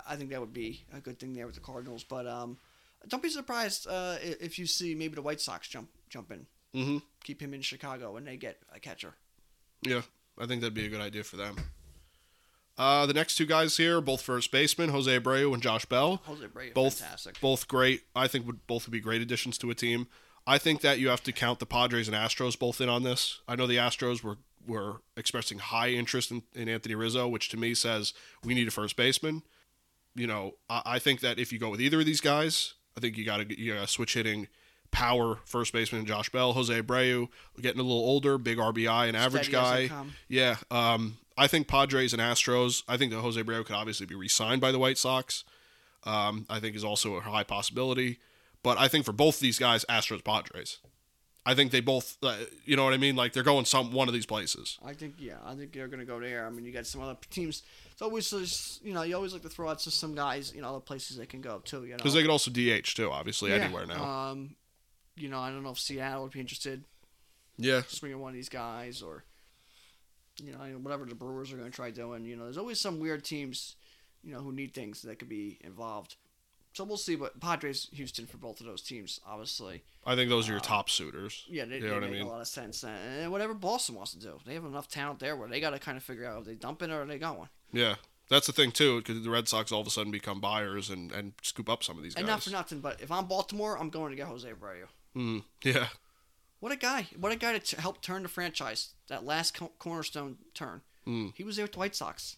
I- 0.07 0.17
think 0.17 0.31
that 0.31 0.41
would 0.41 0.55
be 0.55 0.85
a 0.93 1.01
good 1.01 1.19
thing 1.21 1.35
there 1.35 1.45
with 1.47 1.55
the 1.55 1.61
Cardinals, 1.61 2.03
but 2.03 2.27
um, 2.27 2.57
don't 3.09 3.23
be 3.23 3.29
surprised 3.29 3.87
uh, 3.87 4.17
if 4.23 4.59
you 4.59 4.65
see 4.67 4.95
maybe 4.95 5.15
the 5.17 5.23
White 5.23 5.41
Sox 5.41 5.69
jump 5.69 5.91
jump 6.09 6.33
in, 6.33 6.47
hmm 6.73 6.99
keep 7.23 7.41
him 7.43 7.53
in 7.53 7.61
Chicago, 7.61 8.17
and 8.17 8.27
they 8.27 8.37
get 8.39 8.57
a 8.75 8.81
catcher. 8.81 9.15
Yeah, 9.83 10.01
I 10.39 10.47
think 10.47 10.63
that'd 10.63 10.73
be 10.75 10.87
a 10.87 10.89
good 10.89 11.01
idea 11.03 11.25
for 11.25 11.37
them. 11.37 11.57
Uh, 12.79 13.05
the 13.05 13.13
next 13.13 13.35
two 13.37 13.45
guys 13.45 13.77
here, 13.77 14.01
both 14.01 14.23
first 14.23 14.51
basemen, 14.51 14.89
Jose 14.89 15.19
Abreu 15.21 15.53
and 15.53 15.63
Josh 15.63 15.85
Bell. 15.85 16.23
Jose 16.25 16.43
Abreu, 16.47 16.73
Both, 16.73 17.01
fantastic. 17.01 17.39
both 17.41 17.69
great. 17.69 18.05
I 18.17 18.29
think 18.29 18.47
would 18.47 18.67
both 18.67 18.87
would 18.87 18.93
be 18.93 19.01
great 19.01 19.21
additions 19.21 19.59
to 19.59 19.71
a 19.71 19.75
team. 19.75 20.07
I 20.47 20.59
think 20.59 20.81
that 20.81 20.99
you 20.99 21.09
have 21.09 21.23
to 21.25 21.33
count 21.33 21.59
the 21.59 21.67
Padres 21.67 22.09
and 22.09 22.17
Astros 22.17 22.59
both 22.59 22.81
in 22.81 22.89
on 22.89 23.03
this. 23.03 23.41
I 23.47 23.57
know 23.57 23.67
the 23.67 23.77
Astros 23.77 24.23
were 24.23 24.39
were 24.67 25.03
expressing 25.17 25.59
high 25.59 25.89
interest 25.89 26.31
in, 26.31 26.43
in 26.55 26.69
Anthony 26.69 26.95
Rizzo, 26.95 27.27
which 27.27 27.49
to 27.49 27.57
me 27.57 27.75
says 27.75 28.15
we 28.45 28.55
need 28.55 28.69
a 28.69 28.71
first 28.71 28.97
baseman. 28.97 29.43
You 30.15 30.27
know, 30.27 30.53
I, 30.71 30.83
I 30.85 30.99
think 30.99 31.21
that 31.21 31.39
if 31.39 31.53
you 31.53 31.59
go 31.59 31.71
with 31.71 31.81
either 31.81 32.01
of 32.01 32.07
these 32.07 32.21
guys, 32.21 32.75
I 32.97 33.01
think 33.01 33.17
you 33.17 33.25
got 33.25 33.39
to 33.39 33.61
you 33.61 33.75
got 33.75 33.83
to 33.83 33.89
switch 33.89 34.15
hitting 34.15 34.49
power 34.91 35.39
first 35.45 35.73
baseman 35.73 36.05
Josh 36.07 36.31
Bell, 36.31 36.53
Jose 36.53 36.81
Abreu, 36.81 37.29
getting 37.61 37.81
a 37.81 37.85
little 37.85 37.99
older, 37.99 38.39
big 38.39 38.59
RBI, 38.59 39.09
an 39.09 39.15
average 39.15 39.49
Steady 39.49 39.89
guy. 39.89 39.95
Yeah, 40.29 40.57
um, 40.71 41.19
I 41.37 41.47
think 41.47 41.67
Padres 41.67 42.13
and 42.13 42.21
Astros. 42.21 42.83
I 42.87 42.97
think 42.97 43.11
that 43.13 43.21
Jose 43.21 43.41
Abreu 43.43 43.65
could 43.65 43.75
obviously 43.75 44.07
be 44.07 44.15
re-signed 44.15 44.61
by 44.61 44.71
the 44.71 44.79
White 44.79 44.99
Sox. 44.99 45.45
Um, 46.05 46.47
I 46.51 46.61
think 46.61 46.77
is 46.77 46.85
also 46.85 47.15
a 47.15 47.21
high 47.21 47.45
possibility. 47.45 48.19
But 48.63 48.79
I 48.79 48.89
think 48.89 49.05
for 49.05 49.13
both 49.13 49.41
these 49.41 49.59
guys, 49.59 49.85
Astros, 49.89 50.25
Padres. 50.25 50.79
I 51.45 51.55
think 51.55 51.73
they 51.73 51.81
both, 51.81 52.19
uh, 52.23 52.37
you 52.65 52.77
know 52.77 52.85
what 52.85 52.95
I 52.95 52.99
mean? 52.99 53.17
Like 53.17 53.33
they're 53.33 53.43
going 53.43 53.65
some 53.65 53.91
one 53.91 54.07
of 54.07 54.15
these 54.15 54.27
places. 54.27 54.79
I 54.85 54.93
think 54.93 55.15
yeah, 55.19 55.39
I 55.45 55.57
think 55.57 55.73
they're 55.73 55.89
gonna 55.89 56.05
go 56.05 56.21
there. 56.21 56.47
I 56.47 56.51
mean, 56.51 56.65
you 56.65 56.73
got 56.73 56.87
some 56.87 57.03
other 57.03 57.17
teams. 57.31 57.65
It's 57.91 58.01
always 58.01 58.31
just, 58.31 58.85
you 58.85 58.95
know 58.95 59.03
you 59.03 59.17
always 59.17 59.33
like 59.33 59.43
to 59.43 59.49
throw 59.49 59.69
out 59.69 59.81
just 59.81 59.99
some 59.99 60.15
guys, 60.15 60.53
you 60.55 60.63
know, 60.63 60.69
other 60.69 60.81
places 60.81 61.17
they 61.17 61.27
can 61.27 61.41
go 61.41 61.59
too. 61.65 61.85
You 61.85 61.93
know, 61.93 61.97
Because 61.97 62.15
they 62.15 62.23
could 62.23 62.31
also 62.31 62.51
DH 62.53 62.95
too, 62.95 63.11
obviously 63.11 63.51
Yeah, 63.51 63.57
anywhere 63.57 63.87
now. 63.87 64.05
Um, 64.05 64.55
you 65.17 65.29
know, 65.29 65.41
I 65.41 65.51
don't 65.51 65.65
know 65.65 65.71
if 65.71 65.81
Seattle 65.81 66.23
would 66.23 66.33
be 66.33 66.41
interested 66.41 66.85
yeah, 67.59 67.83
swinging 67.89 68.21
one 68.21 68.31
of 68.31 68.35
these 68.35 68.49
guys 68.49 69.03
or, 69.03 69.25
you 70.43 70.53
know, 70.53 70.59
whatever 70.81 71.05
the 71.07 71.15
Brewers 71.17 71.53
are 71.53 71.57
gonna 71.57 71.71
try 71.71 71.91
doing. 71.91 72.25
You 72.25 72.37
know, 72.37 72.45
there's 72.45 72.57
always 72.57 72.81
some 72.81 73.01
weird 73.01 73.25
teams, 73.25 73.75
you 74.23 74.33
know, 74.33 74.41
who 74.41 74.53
need 74.53 74.75
things 74.75 75.03
that 75.03 75.19
could 75.19 75.29
be 75.29 75.59
involved. 75.63 76.15
So 76.73 76.85
we'll 76.85 76.97
see. 76.97 77.17
But 77.17 77.39
Padres, 77.41 77.89
Houston 77.93 78.27
for 78.27 78.39
both 78.39 78.61
of 78.61 78.67
those 78.67 78.83
teams, 78.83 79.21
obviously. 79.27 79.83
I 80.07 80.15
think 80.17 80.31
those 80.31 80.49
are 80.49 80.53
your 80.53 80.61
top 80.61 80.89
suitors. 80.91 81.45
Yeah, 81.49 81.65
they, 81.67 81.77
you 81.77 81.83
they 81.83 81.89
know 81.89 81.97
I 81.97 82.01
make 82.01 82.11
mean. 82.13 82.23
a 82.23 82.29
lot 82.29 82.41
of 82.41 82.49
sense. 82.49 82.83
And 82.85 83.31
whatever 83.31 83.55
Boston 83.55 83.95
wants 83.95 84.13
to 84.13 84.19
do, 84.19 84.39
they 84.47 84.55
have 84.55 84.65
enough 84.65 84.89
talent 84.89 85.21
there 85.21 85.37
where 85.37 85.49
they 85.49 85.61
got 85.61 85.71
to 85.71 85.79
kind 85.79 85.97
of 85.97 86.03
figure 86.03 86.27
out 86.27 86.41
if 86.41 86.45
they 86.47 86.55
dumping 86.55 86.91
or 86.91 87.03
are 87.03 87.07
they 87.07 87.19
going. 87.19 87.49
Yeah, 87.73 87.97
that's 88.29 88.47
the 88.47 88.53
thing 88.53 88.73
too. 88.73 88.99
Because 88.99 89.23
the 89.23 89.31
Red 89.31 89.49
Sox 89.49 89.71
all 89.71 89.81
of 89.83 89.87
a 89.87 89.91
sudden 89.91 90.11
become 90.11 90.41
buyers 90.41 90.89
and, 90.91 91.13
and 91.13 91.33
scoop 91.43 91.69
up 91.69 91.85
some 91.85 91.97
of 91.99 92.03
these 92.03 92.15
guys. 92.15 92.21
And 92.23 92.29
not 92.29 92.43
for 92.43 92.51
nothing, 92.51 92.81
but 92.81 93.01
if 93.01 93.11
I'm 93.13 93.27
Baltimore, 93.27 93.79
I'm 93.79 93.91
going 93.91 94.11
to 94.11 94.17
get 94.17 94.27
Jose 94.27 94.49
Abreu. 94.49 94.87
Mm, 95.17 95.45
yeah, 95.63 95.89
What 96.61 96.73
a 96.73 96.77
guy! 96.77 97.07
What 97.19 97.33
a 97.33 97.37
guy 97.37 97.53
to 97.53 97.59
t- 97.59 97.77
help 97.79 98.01
turn 98.01 98.23
the 98.23 98.29
franchise. 98.31 98.95
That 99.09 99.25
last 99.27 99.53
co- 99.55 99.73
cornerstone 99.79 100.39
turn. 100.55 100.81
Mm. 101.07 101.33
He 101.37 101.45
was 101.45 101.57
there 101.57 101.65
with 101.65 101.73
the 101.73 101.79
White 101.81 101.95
Sox. 101.95 102.37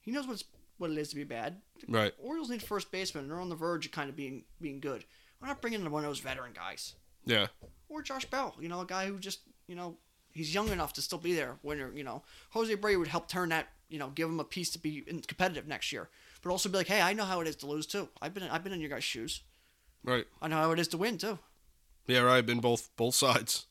He 0.00 0.10
knows 0.10 0.26
what 0.26 0.34
it's, 0.34 0.44
what 0.78 0.90
it 0.90 0.98
is 0.98 1.08
to 1.10 1.16
be 1.16 1.24
bad. 1.24 1.60
right. 1.88 2.12
Orioles 2.18 2.50
need 2.50 2.62
first 2.62 2.90
baseman, 2.90 3.24
and 3.24 3.30
they're 3.30 3.40
on 3.40 3.48
the 3.48 3.54
verge 3.54 3.86
of 3.86 3.92
kind 3.92 4.08
of 4.10 4.16
being 4.16 4.44
being 4.60 4.80
good. 4.80 5.04
We're 5.40 5.48
not 5.48 5.60
bringing 5.60 5.80
in 5.80 5.90
one 5.90 6.04
of 6.04 6.10
those 6.10 6.20
veteran 6.20 6.52
guys 6.54 6.94
Yeah, 7.24 7.48
or 7.88 8.02
Josh 8.02 8.24
Bell. 8.26 8.54
You 8.60 8.68
know, 8.68 8.80
a 8.80 8.86
guy 8.86 9.06
who 9.06 9.18
just 9.18 9.40
you 9.66 9.74
know 9.74 9.96
he's 10.32 10.54
young 10.54 10.68
enough 10.68 10.92
to 10.94 11.02
still 11.02 11.18
be 11.18 11.34
there. 11.34 11.56
When 11.62 11.78
you're, 11.78 11.92
you 11.92 12.04
know 12.04 12.22
Jose 12.50 12.74
Abreu 12.74 12.98
would 12.98 13.08
help 13.08 13.28
turn 13.28 13.48
that. 13.50 13.68
You 13.88 13.98
know, 13.98 14.08
give 14.08 14.28
him 14.28 14.40
a 14.40 14.44
piece 14.44 14.70
to 14.70 14.78
be 14.78 15.04
in- 15.06 15.20
competitive 15.20 15.68
next 15.68 15.92
year, 15.92 16.08
but 16.42 16.48
also 16.50 16.70
be 16.70 16.78
like, 16.78 16.86
hey, 16.86 17.02
I 17.02 17.12
know 17.12 17.24
how 17.24 17.40
it 17.42 17.46
is 17.48 17.56
to 17.56 17.66
lose 17.66 17.86
too. 17.86 18.08
I've 18.22 18.32
been 18.32 18.44
I've 18.44 18.64
been 18.64 18.72
in 18.72 18.80
your 18.80 18.88
guys' 18.88 19.04
shoes. 19.04 19.42
right. 20.02 20.24
I 20.40 20.48
know 20.48 20.56
how 20.56 20.70
it 20.72 20.78
is 20.78 20.88
to 20.88 20.96
win 20.96 21.18
too. 21.18 21.38
Yeah, 22.06 22.20
right. 22.20 22.38
I've 22.38 22.46
been 22.46 22.60
both 22.60 22.88
both 22.96 23.14
sides. 23.14 23.66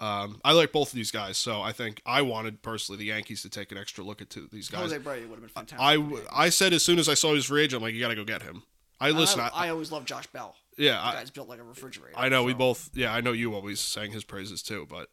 Um, 0.00 0.40
I 0.44 0.52
like 0.52 0.72
both 0.72 0.88
of 0.88 0.94
these 0.94 1.10
guys, 1.10 1.36
so 1.36 1.60
I 1.60 1.72
think 1.72 2.00
I 2.06 2.22
wanted 2.22 2.62
personally 2.62 2.98
the 2.98 3.04
Yankees 3.04 3.42
to 3.42 3.50
take 3.50 3.70
an 3.70 3.76
extra 3.78 4.02
look 4.02 4.22
at 4.22 4.30
two, 4.30 4.48
these 4.50 4.68
guys. 4.70 4.80
Jose 4.80 4.98
Abreu 4.98 5.20
would 5.28 5.30
have 5.30 5.40
been 5.40 5.48
fantastic. 5.48 5.78
I, 5.78 5.94
for 5.94 5.98
the 5.98 6.04
w- 6.04 6.16
Yankees. 6.22 6.32
I 6.34 6.48
said 6.48 6.72
as 6.72 6.82
soon 6.82 6.98
as 6.98 7.08
I 7.08 7.14
saw 7.14 7.32
was 7.32 7.44
free 7.44 7.62
agent, 7.64 7.80
I'm 7.80 7.86
like, 7.86 7.94
you 7.94 8.00
got 8.00 8.08
to 8.08 8.14
go 8.14 8.24
get 8.24 8.42
him. 8.42 8.62
I 8.98 9.10
listen. 9.10 9.40
I, 9.40 9.48
I, 9.48 9.66
I 9.66 9.68
always 9.70 9.92
love 9.92 10.04
Josh 10.06 10.26
Bell. 10.28 10.56
yeah, 10.78 10.92
The 10.92 11.04
I, 11.06 11.12
guy's 11.14 11.30
built 11.30 11.48
like 11.48 11.58
a 11.60 11.62
refrigerator. 11.64 12.18
I 12.18 12.28
know 12.30 12.44
we 12.44 12.54
both. 12.54 12.88
Yeah, 12.94 13.12
I 13.14 13.20
know 13.20 13.32
you 13.32 13.54
always 13.54 13.78
sang 13.80 14.10
his 14.12 14.24
praises 14.24 14.62
too, 14.62 14.86
but 14.90 15.08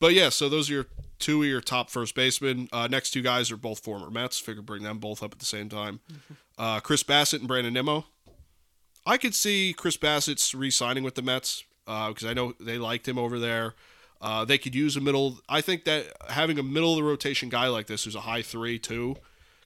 but 0.00 0.14
yeah. 0.14 0.28
So 0.28 0.48
those 0.48 0.70
are 0.70 0.74
your 0.74 0.86
two 1.18 1.42
of 1.42 1.48
your 1.48 1.60
top 1.60 1.90
first 1.90 2.14
basemen. 2.14 2.68
Uh, 2.72 2.86
next 2.88 3.10
two 3.10 3.22
guys 3.22 3.50
are 3.50 3.56
both 3.56 3.80
former 3.80 4.10
Mets. 4.10 4.38
Figure 4.38 4.62
bring 4.62 4.82
them 4.84 4.98
both 4.98 5.22
up 5.24 5.32
at 5.32 5.38
the 5.40 5.44
same 5.46 5.68
time. 5.68 6.00
Uh, 6.60 6.80
Chris 6.80 7.04
Bassitt 7.04 7.38
and 7.38 7.46
Brandon 7.46 7.72
Nimmo. 7.72 8.04
I 9.06 9.16
could 9.16 9.32
see 9.32 9.72
Chris 9.72 9.96
Bassitt's 9.96 10.52
re-signing 10.56 11.04
with 11.04 11.14
the 11.14 11.22
Mets 11.22 11.62
because 12.08 12.24
I 12.24 12.34
know 12.34 12.52
they 12.60 12.78
liked 12.78 13.08
him 13.08 13.18
over 13.18 13.38
there. 13.38 13.74
Uh, 14.20 14.44
they 14.44 14.58
could 14.58 14.74
use 14.74 14.96
a 14.96 15.00
middle. 15.00 15.38
I 15.48 15.60
think 15.60 15.84
that 15.84 16.12
having 16.28 16.58
a 16.58 16.62
middle 16.62 16.92
of 16.92 16.96
the 16.96 17.04
rotation 17.04 17.48
guy 17.48 17.68
like 17.68 17.86
this, 17.86 18.04
who's 18.04 18.14
a 18.14 18.20
high 18.20 18.42
three 18.42 18.78
two 18.78 19.16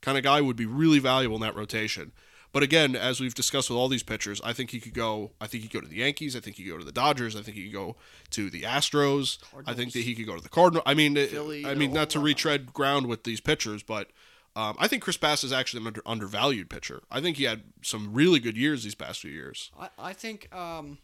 kind 0.01 0.17
of 0.17 0.25
guy, 0.25 0.41
would 0.41 0.57
be 0.57 0.67
really 0.67 0.99
valuable 0.99 1.37
in 1.37 1.43
that 1.43 1.57
rotation. 1.57 2.13
But 2.53 2.63
again, 2.63 2.95
as 2.95 3.19
we've 3.19 3.35
discussed 3.35 3.71
with 3.71 3.79
all 3.79 3.89
these 3.89 4.03
pitchers, 4.03 4.41
I 4.45 4.53
think 4.53 4.71
he 4.71 4.79
could 4.79 4.93
go. 4.93 5.31
I 5.41 5.47
think 5.47 5.63
he 5.63 5.69
could 5.69 5.81
go 5.81 5.87
to 5.87 5.89
the 5.89 5.97
Yankees. 5.97 6.37
I 6.37 6.41
think 6.41 6.57
he 6.57 6.65
could 6.65 6.73
go 6.73 6.79
to 6.79 6.85
the 6.85 6.93
Dodgers. 6.93 7.35
I 7.35 7.41
think 7.41 7.57
he 7.57 7.65
could 7.65 7.73
go 7.73 7.97
to 8.31 8.51
the 8.51 8.63
Astros. 8.63 9.39
I 9.67 9.73
think 9.73 9.93
that 9.95 10.01
he 10.01 10.15
could 10.15 10.27
go 10.27 10.37
to 10.37 10.43
the 10.43 10.51
Cardinals. 10.51 10.85
I 10.87 10.93
mean, 10.93 11.15
Philly, 11.15 11.65
I 11.65 11.75
mean, 11.75 11.95
not 11.95 12.11
to 12.11 12.21
retread 12.21 12.75
ground 12.75 13.07
with 13.07 13.25
these 13.25 13.41
pitchers, 13.41 13.83
but 13.83 14.11
um, 14.55 14.77
I 14.79 14.87
think 14.87 15.03
Chris 15.03 15.17
Bass 15.17 15.45
is 15.45 15.53
actually 15.53 15.81
an 15.81 15.87
under, 15.87 16.03
undervalued 16.05 16.69
pitcher. 16.69 17.03
I 17.11 17.23
think 17.23 17.39
he 17.39 17.45
had 17.45 17.63
some 17.81 18.13
really 18.13 18.39
good 18.39 18.59
years 18.59 18.85
these 18.85 18.95
past 18.95 19.21
few 19.21 19.31
years. 19.31 19.71
I, 19.79 19.89
I 19.99 20.13
think 20.13 20.55
um, 20.55 20.99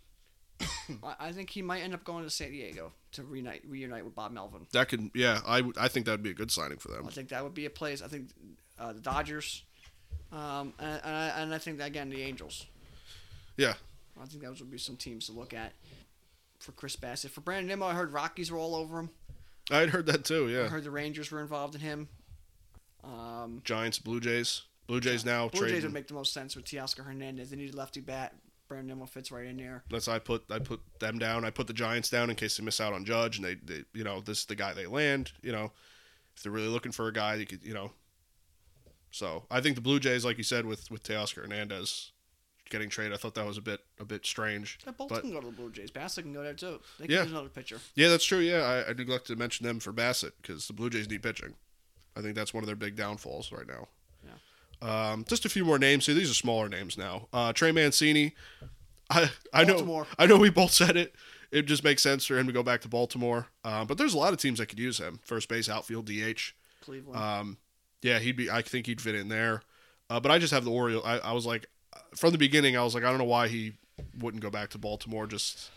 I 1.20 1.32
think 1.32 1.50
he 1.50 1.62
might 1.62 1.80
end 1.80 1.94
up 1.94 2.02
going 2.04 2.24
to 2.24 2.30
San 2.30 2.50
Diego 2.50 2.92
to 3.12 3.22
reunite 3.22 3.62
reunite 3.68 4.04
with 4.04 4.14
Bob 4.14 4.32
Melvin. 4.32 4.66
That 4.72 4.88
could, 4.88 5.10
yeah, 5.14 5.40
I, 5.46 5.60
would- 5.60 5.78
I 5.78 5.88
think 5.88 6.06
that 6.06 6.12
would 6.12 6.22
be 6.22 6.30
a 6.30 6.34
good 6.34 6.50
signing 6.50 6.78
for 6.78 6.88
them. 6.88 7.04
I 7.06 7.10
think 7.10 7.28
that 7.28 7.42
would 7.44 7.54
be 7.54 7.66
a 7.66 7.70
place. 7.70 8.02
I 8.02 8.08
think 8.08 8.28
uh, 8.78 8.92
the 8.92 9.00
Dodgers, 9.00 9.62
um, 10.32 10.72
and, 10.78 11.00
and, 11.04 11.16
I, 11.16 11.26
and 11.42 11.54
I 11.54 11.58
think 11.58 11.80
again 11.80 12.10
the 12.10 12.22
Angels. 12.22 12.66
Yeah. 13.56 13.74
I 14.20 14.26
think 14.26 14.42
those 14.42 14.60
would 14.60 14.70
be 14.70 14.78
some 14.78 14.96
teams 14.96 15.26
to 15.26 15.32
look 15.32 15.54
at 15.54 15.72
for 16.58 16.72
Chris 16.72 16.96
Bassitt. 16.96 17.30
For 17.30 17.40
Brandon 17.40 17.68
Nimmo, 17.68 17.86
I 17.86 17.94
heard 17.94 18.12
Rockies 18.12 18.50
were 18.50 18.58
all 18.58 18.74
over 18.74 18.98
him. 18.98 19.10
I 19.70 19.78
had 19.78 19.90
heard 19.90 20.06
that 20.06 20.24
too. 20.24 20.48
Yeah. 20.48 20.58
I 20.58 20.62
Yeah. 20.62 20.68
heard 20.68 20.84
the 20.84 20.90
Rangers 20.90 21.30
were 21.30 21.40
involved 21.40 21.74
in 21.76 21.80
him. 21.80 22.08
Um, 23.04 23.60
Giants, 23.64 23.98
Blue 23.98 24.18
Jays. 24.20 24.62
Blue 24.86 25.00
Jays 25.00 25.24
now 25.24 25.48
Blue 25.48 25.60
trading. 25.60 25.76
Jays 25.76 25.84
would 25.84 25.92
make 25.92 26.08
the 26.08 26.14
most 26.14 26.32
sense 26.32 26.56
with 26.56 26.64
Teoscar 26.64 27.04
Hernandez. 27.04 27.50
They 27.50 27.56
need 27.56 27.74
a 27.74 27.76
lefty 27.76 28.00
bat. 28.00 28.34
Brandon 28.68 28.88
Nimmo 28.88 29.06
fits 29.06 29.32
right 29.32 29.46
in 29.46 29.56
there. 29.56 29.82
That's 29.90 30.08
I 30.08 30.18
put 30.18 30.44
I 30.50 30.58
put 30.58 30.80
them 31.00 31.18
down. 31.18 31.44
I 31.44 31.50
put 31.50 31.66
the 31.66 31.72
Giants 31.72 32.10
down 32.10 32.30
in 32.30 32.36
case 32.36 32.56
they 32.56 32.64
miss 32.64 32.80
out 32.80 32.92
on 32.92 33.04
Judge 33.04 33.38
and 33.38 33.44
they, 33.46 33.54
they 33.54 33.84
you 33.94 34.04
know 34.04 34.20
this 34.20 34.40
is 34.40 34.44
the 34.44 34.54
guy 34.54 34.74
they 34.74 34.86
land. 34.86 35.32
You 35.42 35.52
know, 35.52 35.72
if 36.36 36.42
they're 36.42 36.52
really 36.52 36.68
looking 36.68 36.92
for 36.92 37.08
a 37.08 37.12
guy, 37.12 37.36
they 37.36 37.44
could 37.46 37.64
you 37.64 37.74
know. 37.74 37.92
So 39.10 39.44
I 39.50 39.60
think 39.60 39.74
the 39.74 39.80
Blue 39.80 39.98
Jays, 40.00 40.24
like 40.24 40.36
you 40.38 40.44
said, 40.44 40.66
with 40.66 40.90
with 40.90 41.02
Teoscar 41.02 41.42
Hernandez 41.42 42.12
getting 42.70 42.90
traded, 42.90 43.14
I 43.14 43.16
thought 43.16 43.34
that 43.36 43.46
was 43.46 43.56
a 43.56 43.62
bit 43.62 43.80
a 43.98 44.04
bit 44.04 44.26
strange. 44.26 44.78
Yeah, 44.84 44.92
both 44.92 45.08
But- 45.08 45.22
can 45.22 45.32
go 45.32 45.40
to 45.40 45.46
the 45.46 45.52
Blue 45.52 45.70
Jays. 45.70 45.90
Bassitt 45.90 46.22
can 46.24 46.34
go 46.34 46.42
there 46.42 46.52
too. 46.54 46.80
They 46.98 47.06
can 47.06 47.14
Yeah. 47.14 47.22
use 47.22 47.30
another 47.32 47.48
pitcher. 47.48 47.80
Yeah, 47.94 48.10
that's 48.10 48.24
true. 48.24 48.40
Yeah, 48.40 48.62
I, 48.62 48.90
I 48.90 48.92
neglected 48.92 49.32
to 49.32 49.38
mention 49.38 49.66
them 49.66 49.80
for 49.80 49.92
Bassitt 49.94 50.32
because 50.42 50.66
the 50.66 50.74
Blue 50.74 50.90
Jays 50.90 51.08
need 51.08 51.22
pitching. 51.22 51.54
I 52.14 52.20
think 52.20 52.34
that's 52.34 52.52
one 52.52 52.62
of 52.62 52.66
their 52.66 52.76
big 52.76 52.96
downfalls 52.96 53.50
right 53.50 53.66
now. 53.66 53.88
Um, 54.80 55.24
just 55.28 55.44
a 55.44 55.48
few 55.48 55.64
more 55.64 55.78
names 55.78 56.06
here. 56.06 56.14
These 56.14 56.30
are 56.30 56.34
smaller 56.34 56.68
names 56.68 56.96
now. 56.96 57.28
Uh, 57.32 57.52
Trey 57.52 57.72
Mancini. 57.72 58.34
I 59.10 59.30
I 59.52 59.64
know 59.64 59.74
Baltimore. 59.74 60.06
I 60.18 60.26
know 60.26 60.36
we 60.36 60.50
both 60.50 60.70
said 60.72 60.96
it. 60.96 61.14
It 61.50 61.62
just 61.62 61.82
makes 61.82 62.02
sense 62.02 62.26
for 62.26 62.38
him 62.38 62.46
to 62.46 62.52
go 62.52 62.62
back 62.62 62.82
to 62.82 62.88
Baltimore. 62.88 63.46
Um, 63.64 63.86
but 63.86 63.96
there's 63.96 64.12
a 64.14 64.18
lot 64.18 64.32
of 64.32 64.38
teams 64.38 64.58
that 64.58 64.66
could 64.66 64.78
use 64.78 64.98
him. 64.98 65.18
First 65.24 65.48
base, 65.48 65.68
outfield, 65.68 66.06
DH. 66.06 66.52
Cleveland. 66.82 67.16
Um, 67.18 67.56
yeah, 68.02 68.18
he'd 68.18 68.36
be. 68.36 68.50
I 68.50 68.62
think 68.62 68.86
he'd 68.86 69.00
fit 69.00 69.14
in 69.14 69.28
there. 69.28 69.62
Uh, 70.10 70.20
but 70.20 70.30
I 70.30 70.38
just 70.38 70.52
have 70.52 70.64
the 70.64 70.70
Orioles. 70.70 71.04
I, 71.04 71.18
I 71.18 71.32
was 71.32 71.46
like, 71.46 71.66
from 72.14 72.32
the 72.32 72.38
beginning, 72.38 72.76
I 72.76 72.82
was 72.82 72.94
like, 72.94 73.04
I 73.04 73.10
don't 73.10 73.18
know 73.18 73.24
why 73.24 73.48
he 73.48 73.74
wouldn't 74.18 74.42
go 74.42 74.50
back 74.50 74.70
to 74.70 74.78
Baltimore 74.78 75.26
just 75.26 75.70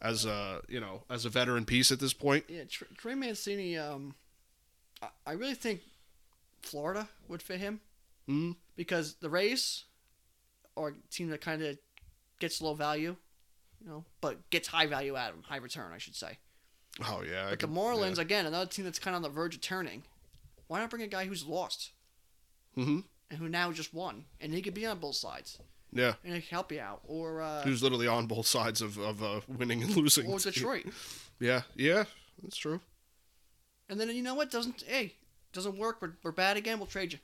as 0.00 0.24
a 0.24 0.60
you 0.68 0.80
know 0.80 1.02
as 1.10 1.24
a 1.24 1.28
veteran 1.28 1.64
piece 1.64 1.90
at 1.90 2.00
this 2.00 2.12
point. 2.12 2.44
yeah, 2.48 2.62
Trey 2.96 3.14
Mancini. 3.14 3.76
Um, 3.76 4.14
I, 5.02 5.08
I 5.26 5.32
really 5.32 5.54
think 5.54 5.80
Florida 6.62 7.08
would 7.28 7.42
fit 7.42 7.60
him 7.60 7.80
Mm, 8.28 8.56
because 8.76 9.14
the 9.16 9.30
Rays 9.30 9.84
are 10.76 10.88
a 10.88 10.94
team 11.10 11.30
that 11.30 11.40
kind 11.40 11.62
of 11.62 11.78
gets 12.38 12.60
low 12.60 12.74
value, 12.74 13.16
you 13.80 13.88
know, 13.88 14.04
but 14.20 14.50
gets 14.50 14.68
high 14.68 14.86
value 14.86 15.16
out 15.16 15.30
of 15.30 15.36
them, 15.36 15.44
high 15.44 15.56
return, 15.56 15.92
I 15.92 15.98
should 15.98 16.14
say. 16.16 16.38
Oh 17.06 17.22
yeah, 17.28 17.50
But 17.50 17.60
the 17.60 17.68
Marlins, 17.68 18.18
again, 18.18 18.44
another 18.46 18.66
team 18.68 18.84
that's 18.84 18.98
kind 18.98 19.14
of 19.14 19.18
on 19.18 19.22
the 19.22 19.28
verge 19.34 19.54
of 19.54 19.60
turning. 19.60 20.02
Why 20.66 20.80
not 20.80 20.90
bring 20.90 21.02
a 21.02 21.06
guy 21.06 21.24
who's 21.26 21.46
lost 21.46 21.92
Yeah. 22.76 22.84
hmm 22.84 23.00
and 23.30 23.38
who 23.38 23.48
now 23.48 23.72
just 23.72 23.92
won, 23.92 24.24
and 24.40 24.54
he 24.54 24.62
could 24.62 24.72
be 24.74 24.86
on 24.86 24.98
both 24.98 25.14
sides 25.16 25.58
yeah. 25.92 26.14
and 26.24 26.34
he 26.34 26.40
can 26.40 26.50
help 26.50 26.72
you 26.72 26.80
out, 26.80 27.00
or 27.04 27.42
uh, 27.42 27.62
was 27.64 27.82
literally 27.82 28.06
on 28.06 28.26
both 28.26 28.46
sides 28.46 28.80
of 28.80 28.98
of 28.98 29.22
uh, 29.22 29.40
winning 29.46 29.82
and 29.82 29.96
losing. 29.96 30.30
or 30.30 30.38
Detroit. 30.38 30.86
Yeah, 31.40 31.62
yeah, 31.74 32.04
that's 32.42 32.56
true. 32.56 32.80
And 33.88 33.98
then 34.00 34.08
you 34.14 34.22
know 34.22 34.34
what 34.34 34.50
doesn't 34.50 34.84
hey 34.86 35.14
doesn't 35.52 35.78
work. 35.78 36.02
We're, 36.02 36.12
we're 36.22 36.32
bad 36.32 36.56
again. 36.56 36.78
We'll 36.78 36.86
trade 36.86 37.12
you. 37.12 37.18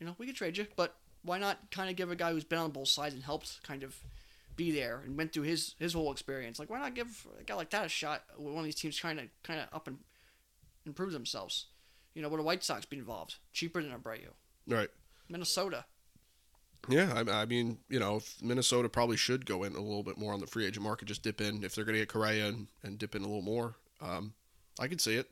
You 0.00 0.06
know 0.06 0.16
we 0.18 0.26
could 0.26 0.34
trade 0.34 0.56
you, 0.56 0.66
but 0.76 0.96
why 1.22 1.38
not 1.38 1.70
kind 1.70 1.90
of 1.90 1.96
give 1.96 2.10
a 2.10 2.16
guy 2.16 2.32
who's 2.32 2.44
been 2.44 2.58
on 2.58 2.70
both 2.70 2.88
sides 2.88 3.14
and 3.14 3.22
helped 3.22 3.62
kind 3.62 3.82
of 3.82 3.96
be 4.56 4.70
there 4.70 5.00
and 5.04 5.16
went 5.16 5.32
through 5.32 5.44
his 5.44 5.74
his 5.78 5.92
whole 5.92 6.10
experience. 6.10 6.58
Like 6.58 6.70
why 6.70 6.78
not 6.78 6.94
give 6.94 7.26
a 7.38 7.44
guy 7.44 7.54
like 7.54 7.70
that 7.70 7.86
a 7.86 7.88
shot 7.88 8.24
with 8.36 8.52
one 8.52 8.60
of 8.60 8.64
these 8.64 8.74
teams 8.74 8.96
trying 8.96 9.16
to 9.18 9.24
kind 9.42 9.60
of 9.60 9.68
up 9.72 9.86
and 9.86 9.98
improve 10.86 11.12
themselves. 11.12 11.66
You 12.14 12.22
know, 12.22 12.28
would 12.28 12.40
the 12.40 12.44
White 12.44 12.64
Sox 12.64 12.84
be 12.84 12.98
involved? 12.98 13.36
Cheaper 13.52 13.82
than 13.82 13.92
Abreu. 13.92 14.30
Right. 14.66 14.88
Minnesota. 15.28 15.84
Yeah, 16.88 17.12
I, 17.14 17.42
I 17.42 17.46
mean, 17.46 17.78
you 17.88 18.00
know, 18.00 18.20
Minnesota 18.42 18.88
probably 18.88 19.16
should 19.16 19.44
go 19.44 19.64
in 19.64 19.74
a 19.74 19.80
little 19.80 20.02
bit 20.02 20.18
more 20.18 20.32
on 20.32 20.40
the 20.40 20.46
free 20.46 20.66
agent 20.66 20.82
market, 20.82 21.06
just 21.06 21.22
dip 21.22 21.40
in 21.40 21.62
if 21.62 21.74
they're 21.74 21.84
going 21.84 21.94
to 21.94 22.00
get 22.00 22.08
Correa 22.08 22.48
and, 22.48 22.68
and 22.82 22.98
dip 22.98 23.14
in 23.14 23.22
a 23.22 23.26
little 23.26 23.42
more. 23.42 23.76
Um, 24.00 24.32
I 24.78 24.88
could 24.88 25.00
see 25.00 25.16
it. 25.16 25.30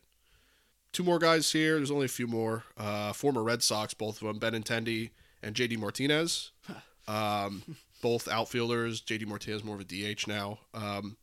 Two 0.98 1.04
more 1.04 1.20
guys 1.20 1.52
here. 1.52 1.76
There's 1.76 1.92
only 1.92 2.06
a 2.06 2.08
few 2.08 2.26
more. 2.26 2.64
Uh, 2.76 3.12
former 3.12 3.44
Red 3.44 3.62
Sox, 3.62 3.94
both 3.94 4.20
of 4.20 4.26
them, 4.26 4.40
Benintendi 4.40 5.10
and 5.44 5.54
JD 5.54 5.78
Martinez. 5.78 6.50
Um, 7.06 7.62
both 8.02 8.28
outfielders. 8.28 9.00
JD 9.00 9.26
Martinez 9.28 9.64
more 9.64 9.76
of 9.76 9.80
a 9.80 9.84
DH 9.84 10.26
now. 10.26 10.58
Um, 10.74 11.16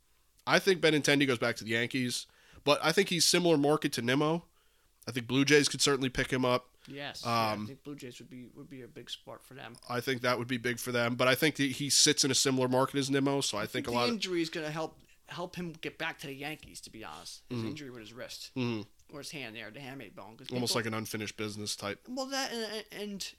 I 0.48 0.58
think 0.58 0.82
Benintendi 0.82 1.28
goes 1.28 1.38
back 1.38 1.58
to 1.58 1.64
the 1.64 1.70
Yankees, 1.72 2.26
but 2.64 2.80
I 2.82 2.92
think 2.92 3.10
he's 3.10 3.24
similar 3.24 3.56
market 3.56 3.92
to 3.94 4.02
Nimmo. 4.02 4.46
I 5.08 5.12
think 5.12 5.28
Blue 5.28 5.46
Jays 5.46 5.70
could 5.70 5.82
certainly 5.82 6.10
pick 6.10 6.32
him 6.32 6.44
up. 6.44 6.66
Yes. 6.88 7.22
yeah, 7.24 7.32
I 7.32 7.54
Um, 7.54 7.68
think 7.68 7.84
Blue 7.84 7.96
Jays 7.96 8.18
would 8.18 8.32
be 8.32 8.48
would 8.56 8.68
be 8.68 8.82
a 8.82 8.88
big 8.88 9.12
spot 9.12 9.44
for 9.44 9.54
them. 9.54 9.76
I 9.88 10.00
think 10.00 10.22
that 10.24 10.40
would 10.40 10.48
be 10.48 10.58
big 10.58 10.80
for 10.80 10.92
them. 10.92 11.14
But 11.16 11.28
I 11.28 11.36
think 11.36 11.58
he 11.58 11.90
sits 11.92 12.24
in 12.24 12.32
a 12.32 12.36
similar 12.36 12.68
market 12.68 12.98
as 12.98 13.12
Nimmo, 13.12 13.42
so 13.42 13.60
I, 13.60 13.68
think, 13.68 13.86
a 13.88 13.92
the 13.92 13.96
lot. 13.98 14.06
Of, 14.08 14.16
injury 14.16 14.42
is 14.42 14.50
going 14.50 14.66
to 14.66 14.72
help 14.72 14.98
help 15.28 15.56
him 15.56 15.74
get 15.82 16.00
back 16.00 16.18
to 16.22 16.28
the 16.28 16.34
Yankees. 16.34 16.82
To 16.82 16.90
be 16.90 17.04
honest, 17.04 17.44
his 17.52 17.64
injury 17.64 17.92
with 17.92 18.00
his 18.02 18.14
wrist 18.14 18.50
Mm 18.56 18.64
Mhm. 18.80 18.86
Or 19.14 19.20
his 19.20 19.32
hand 19.32 19.56
there, 19.56 19.70
the 19.72 19.80
hamate 19.80 20.16
bone. 20.16 20.36
'cause 20.38 20.48
almost 20.52 20.72
people- 20.72 20.80
like 20.80 20.86
an 20.88 20.94
unfinished 20.94 21.38
business 21.38 21.76
type. 21.76 22.00
Well, 22.08 22.26
that 22.28 22.52
and, 22.52 22.84
and 22.92 23.34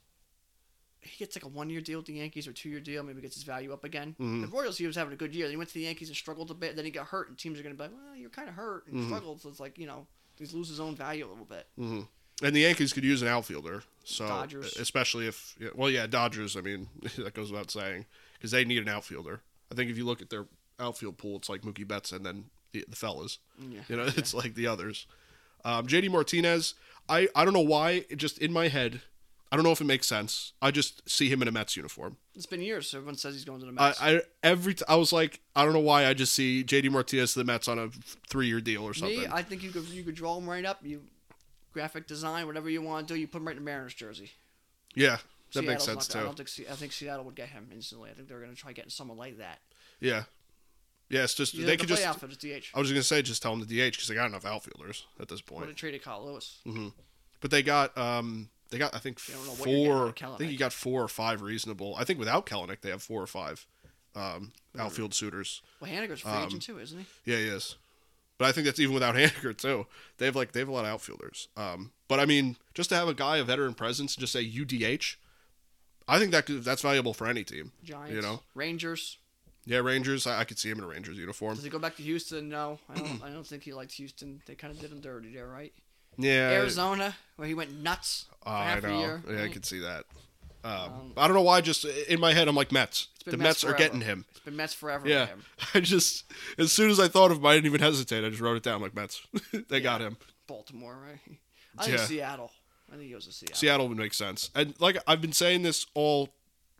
he 1.00 1.16
gets 1.18 1.36
like 1.36 1.44
a 1.44 1.48
one 1.48 1.70
year 1.70 1.80
deal 1.80 1.98
with 1.98 2.06
the 2.06 2.14
Yankees 2.14 2.48
or 2.48 2.52
two 2.52 2.68
year 2.68 2.80
deal, 2.80 3.02
maybe 3.02 3.20
gets 3.20 3.34
his 3.36 3.44
value 3.44 3.72
up 3.72 3.84
again. 3.84 4.16
Mhm. 4.18 4.42
The 4.42 4.48
Royals, 4.48 4.78
he 4.78 4.86
was 4.86 4.96
having 4.96 5.12
a 5.12 5.16
good 5.16 5.34
year. 5.34 5.46
Then 5.46 5.52
he 5.52 5.56
went 5.56 5.68
to 5.70 5.74
the 5.74 5.80
Yankees 5.82 6.08
and 6.08 6.16
struggled 6.16 6.50
a 6.50 6.54
bit. 6.54 6.74
Then 6.76 6.84
he 6.84 6.90
got 6.90 7.06
hurt, 7.08 7.28
and 7.28 7.38
teams 7.38 7.58
are 7.60 7.62
going 7.62 7.76
to 7.76 7.82
be 7.82 7.88
like, 7.88 7.96
well, 7.96 8.16
you're 8.16 8.30
kind 8.30 8.48
of 8.48 8.54
hurt 8.56 8.86
and 8.88 8.96
Mhm. 8.96 9.06
struggled. 9.06 9.40
So 9.40 9.48
it's 9.48 9.60
like, 9.60 9.78
you 9.78 9.86
know, 9.86 10.06
he's 10.38 10.52
lose 10.52 10.68
his 10.68 10.80
own 10.80 10.96
value 10.96 11.26
a 11.26 11.28
little 11.30 11.44
bit. 11.44 11.66
hmm 11.76 12.02
And 12.42 12.54
the 12.54 12.60
Yankees 12.60 12.92
could 12.92 13.04
use 13.04 13.22
an 13.22 13.28
outfielder, 13.28 13.82
so 14.04 14.26
Dodgers. 14.26 14.76
especially 14.76 15.26
if 15.26 15.56
well, 15.74 15.88
yeah, 15.90 16.06
Dodgers. 16.06 16.56
I 16.56 16.60
mean, 16.60 16.88
that 17.16 17.34
goes 17.34 17.50
without 17.52 17.70
saying 17.70 18.04
because 18.34 18.50
they 18.50 18.64
need 18.64 18.82
an 18.82 18.88
outfielder. 18.88 19.40
I 19.70 19.74
think 19.74 19.90
if 19.90 19.96
you 19.96 20.04
look 20.04 20.20
at 20.20 20.28
their 20.30 20.46
outfield 20.78 21.16
pool, 21.18 21.36
it's 21.36 21.48
like 21.48 21.62
Mookie 21.62 21.86
Betts 21.88 22.12
and 22.12 22.26
then 22.26 22.50
the, 22.72 22.84
the 22.88 22.96
fellas. 22.96 23.38
Yeah. 23.58 23.80
You 23.88 23.96
know, 23.96 24.04
it's 24.16 24.34
like 24.34 24.54
the 24.54 24.66
others. 24.66 25.06
Um, 25.66 25.86
JD 25.88 26.10
Martinez, 26.10 26.74
I, 27.08 27.28
I 27.34 27.44
don't 27.44 27.52
know 27.52 27.60
why, 27.60 28.04
just 28.14 28.38
in 28.38 28.52
my 28.52 28.68
head, 28.68 29.02
I 29.50 29.56
don't 29.56 29.64
know 29.64 29.72
if 29.72 29.80
it 29.80 29.84
makes 29.84 30.06
sense. 30.06 30.52
I 30.62 30.70
just 30.70 31.08
see 31.10 31.28
him 31.28 31.42
in 31.42 31.48
a 31.48 31.52
Mets 31.52 31.76
uniform. 31.76 32.18
It's 32.36 32.46
been 32.46 32.60
years. 32.62 32.88
So 32.88 32.98
everyone 32.98 33.16
says 33.16 33.34
he's 33.34 33.44
going 33.44 33.58
to 33.60 33.66
the 33.66 33.72
Mets. 33.72 34.00
I 34.00 34.20
every 34.44 34.74
t- 34.74 34.84
I 34.88 34.94
was 34.94 35.12
like, 35.12 35.40
I 35.56 35.64
don't 35.64 35.72
know 35.72 35.80
why 35.80 36.06
I 36.06 36.14
just 36.14 36.34
see 36.34 36.62
JD 36.62 36.90
Martinez 36.90 37.32
to 37.32 37.40
the 37.40 37.44
Mets 37.44 37.66
on 37.66 37.78
a 37.80 37.88
three 38.28 38.46
year 38.46 38.60
deal 38.60 38.84
or 38.84 38.94
something. 38.94 39.20
Me, 39.20 39.26
I 39.30 39.42
think 39.42 39.62
you 39.64 39.70
could 39.70 39.88
you 39.88 40.04
could 40.04 40.14
draw 40.14 40.38
him 40.38 40.48
right 40.48 40.64
up. 40.64 40.78
You 40.82 41.02
graphic 41.72 42.06
design, 42.06 42.46
whatever 42.46 42.70
you 42.70 42.80
want 42.80 43.08
to 43.08 43.14
do, 43.14 43.20
you 43.20 43.26
put 43.26 43.38
him 43.38 43.46
right 43.48 43.56
in 43.56 43.62
the 43.62 43.70
Mariners 43.70 43.94
jersey. 43.94 44.30
yeah, 44.94 45.18
that 45.52 45.64
makes 45.64 45.84
sense 45.84 46.08
not- 46.08 46.16
I 46.16 46.20
too. 46.20 46.26
don't 46.26 46.36
think 46.36 46.70
I 46.70 46.74
think 46.74 46.92
Seattle 46.92 47.24
would 47.24 47.34
get 47.34 47.48
him 47.48 47.68
instantly. 47.72 48.10
I 48.10 48.14
think 48.14 48.28
they're 48.28 48.40
going 48.40 48.54
to 48.54 48.56
try 48.56 48.72
getting 48.72 48.90
someone 48.90 49.18
like 49.18 49.38
that. 49.38 49.58
Yeah, 50.00 50.24
yeah. 51.08 51.24
It's 51.24 51.34
just 51.34 51.56
they 51.56 51.76
could 51.76 51.88
just. 51.88 52.04
as 52.06 52.36
DH. 52.36 52.70
I 52.74 52.78
was 52.78 52.90
gonna 52.90 53.02
say 53.02 53.22
just 53.22 53.42
tell 53.42 53.56
them 53.56 53.66
the 53.66 53.66
DH 53.66 53.92
because 53.92 54.08
they 54.08 54.14
got 54.14 54.26
enough 54.26 54.44
outfielders 54.44 55.06
at 55.20 55.28
this 55.28 55.40
Would 55.40 55.46
point. 55.46 55.66
have 55.66 55.76
traded 55.76 56.02
Kyle 56.02 56.24
Lewis. 56.24 56.58
But 57.40 57.50
they 57.50 57.62
got 57.62 57.96
um 57.98 58.48
they 58.70 58.78
got 58.78 58.94
I 58.94 58.98
think 58.98 59.20
You 59.28 59.34
don't 59.34 59.44
know 59.44 59.50
what 59.52 59.68
you're 59.68 59.76
getting 59.76 59.86
four. 59.86 60.06
out 60.06 60.22
of 60.22 60.34
I 60.34 60.38
think 60.38 60.52
you 60.52 60.58
got 60.58 60.72
four 60.72 61.02
or 61.02 61.08
five 61.08 61.42
reasonable. 61.42 61.94
I 61.96 62.04
think 62.04 62.18
without 62.18 62.46
Kelenic 62.46 62.80
they 62.80 62.90
have 62.90 63.02
four 63.02 63.22
or 63.22 63.26
five 63.26 63.66
um, 64.14 64.52
outfield 64.78 65.12
suitors. 65.14 65.60
Well, 65.80 65.90
Haniger's 65.90 66.20
free 66.22 66.32
Um, 66.32 66.44
agent 66.46 66.62
too, 66.62 66.78
isn't 66.78 66.98
he? 66.98 67.06
Yeah, 67.30 67.36
he 67.38 67.44
is. 67.44 67.76
But 68.38 68.46
I 68.46 68.52
think 68.52 68.64
that's 68.66 68.80
even 68.80 68.94
without 68.94 69.14
Haniger 69.16 69.56
too. 69.56 69.86
They 70.18 70.24
have 70.26 70.34
like 70.36 70.52
they 70.52 70.60
have 70.60 70.68
a 70.68 70.72
lot 70.72 70.84
of 70.86 70.90
outfielders. 70.90 71.48
Um, 71.56 71.92
but 72.08 72.18
I 72.18 72.24
mean, 72.24 72.56
just 72.74 72.88
to 72.90 72.96
have 72.96 73.08
a 73.08 73.14
guy, 73.14 73.36
a 73.36 73.44
veteran 73.44 73.74
presence, 73.74 74.14
and 74.14 74.20
just 74.20 74.32
say 74.32 74.44
UDH, 74.44 75.16
I 76.08 76.18
think 76.18 76.30
that 76.32 76.46
could, 76.46 76.64
that's 76.64 76.82
valuable 76.82 77.12
for 77.14 77.26
any 77.26 77.44
team. 77.44 77.72
Giants, 77.84 78.14
You 78.14 78.22
know, 78.22 78.40
Rangers. 78.54 79.18
Yeah, 79.66 79.78
Rangers. 79.78 80.26
I, 80.26 80.40
I 80.40 80.44
could 80.44 80.58
see 80.58 80.70
him 80.70 80.78
in 80.78 80.84
a 80.84 80.86
Rangers 80.86 81.18
uniform. 81.18 81.54
Does 81.56 81.64
he 81.64 81.70
go 81.70 81.78
back 81.78 81.96
to 81.96 82.02
Houston? 82.02 82.48
No, 82.48 82.78
I 82.88 82.94
don't. 82.94 83.22
I 83.24 83.28
don't 83.30 83.46
think 83.46 83.62
he 83.64 83.72
likes 83.72 83.94
Houston. 83.94 84.40
They 84.46 84.54
kind 84.54 84.72
of 84.72 84.80
did 84.80 84.90
him 84.90 85.00
dirty 85.00 85.34
there, 85.34 85.46
right? 85.48 85.72
Yeah, 86.18 86.50
Arizona, 86.52 87.14
where 87.36 87.46
he 87.46 87.52
went 87.54 87.78
nuts 87.82 88.24
Oh, 88.46 88.50
I 88.50 88.80
know. 88.80 88.88
a 88.88 88.98
year. 88.98 89.22
yeah, 89.28 89.32
I 89.32 89.40
right? 89.42 89.52
could 89.52 89.66
see 89.66 89.80
that. 89.80 90.04
Um, 90.64 90.72
Um, 90.72 91.12
I 91.16 91.26
don't 91.28 91.36
know 91.36 91.42
why. 91.42 91.60
Just 91.60 91.84
in 91.84 92.18
my 92.20 92.32
head, 92.32 92.48
I'm 92.48 92.56
like 92.56 92.72
Mets. 92.72 93.08
The 93.26 93.32
Mets 93.36 93.62
Mets, 93.62 93.64
are 93.64 93.74
getting 93.74 94.00
him. 94.00 94.24
It's 94.30 94.40
been 94.40 94.56
Mets 94.56 94.72
forever. 94.72 95.06
Yeah, 95.08 95.26
him. 95.26 95.42
I 95.74 95.80
just 95.80 96.24
as 96.58 96.72
soon 96.72 96.90
as 96.90 96.98
I 96.98 97.08
thought 97.08 97.30
of 97.32 97.38
him, 97.38 97.46
I 97.46 97.54
didn't 97.54 97.66
even 97.66 97.80
hesitate. 97.80 98.24
I 98.24 98.30
just 98.30 98.40
wrote 98.40 98.56
it 98.56 98.62
down 98.62 98.80
like 98.80 98.94
Mets. 98.94 99.26
they 99.68 99.80
got 99.80 100.00
him. 100.00 100.16
Baltimore, 100.46 100.96
right? 100.96 101.38
I 101.78 101.84
think 101.84 101.98
Yeah. 101.98 102.04
Seattle. 102.06 102.50
I 102.88 102.92
think 102.92 103.02
he 103.08 103.10
goes 103.12 103.26
to 103.26 103.32
Seattle. 103.32 103.56
Seattle 103.56 103.88
would 103.88 103.98
make 103.98 104.14
sense. 104.14 104.50
And 104.54 104.74
like 104.80 104.96
I've 105.06 105.20
been 105.20 105.32
saying 105.32 105.64
this 105.64 105.86
all 105.94 106.30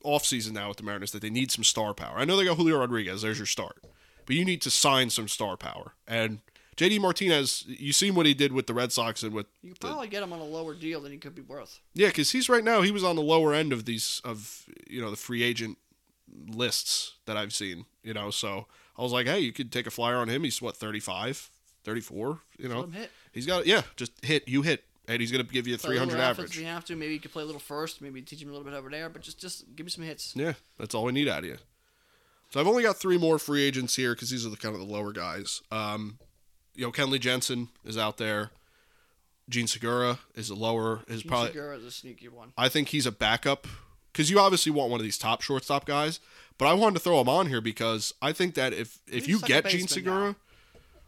off 0.07 0.25
season 0.25 0.55
now 0.55 0.69
with 0.69 0.77
the 0.79 0.83
Mariners 0.85 1.11
that 1.13 1.21
they 1.23 1.31
need 1.31 1.51
some 1.51 1.65
star 1.65 1.93
power. 1.95 2.15
I 2.17 2.25
know 2.25 2.37
they 2.37 2.45
got 2.45 2.57
Julio 2.57 2.79
Rodriguez. 2.79 3.23
There's 3.23 3.39
your 3.39 3.47
start, 3.47 3.85
but 4.25 4.37
you 4.37 4.45
need 4.45 4.63
to 4.63 4.71
sign 4.71 5.11
some 5.11 5.29
star 5.29 5.57
power. 5.57 5.93
And 6.07 6.41
JD 6.77 7.01
Martinez, 7.01 7.65
you 7.67 7.93
seen 7.93 8.15
what 8.15 8.27
he 8.27 8.35
did 8.35 8.53
with 8.53 8.67
the 8.67 8.75
Red 8.75 8.93
Sox 8.93 9.23
and 9.23 9.33
with 9.33 9.47
You 9.63 9.71
could 9.73 9.81
probably 9.81 10.09
get 10.09 10.23
him 10.23 10.33
on 10.33 10.39
a 10.41 10.45
lower 10.45 10.75
deal 10.75 11.01
than 11.01 11.13
he 11.13 11.19
could 11.19 11.35
be 11.35 11.43
worth. 11.43 11.81
yeah, 11.95 12.09
because 12.09 12.31
he's 12.33 12.49
right 12.49 12.65
now 12.65 12.83
he 12.83 12.91
was 12.91 13.03
on 13.05 13.17
the 13.17 13.23
lower 13.23 13.53
end 13.55 13.73
of 13.73 13.85
these 13.87 14.21
of 14.25 14.67
you 14.89 15.01
know 15.01 15.11
the 15.11 15.17
free 15.17 15.43
agent 15.43 15.79
lists 16.49 17.15
that 17.27 17.37
I've 17.37 17.53
seen. 17.55 17.87
You 18.03 18.15
know, 18.15 18.31
so 18.31 18.67
I 18.99 19.03
was 19.03 19.13
like, 19.13 19.27
hey, 19.27 19.41
you 19.41 19.53
could 19.53 19.73
take 19.73 19.87
a 19.87 19.91
flyer 19.91 20.17
on 20.17 20.29
him. 20.29 20.45
He's 20.45 20.61
what 20.63 20.77
35, 20.77 21.51
34, 21.85 22.41
You 22.59 22.69
know, 22.69 22.77
Let 22.81 22.85
him 22.85 22.93
hit. 22.93 23.11
he's 23.33 23.47
got 23.47 23.67
yeah, 23.67 23.83
just 23.97 24.13
hit 24.25 24.49
you 24.49 24.63
hit 24.63 24.85
and 25.09 25.21
he's 25.21 25.31
going 25.31 25.45
to 25.45 25.53
give 25.53 25.67
you 25.67 25.75
a 25.75 25.79
Play 25.79 25.97
a 25.97 26.01
little 26.01 26.09
300 26.09 26.23
offense 26.23 26.39
average. 26.39 26.57
If 26.57 26.61
you 26.61 26.67
have 26.67 26.85
to, 26.87 26.97
maybe 26.97 27.15
you 27.15 27.21
could 27.21 27.33
play 27.33 27.43
a 27.43 27.47
little 27.47 27.61
first. 27.61 28.01
Maybe 28.03 28.23
teach 28.23 28.43
him 28.43 28.49
a 28.49 28.53
little 28.53 28.65
bit 28.65 28.75
over 28.75 28.91
there, 28.91 29.09
but 29.09 29.23
just 29.23 29.41
just 29.41 29.65
give 29.75 29.87
me 29.87 29.91
some 29.91 30.05
hits. 30.05 30.35
Yeah, 30.35 30.55
that's 30.79 30.95
all 30.95 31.05
we 31.05 31.13
need 31.13 31.29
out 31.29 31.41
of 31.41 31.45
you. 31.47 31.57
So 32.51 32.61
I've 32.61 32.67
only 32.67 32.83
got 32.83 32.97
three 32.97 33.19
more 33.19 33.39
free 33.39 33.63
agents 33.63 33.97
here 33.97 34.15
because 34.15 34.31
these 34.31 34.47
are 34.47 34.51
the 34.51 34.57
kind 34.57 34.75
of 34.75 34.81
the 34.81 34.87
lower 34.87 35.13
guys. 35.13 35.63
Um, 35.71 36.19
you 36.75 36.85
know, 36.85 36.93
Kenley 36.93 37.21
Jansen 37.21 37.69
is 37.85 37.99
out 37.99 38.19
there. 38.19 38.51
Jean 39.49 39.67
Segura 39.67 40.19
is 40.35 40.51
a 40.51 40.55
lower. 40.55 41.01
Is 41.09 41.23
Jean 41.23 41.29
probably. 41.29 41.49
Segura 41.49 41.77
is 41.77 41.85
a 41.85 41.91
sneaky 41.91 42.29
one. 42.29 42.53
I 42.57 42.69
think 42.69 42.89
he's 42.89 43.07
a 43.07 43.13
backup 43.13 43.67
because 44.13 44.31
you 44.31 44.39
obviously 44.39 44.73
want 44.73 44.91
one 44.91 45.01
of 45.01 45.05
these 45.05 45.19
top 45.19 45.43
shortstop 45.43 45.85
guys. 45.85 46.21
But 46.59 46.67
I 46.67 46.73
wanted 46.75 46.95
to 46.95 47.01
throw 47.01 47.21
him 47.21 47.29
on 47.29 47.49
here 47.49 47.61
because 47.61 48.15
I 48.23 48.33
think 48.33 48.55
that 48.55 48.73
if 48.73 48.99
if 49.07 49.27
He's 49.27 49.29
you 49.29 49.41
get 49.41 49.67
Jean 49.67 49.87
Segura, 49.87 50.29
now. 50.29 50.37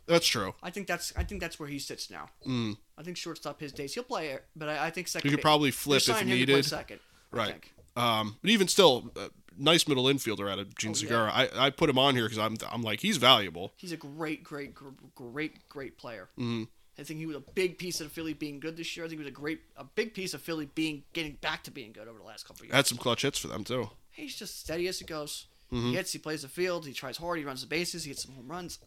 That's 0.08 0.26
true. 0.26 0.54
I 0.62 0.70
think 0.70 0.86
that's 0.86 1.12
I 1.16 1.22
think 1.24 1.40
that's 1.40 1.60
where 1.60 1.68
he 1.68 1.78
sits 1.78 2.10
now. 2.10 2.30
Mm. 2.46 2.76
I 2.96 3.02
think 3.02 3.16
shortstop 3.16 3.60
his 3.60 3.72
days. 3.72 3.94
He'll 3.94 4.02
play 4.02 4.28
it, 4.30 4.44
but 4.56 4.68
I, 4.68 4.86
I 4.86 4.90
think 4.90 5.06
second. 5.08 5.28
You 5.30 5.36
could 5.36 5.42
ba- 5.42 5.48
probably 5.48 5.70
flip 5.70 5.98
if 5.98 6.02
signing 6.04 6.28
him 6.28 6.38
to 6.38 6.46
play 6.46 6.54
needed. 6.56 6.64
second. 6.64 7.00
Right. 7.30 7.54
Um, 7.96 8.36
but 8.40 8.50
even 8.50 8.68
still, 8.68 9.10
uh, 9.16 9.28
nice 9.56 9.86
middle 9.88 10.04
infielder 10.04 10.50
out 10.50 10.58
of 10.58 10.74
Jean 10.78 10.90
Oh, 10.90 10.94
yeah. 10.94 10.98
Segura. 11.00 11.30
I, 11.32 11.48
I 11.66 11.70
put 11.70 11.90
him 11.90 11.98
on 11.98 12.14
here 12.14 12.24
because 12.24 12.38
I'm 12.38 12.56
I'm 12.70 12.82
like 12.82 13.00
he's 13.00 13.16
valuable. 13.18 13.72
He's 13.76 13.92
a 13.92 13.96
great, 13.96 14.42
great, 14.44 14.74
gr- 14.74 14.88
great, 15.14 15.68
great 15.68 15.98
player. 15.98 16.28
Mhm. 16.38 16.68
I 16.98 17.04
think 17.04 17.20
he 17.20 17.26
was 17.26 17.36
a 17.36 17.40
big 17.54 17.78
piece 17.78 18.00
of 18.00 18.10
Philly 18.10 18.32
being 18.34 18.58
good 18.58 18.76
this 18.76 18.96
year. 18.96 19.06
I 19.06 19.08
think 19.08 19.20
he 19.20 19.24
was 19.24 19.28
a 19.30 19.34
great, 19.34 19.60
a 19.76 19.84
big 19.84 20.14
piece 20.14 20.34
of 20.34 20.42
Philly 20.42 20.68
being 20.74 21.04
getting 21.12 21.34
back 21.40 21.62
to 21.64 21.70
being 21.70 21.92
good 21.92 22.08
over 22.08 22.18
the 22.18 22.24
last 22.24 22.44
couple 22.44 22.62
of 22.62 22.66
years. 22.66 22.74
Had 22.74 22.86
some 22.88 22.98
clutch 22.98 23.22
hits 23.22 23.38
for 23.38 23.46
them 23.48 23.62
too. 23.62 23.90
He's 24.10 24.34
just 24.34 24.58
steady 24.60 24.88
as 24.88 25.00
it 25.00 25.06
goes. 25.06 25.46
Mm-hmm. 25.72 25.90
He 25.90 25.94
hits, 25.96 26.12
he 26.12 26.18
plays 26.18 26.42
the 26.42 26.48
field, 26.48 26.86
he 26.86 26.92
tries 26.92 27.18
hard, 27.18 27.38
he 27.38 27.44
runs 27.44 27.60
the 27.60 27.66
bases, 27.68 28.02
he 28.04 28.08
hits 28.10 28.22
some 28.24 28.34
home 28.34 28.48
runs, 28.48 28.78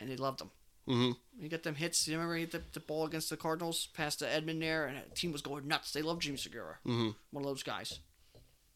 and 0.00 0.10
they 0.10 0.16
loved 0.16 0.40
him. 0.40 0.50
hmm 0.86 1.10
He 1.40 1.48
got 1.48 1.62
them 1.62 1.74
hits. 1.74 2.06
You 2.08 2.14
remember 2.14 2.34
he 2.36 2.40
hit 2.42 2.52
the, 2.52 2.62
the 2.72 2.80
ball 2.80 3.04
against 3.06 3.30
the 3.30 3.36
Cardinals, 3.36 3.88
past 3.94 4.18
to 4.20 4.24
Edman 4.26 4.60
there, 4.60 4.86
and 4.86 4.98
the 4.98 5.14
team 5.14 5.32
was 5.32 5.42
going 5.42 5.66
nuts. 5.68 5.92
They 5.92 6.02
love 6.02 6.18
Jimmy 6.20 6.36
Segura. 6.38 6.78
Mhm. 6.86 7.14
One 7.30 7.44
of 7.44 7.48
those 7.48 7.62
guys. 7.62 8.00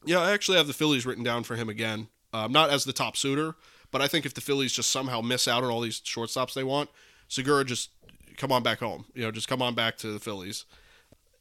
Yeah, 0.05 0.19
I 0.21 0.33
actually 0.33 0.59
have 0.59 0.67
the 0.67 0.73
Phillies 0.73 1.07
written 1.07 1.25
down 1.25 1.45
for 1.45 1.57
him 1.57 1.69
again. 1.69 2.09
Um, 2.33 2.51
not 2.51 2.71
as 2.71 2.85
the 2.85 2.93
top 2.93 3.17
suitor, 3.17 3.55
but 3.91 4.01
I 4.03 4.09
think 4.09 4.25
if 4.27 4.35
the 4.35 4.41
Phillies 4.41 4.73
just 4.73 4.91
somehow 4.91 5.21
miss 5.21 5.47
out 5.47 5.63
on 5.63 5.71
all 5.71 5.81
these 5.81 6.01
shortstops 6.01 6.55
they 6.55 6.65
want, 6.65 6.91
Segura 7.29 7.65
just 7.65 7.91
come 8.37 8.51
on 8.51 8.63
back 8.63 8.81
home. 8.81 9.05
You 9.15 9.23
know, 9.23 9.31
just 9.31 9.49
come 9.49 9.61
on 9.63 9.75
back 9.75 9.97
to 9.99 10.09
the 10.13 10.19
Phillies. 10.19 10.65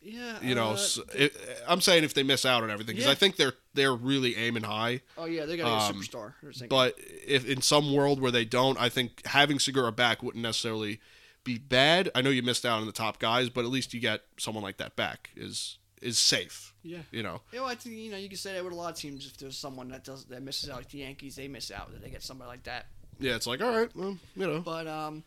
Yeah. 0.01 0.39
You 0.41 0.55
know, 0.55 0.71
uh, 0.71 0.73
s 0.73 0.99
it, 1.13 1.35
I'm 1.67 1.79
saying 1.81 2.03
if 2.03 2.13
they 2.13 2.23
miss 2.23 2.45
out 2.45 2.63
on 2.63 2.71
everything 2.71 2.95
because 2.95 3.05
Yeah. 3.05 3.11
I 3.11 3.15
think 3.15 3.35
they're 3.35 3.53
they're 3.73 3.93
really 3.95 4.35
aiming 4.35 4.63
high. 4.63 5.01
oh 5.17 5.25
yeah, 5.25 5.45
they 5.45 5.57
got 5.57 5.65
get 5.65 5.73
a 5.73 5.95
um, 5.95 6.01
superstar. 6.01 6.67
But 6.69 6.95
if 6.97 7.47
in 7.47 7.61
some 7.61 7.93
world 7.93 8.19
where 8.19 8.31
they 8.31 8.45
don't, 8.45 8.79
I 8.79 8.89
think 8.89 9.25
having 9.27 9.59
Segura 9.59 9.91
back 9.91 10.23
wouldn't 10.23 10.41
necessarily 10.41 10.99
be 11.43 11.57
bad. 11.57 12.09
I 12.15 12.21
know 12.21 12.29
you 12.29 12.41
missed 12.43 12.65
out 12.65 12.79
on 12.79 12.85
the 12.85 12.91
top 12.91 13.19
guys, 13.19 13.49
but 13.49 13.63
at 13.65 13.71
least 13.71 13.93
you 13.93 13.99
get 13.99 14.21
someone 14.37 14.63
like 14.63 14.77
that 14.77 14.95
back 14.95 15.29
is 15.35 15.77
is 16.01 16.17
safe. 16.17 16.73
yeah. 16.83 16.99
You 17.11 17.21
know, 17.21 17.41
Yeah, 17.53 17.59
well, 17.61 17.69
I 17.69 17.75
think 17.75 17.95
you 17.95 18.09
know 18.09 18.17
you 18.17 18.27
can 18.27 18.37
say 18.37 18.53
that 18.53 18.63
with 18.63 18.73
a 18.73 18.75
lot 18.75 18.91
of 18.93 18.97
teams. 18.97 19.27
If 19.27 19.37
there's 19.37 19.57
someone 19.57 19.89
that 19.89 20.03
does 20.03 20.25
that 20.25 20.41
misses 20.41 20.69
out, 20.69 20.77
like 20.77 20.89
the 20.89 20.99
Yankees, 20.99 21.35
they 21.35 21.47
miss 21.47 21.69
out. 21.69 21.91
That 21.91 22.01
they 22.01 22.09
get 22.09 22.23
somebody 22.23 22.49
like 22.49 22.63
that. 22.63 22.87
yeah, 23.19 23.35
it's 23.35 23.45
like 23.45 23.61
all 23.61 23.69
right, 23.77 23.95
well, 23.95 24.17
you 24.35 24.47
know, 24.47 24.61
But 24.61 24.87
um, 24.87 25.23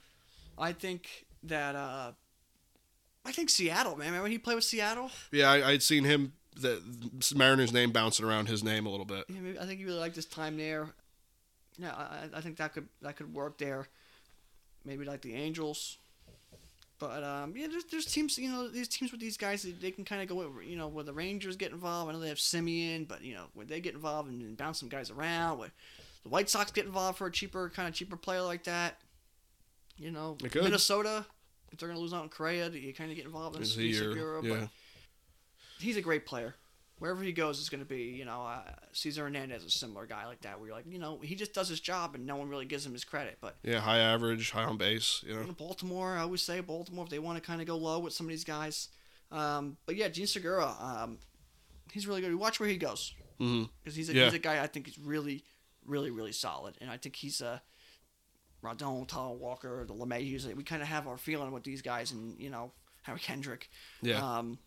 I 0.58 0.72
think 0.72 1.26
that 1.44 1.76
uh, 1.76 2.12
I 3.24 3.32
think 3.32 3.50
Seattle, 3.50 3.96
man. 3.96 4.06
Remember 4.08 4.22
when 4.24 4.32
he 4.32 4.38
played 4.38 4.54
with 4.56 4.64
Seattle? 4.64 5.10
yeah, 5.32 5.50
I, 5.50 5.70
I'd 5.70 5.82
seen 5.82 6.04
him 6.04 6.32
the 6.56 6.80
Mariners 7.34 7.72
name 7.72 7.90
bouncing 7.90 8.24
around 8.24 8.46
his 8.48 8.62
name 8.62 8.86
a 8.86 8.90
little 8.90 9.06
bit. 9.06 9.24
Yeah, 9.28 9.40
maybe, 9.40 9.58
I 9.58 9.66
think 9.66 9.78
he 9.80 9.84
really 9.84 9.98
liked 9.98 10.14
his 10.16 10.26
time 10.26 10.56
there. 10.56 10.88
Yeah, 11.78 11.92
I, 11.92 12.28
I- 12.36 12.40
think 12.40 12.58
that 12.58 12.72
could 12.74 12.88
that 13.02 13.16
could 13.16 13.34
work 13.34 13.58
there. 13.58 13.88
Maybe 14.84 15.04
like 15.04 15.22
the 15.22 15.34
Angels. 15.34 15.98
But 17.00 17.24
um, 17.24 17.54
yeah, 17.56 17.66
there's, 17.68 17.84
there's 17.86 18.04
teams, 18.06 18.38
you 18.38 18.48
know, 18.50 18.68
these 18.68 18.86
teams 18.86 19.10
with 19.10 19.20
these 19.20 19.36
guys, 19.36 19.62
they, 19.64 19.72
they 19.72 19.90
can 19.90 20.04
kind 20.04 20.22
of 20.22 20.28
go, 20.28 20.36
with, 20.36 20.64
you 20.64 20.76
know, 20.76 20.86
where 20.86 21.02
the 21.02 21.12
Rangers 21.12 21.56
get 21.56 21.72
involved. 21.72 22.08
I 22.08 22.12
know 22.12 22.20
they 22.20 22.28
have 22.28 22.38
Semien, 22.38 23.08
but 23.08 23.22
you 23.24 23.34
know, 23.34 23.46
when 23.54 23.66
they 23.66 23.80
get 23.80 23.94
involved 23.94 24.30
and, 24.30 24.40
and 24.40 24.56
bounce 24.56 24.78
some 24.78 24.88
guys 24.88 25.10
around, 25.10 25.58
where 25.58 25.72
the 26.22 26.28
White 26.28 26.48
Sox 26.48 26.70
get 26.70 26.84
involved 26.86 27.18
for 27.18 27.26
a 27.26 27.32
cheaper, 27.32 27.68
kind 27.74 27.88
of 27.88 27.94
cheaper 27.94 28.16
player 28.16 28.42
like 28.42 28.64
that. 28.64 28.98
You 29.98 30.12
know, 30.12 30.36
Minnesota, 30.54 31.26
if 31.74 31.78
they're 31.80 31.88
gonna 31.88 32.00
lose 32.00 32.14
out 32.14 32.22
on 32.22 32.28
Correa, 32.28 32.70
you 32.70 32.94
kind 32.94 33.10
of 33.10 33.16
get 33.16 33.26
involved 33.26 33.56
in 33.56 33.62
Is 33.62 33.74
he 33.74 33.92
Segura, 33.92 34.42
yeah. 34.42 34.54
but 34.60 34.68
he's 35.78 35.96
a 35.96 36.02
great 36.02 36.26
player. 36.26 36.54
Wherever 37.00 37.22
he 37.24 37.32
goes 37.32 37.58
is 37.58 37.68
going 37.68 37.80
to 37.80 37.84
be, 37.84 38.04
you 38.04 38.24
know, 38.24 38.42
uh, 38.42 38.62
Cesar 38.92 39.24
Hernandez 39.24 39.62
is 39.64 39.74
a 39.74 39.78
similar 39.78 40.06
guy 40.06 40.26
like 40.26 40.40
that, 40.42 40.58
where 40.58 40.68
you're 40.68 40.76
like, 40.76 40.86
you 40.88 41.00
know, 41.00 41.18
he 41.18 41.34
just 41.34 41.52
does 41.52 41.68
his 41.68 41.80
job 41.80 42.14
and 42.14 42.24
no 42.24 42.36
one 42.36 42.48
really 42.48 42.64
gives 42.66 42.86
him 42.86 42.92
his 42.92 43.04
credit. 43.04 43.36
But 43.40 43.56
Yeah, 43.64 43.80
high 43.80 43.98
average, 43.98 44.52
high 44.52 44.62
on 44.62 44.76
base. 44.78 45.22
You 45.26 45.34
know, 45.34 45.52
Baltimore, 45.58 46.16
I 46.16 46.20
always 46.20 46.40
say 46.40 46.60
Baltimore 46.60 47.04
if 47.04 47.10
they 47.10 47.18
want 47.18 47.36
to 47.36 47.44
kind 47.46 47.60
of 47.60 47.66
go 47.66 47.76
low 47.76 47.98
with 47.98 48.12
some 48.12 48.26
of 48.26 48.30
these 48.30 48.44
guys. 48.44 48.88
Um, 49.32 49.76
but 49.86 49.96
yeah, 49.96 50.06
Jean 50.08 50.28
Segura, 50.28 50.72
um, 50.80 51.18
he's 51.92 52.06
really 52.06 52.20
good. 52.20 52.32
Watch 52.36 52.60
where 52.60 52.68
he 52.68 52.76
goes 52.76 53.12
because 53.38 53.96
he's 53.96 54.08
a, 54.08 54.14
Yeah. 54.14 54.26
he's 54.26 54.34
a 54.34 54.38
guy 54.38 54.62
I 54.62 54.68
think 54.68 54.86
is 54.86 54.96
really, 54.96 55.42
really, 55.84 56.12
really 56.12 56.32
solid, 56.32 56.76
and 56.80 56.88
I 56.90 56.96
think 56.96 57.16
he's 57.16 57.40
a. 57.40 57.60
Rodon, 58.64 59.06
Taijuan 59.06 59.38
Walker, 59.38 59.84
the 59.86 59.94
LeMahieu's. 59.94 60.46
We 60.46 60.62
kind 60.64 60.82
of 60.82 60.88
have 60.88 61.06
our 61.06 61.16
feeling 61.18 61.52
with 61.52 61.62
these 61.64 61.82
guys, 61.82 62.10
and 62.12 62.38
you 62.40 62.50
know 62.50 62.72
Harry 63.02 63.20
Kendrick. 63.20 63.68
yeah, 64.02 64.18
Um, 64.38 64.58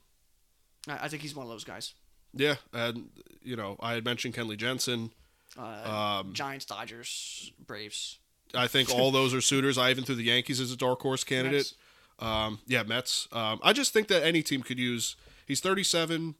I, 0.88 1.06
I 1.06 1.08
think 1.08 1.22
he's 1.24 1.36
one 1.36 1.46
of 1.46 1.52
those 1.52 1.64
guys. 1.64 1.94
yeah, 2.34 2.56
and 2.74 3.10
you 3.42 3.56
know, 3.56 3.78
I 3.80 3.94
had 3.94 4.06
mentioned 4.06 4.36
Kenley 4.36 4.58
Jansen. 4.58 5.12
Uh, 5.58 6.22
Um, 6.22 6.34
Giants, 6.34 6.66
Dodgers, 6.66 7.52
Braves. 7.66 8.20
I 8.54 8.68
think 8.68 8.90
all 8.90 9.12
those 9.12 9.34
are 9.34 9.42
suitors. 9.42 9.78
I 9.78 9.90
even 9.92 10.04
threw 10.06 10.16
the 10.16 10.24
Yankees 10.24 10.62
as 10.62 10.72
a 10.72 10.78
dark 10.78 11.02
horse 11.02 11.24
candidate. 11.24 11.74
Mets. 11.74 11.74
Um, 12.20 12.60
yeah, 12.68 12.84
Mets. 12.84 13.28
Um, 13.32 13.60
I 13.64 13.74
just 13.74 13.92
think 13.94 14.08
that 14.08 14.24
any 14.24 14.42
team 14.44 14.62
could 14.64 14.80
use. 14.80 15.16
He's 15.46 15.60
37, 15.60 16.36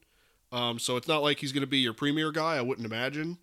um, 0.52 0.78
so 0.78 0.96
it's 0.96 1.06
not 1.08 1.22
like 1.22 1.38
he's 1.40 1.52
going 1.52 1.60
to 1.62 1.66
be 1.66 1.78
your 1.78 1.92
premier 1.94 2.30
guy. 2.32 2.56
I 2.56 2.60
wouldn't 2.62 2.86
imagine. 2.86 3.38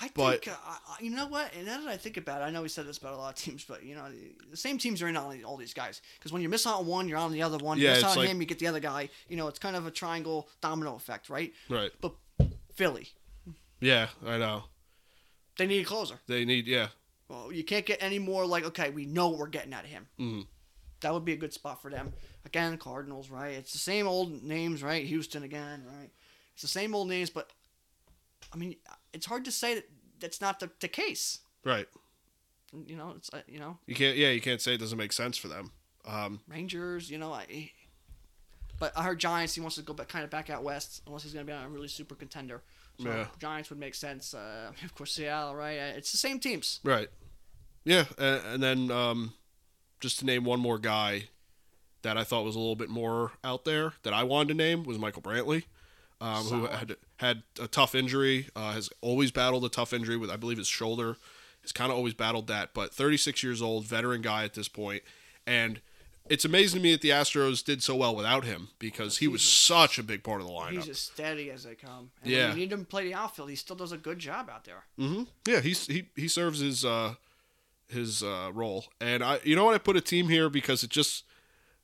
I 0.00 0.08
think, 0.08 0.48
uh, 0.48 0.76
you 1.00 1.10
know 1.10 1.26
what? 1.26 1.52
And 1.54 1.66
now 1.66 1.80
that 1.80 1.88
I 1.88 1.96
think 1.96 2.16
about 2.16 2.40
it, 2.40 2.44
I 2.44 2.50
know 2.50 2.62
we 2.62 2.68
said 2.68 2.86
this 2.86 2.98
about 2.98 3.14
a 3.14 3.16
lot 3.18 3.30
of 3.36 3.44
teams, 3.44 3.62
but 3.64 3.84
you 3.84 3.94
know, 3.94 4.06
the 4.50 4.56
same 4.56 4.78
teams 4.78 5.02
are 5.02 5.08
in 5.08 5.16
all, 5.16 5.34
all 5.44 5.56
these 5.56 5.74
guys. 5.74 6.00
Because 6.18 6.32
when 6.32 6.42
you 6.42 6.48
miss 6.48 6.66
out 6.66 6.80
on 6.80 6.86
one, 6.86 7.08
you're 7.08 7.18
on 7.18 7.30
the 7.32 7.42
other 7.42 7.58
one. 7.58 7.78
You 7.78 7.84
Yeah, 7.84 7.94
miss 7.94 8.04
out 8.04 8.10
on 8.12 8.16
like- 8.18 8.28
him, 8.28 8.40
you 8.40 8.46
get 8.46 8.58
the 8.58 8.66
other 8.66 8.80
guy. 8.80 9.10
You 9.28 9.36
know, 9.36 9.48
it's 9.48 9.58
kind 9.58 9.76
of 9.76 9.86
a 9.86 9.90
triangle 9.90 10.48
domino 10.60 10.94
effect, 10.96 11.28
right? 11.28 11.52
Right. 11.68 11.90
But 12.00 12.14
Philly, 12.74 13.08
Yeah, 13.80 14.08
I 14.26 14.38
know. 14.38 14.64
they 15.58 15.66
need 15.66 15.82
a 15.82 15.84
closer. 15.84 16.18
They 16.26 16.44
need. 16.44 16.66
Yeah. 16.66 16.88
Well, 17.28 17.52
you 17.52 17.62
can't 17.64 17.86
get 17.86 18.02
any 18.02 18.18
more 18.18 18.46
like, 18.46 18.64
okay, 18.64 18.90
we 18.90 19.04
know 19.06 19.28
what 19.28 19.38
we're 19.38 19.46
getting 19.48 19.72
out 19.74 19.84
of 19.84 19.90
him. 19.90 20.06
Mhm. 20.18 20.46
That 21.00 21.12
would 21.12 21.24
be 21.24 21.32
a 21.32 21.36
good 21.36 21.52
spot 21.52 21.82
for 21.82 21.90
them. 21.90 22.12
Again, 22.44 22.78
Cardinals, 22.78 23.28
right? 23.30 23.54
It's 23.54 23.72
the 23.72 23.78
same 23.78 24.06
old 24.06 24.42
names, 24.42 24.82
right? 24.82 25.04
Houston 25.04 25.42
again, 25.42 25.84
right? 25.86 26.10
It's 26.54 26.62
the 26.62 26.68
same 26.68 26.94
old 26.94 27.08
names, 27.08 27.30
but 27.30 27.50
I 28.52 28.56
mean, 28.56 28.76
it's 29.12 29.26
hard 29.26 29.44
to 29.44 29.52
say 29.52 29.74
that 29.74 29.88
that's 30.20 30.40
not 30.40 30.60
the, 30.60 30.70
the 30.80 30.88
case. 30.88 31.38
Right. 31.64 31.86
You 32.86 32.96
know, 32.96 33.12
it's 33.16 33.30
uh, 33.32 33.40
you 33.46 33.58
know 33.58 33.78
You 33.86 33.94
can't. 33.94 34.16
Yeah, 34.16 34.30
you 34.30 34.40
can't 34.40 34.60
say 34.60 34.74
it 34.74 34.78
doesn't 34.78 34.98
make 34.98 35.12
sense 35.12 35.36
for 35.36 35.48
them. 35.48 35.72
Um, 36.06 36.40
Rangers. 36.48 37.10
You 37.10 37.18
know, 37.18 37.32
I. 37.32 37.70
But 38.78 38.92
I 38.96 39.04
heard 39.04 39.20
Giants. 39.20 39.54
He 39.54 39.60
wants 39.60 39.76
to 39.76 39.82
go 39.82 39.92
back, 39.92 40.08
kind 40.08 40.24
of 40.24 40.30
back 40.30 40.50
out 40.50 40.64
west, 40.64 41.02
unless 41.06 41.22
he's 41.22 41.32
going 41.34 41.46
to 41.46 41.52
be 41.52 41.56
on 41.56 41.64
a 41.64 41.68
really 41.68 41.86
super 41.88 42.14
contender. 42.14 42.62
So 43.00 43.08
Yeah. 43.08 43.26
Giants 43.38 43.70
would 43.70 43.78
make 43.78 43.94
sense. 43.94 44.34
Uh, 44.34 44.72
of 44.84 44.94
course, 44.94 45.12
Seattle, 45.12 45.54
right? 45.54 45.78
Uh, 45.78 45.96
It's 45.96 46.10
the 46.12 46.18
same 46.18 46.38
teams. 46.40 46.80
right. 46.82 47.08
Yeah, 47.84 48.04
and, 48.16 48.40
and 48.46 48.62
then 48.62 48.90
um, 48.92 49.32
just 50.00 50.20
to 50.20 50.24
name 50.24 50.44
one 50.44 50.60
more 50.60 50.78
guy 50.78 51.24
that 52.02 52.16
I 52.16 52.22
thought 52.24 52.44
was 52.44 52.54
a 52.54 52.58
little 52.60 52.76
bit 52.76 52.88
more 52.88 53.32
out 53.42 53.64
there 53.64 53.92
that 54.04 54.12
I 54.12 54.22
wanted 54.22 54.48
to 54.48 54.54
name 54.54 54.84
was 54.84 54.98
Michael 55.00 55.20
Brantley, 55.22 55.64
um, 56.20 56.44
who 56.44 56.66
had 56.66 56.96
had 57.22 57.42
a 57.60 57.66
tough 57.68 57.94
injury. 57.94 58.48
Uh, 58.54 58.72
has 58.72 58.90
always 59.00 59.30
battled 59.30 59.64
a 59.64 59.68
tough 59.68 59.92
injury 59.92 60.16
with 60.16 60.30
I 60.30 60.36
believe 60.36 60.58
his 60.58 60.68
shoulder. 60.68 61.16
Has 61.62 61.72
kind 61.72 61.90
of 61.90 61.96
always 61.96 62.12
battled 62.12 62.48
that, 62.48 62.74
but 62.74 62.92
36 62.92 63.42
years 63.42 63.62
old, 63.62 63.84
veteran 63.86 64.20
guy 64.20 64.44
at 64.44 64.54
this 64.54 64.68
point, 64.68 65.02
and. 65.46 65.80
It's 66.30 66.44
amazing 66.44 66.78
to 66.78 66.82
me 66.84 66.92
that 66.92 67.00
the 67.00 67.08
Astros 67.10 67.64
did 67.64 67.82
so 67.82 67.96
well 67.96 68.14
without 68.14 68.44
him 68.44 68.68
because 68.78 69.18
he 69.18 69.26
was 69.26 69.42
such 69.42 69.98
a 69.98 70.04
big 70.04 70.22
part 70.22 70.40
of 70.40 70.46
the 70.46 70.52
lineup. 70.52 70.70
He's 70.70 70.88
as 70.88 70.98
steady 71.00 71.50
as 71.50 71.64
they 71.64 71.74
come. 71.74 72.12
And 72.22 72.30
Yeah. 72.30 72.48
When 72.50 72.56
you 72.58 72.62
need 72.62 72.72
him 72.72 72.84
to 72.84 72.86
play 72.86 73.04
the 73.04 73.14
outfield, 73.14 73.50
he 73.50 73.56
still 73.56 73.74
does 73.74 73.90
a 73.90 73.96
good 73.98 74.20
job 74.20 74.48
out 74.48 74.64
there. 74.64 74.84
hmm 74.96 75.24
Yeah, 75.48 75.58
he's 75.58 75.84
he 75.88 76.10
he 76.14 76.28
serves 76.28 76.60
his 76.60 76.84
uh 76.84 77.16
his 77.88 78.22
uh 78.22 78.52
role, 78.54 78.86
and 79.00 79.24
I 79.24 79.40
you 79.42 79.56
know 79.56 79.64
what 79.64 79.74
I 79.74 79.78
put 79.78 79.96
a 79.96 80.00
team 80.00 80.28
here 80.28 80.48
because 80.48 80.84
it 80.84 80.90
just 80.90 81.24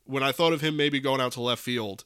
when 0.04 0.22
I 0.22 0.30
thought 0.30 0.52
of 0.52 0.60
him 0.60 0.76
maybe 0.76 1.00
going 1.00 1.20
out 1.20 1.32
to 1.32 1.40
left 1.40 1.60
field 1.60 2.04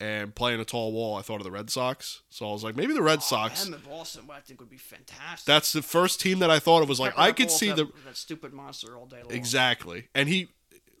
and 0.00 0.34
playing 0.34 0.60
a 0.60 0.64
tall 0.64 0.92
wall, 0.92 1.16
I 1.16 1.22
thought 1.22 1.36
of 1.36 1.44
the 1.44 1.50
Red 1.50 1.70
Sox. 1.70 2.22
So 2.28 2.48
I 2.48 2.52
was 2.52 2.62
like, 2.62 2.76
maybe 2.76 2.92
the 2.92 3.02
Red 3.02 3.22
Sox. 3.22 3.64
Him 3.66 3.74
in 3.74 3.80
Boston, 3.80 4.24
I 4.30 4.40
think 4.40 4.60
would 4.60 4.68
be 4.70 4.76
fantastic. 4.76 5.46
That's 5.46 5.72
the 5.72 5.82
first 5.82 6.20
team 6.20 6.38
that 6.40 6.50
I 6.50 6.58
thought 6.58 6.82
of 6.82 6.88
was 6.88 7.00
like 7.00 7.12
Pepper 7.12 7.22
I 7.22 7.32
could 7.32 7.50
see 7.50 7.68
with 7.68 7.76
the 7.76 7.84
that, 7.86 8.04
that 8.04 8.16
stupid 8.16 8.52
monster 8.52 8.96
all 8.96 9.06
day 9.06 9.22
long. 9.22 9.32
exactly, 9.32 10.08
and 10.14 10.28
he 10.28 10.48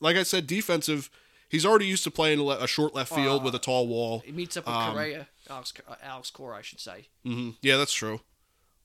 like 0.00 0.16
I 0.16 0.22
said, 0.22 0.46
defensive. 0.46 1.10
He's 1.48 1.64
already 1.64 1.86
used 1.86 2.02
to 2.04 2.10
playing 2.10 2.40
a 2.40 2.66
short 2.66 2.92
left 2.94 3.14
field 3.14 3.42
Uh, 3.42 3.44
with 3.44 3.54
a 3.54 3.60
tall 3.60 3.86
wall. 3.86 4.22
He 4.26 4.32
meets 4.32 4.56
up 4.56 4.66
with 4.66 4.74
Um, 4.74 4.92
Correa, 4.94 5.28
Alex, 5.48 5.72
uh, 5.86 5.94
Alex 6.02 6.28
Cora, 6.30 6.56
I 6.56 6.62
should 6.62 6.80
say. 6.80 7.06
hmm 7.22 7.50
Yeah, 7.62 7.76
that's 7.76 7.92
true. 7.94 8.20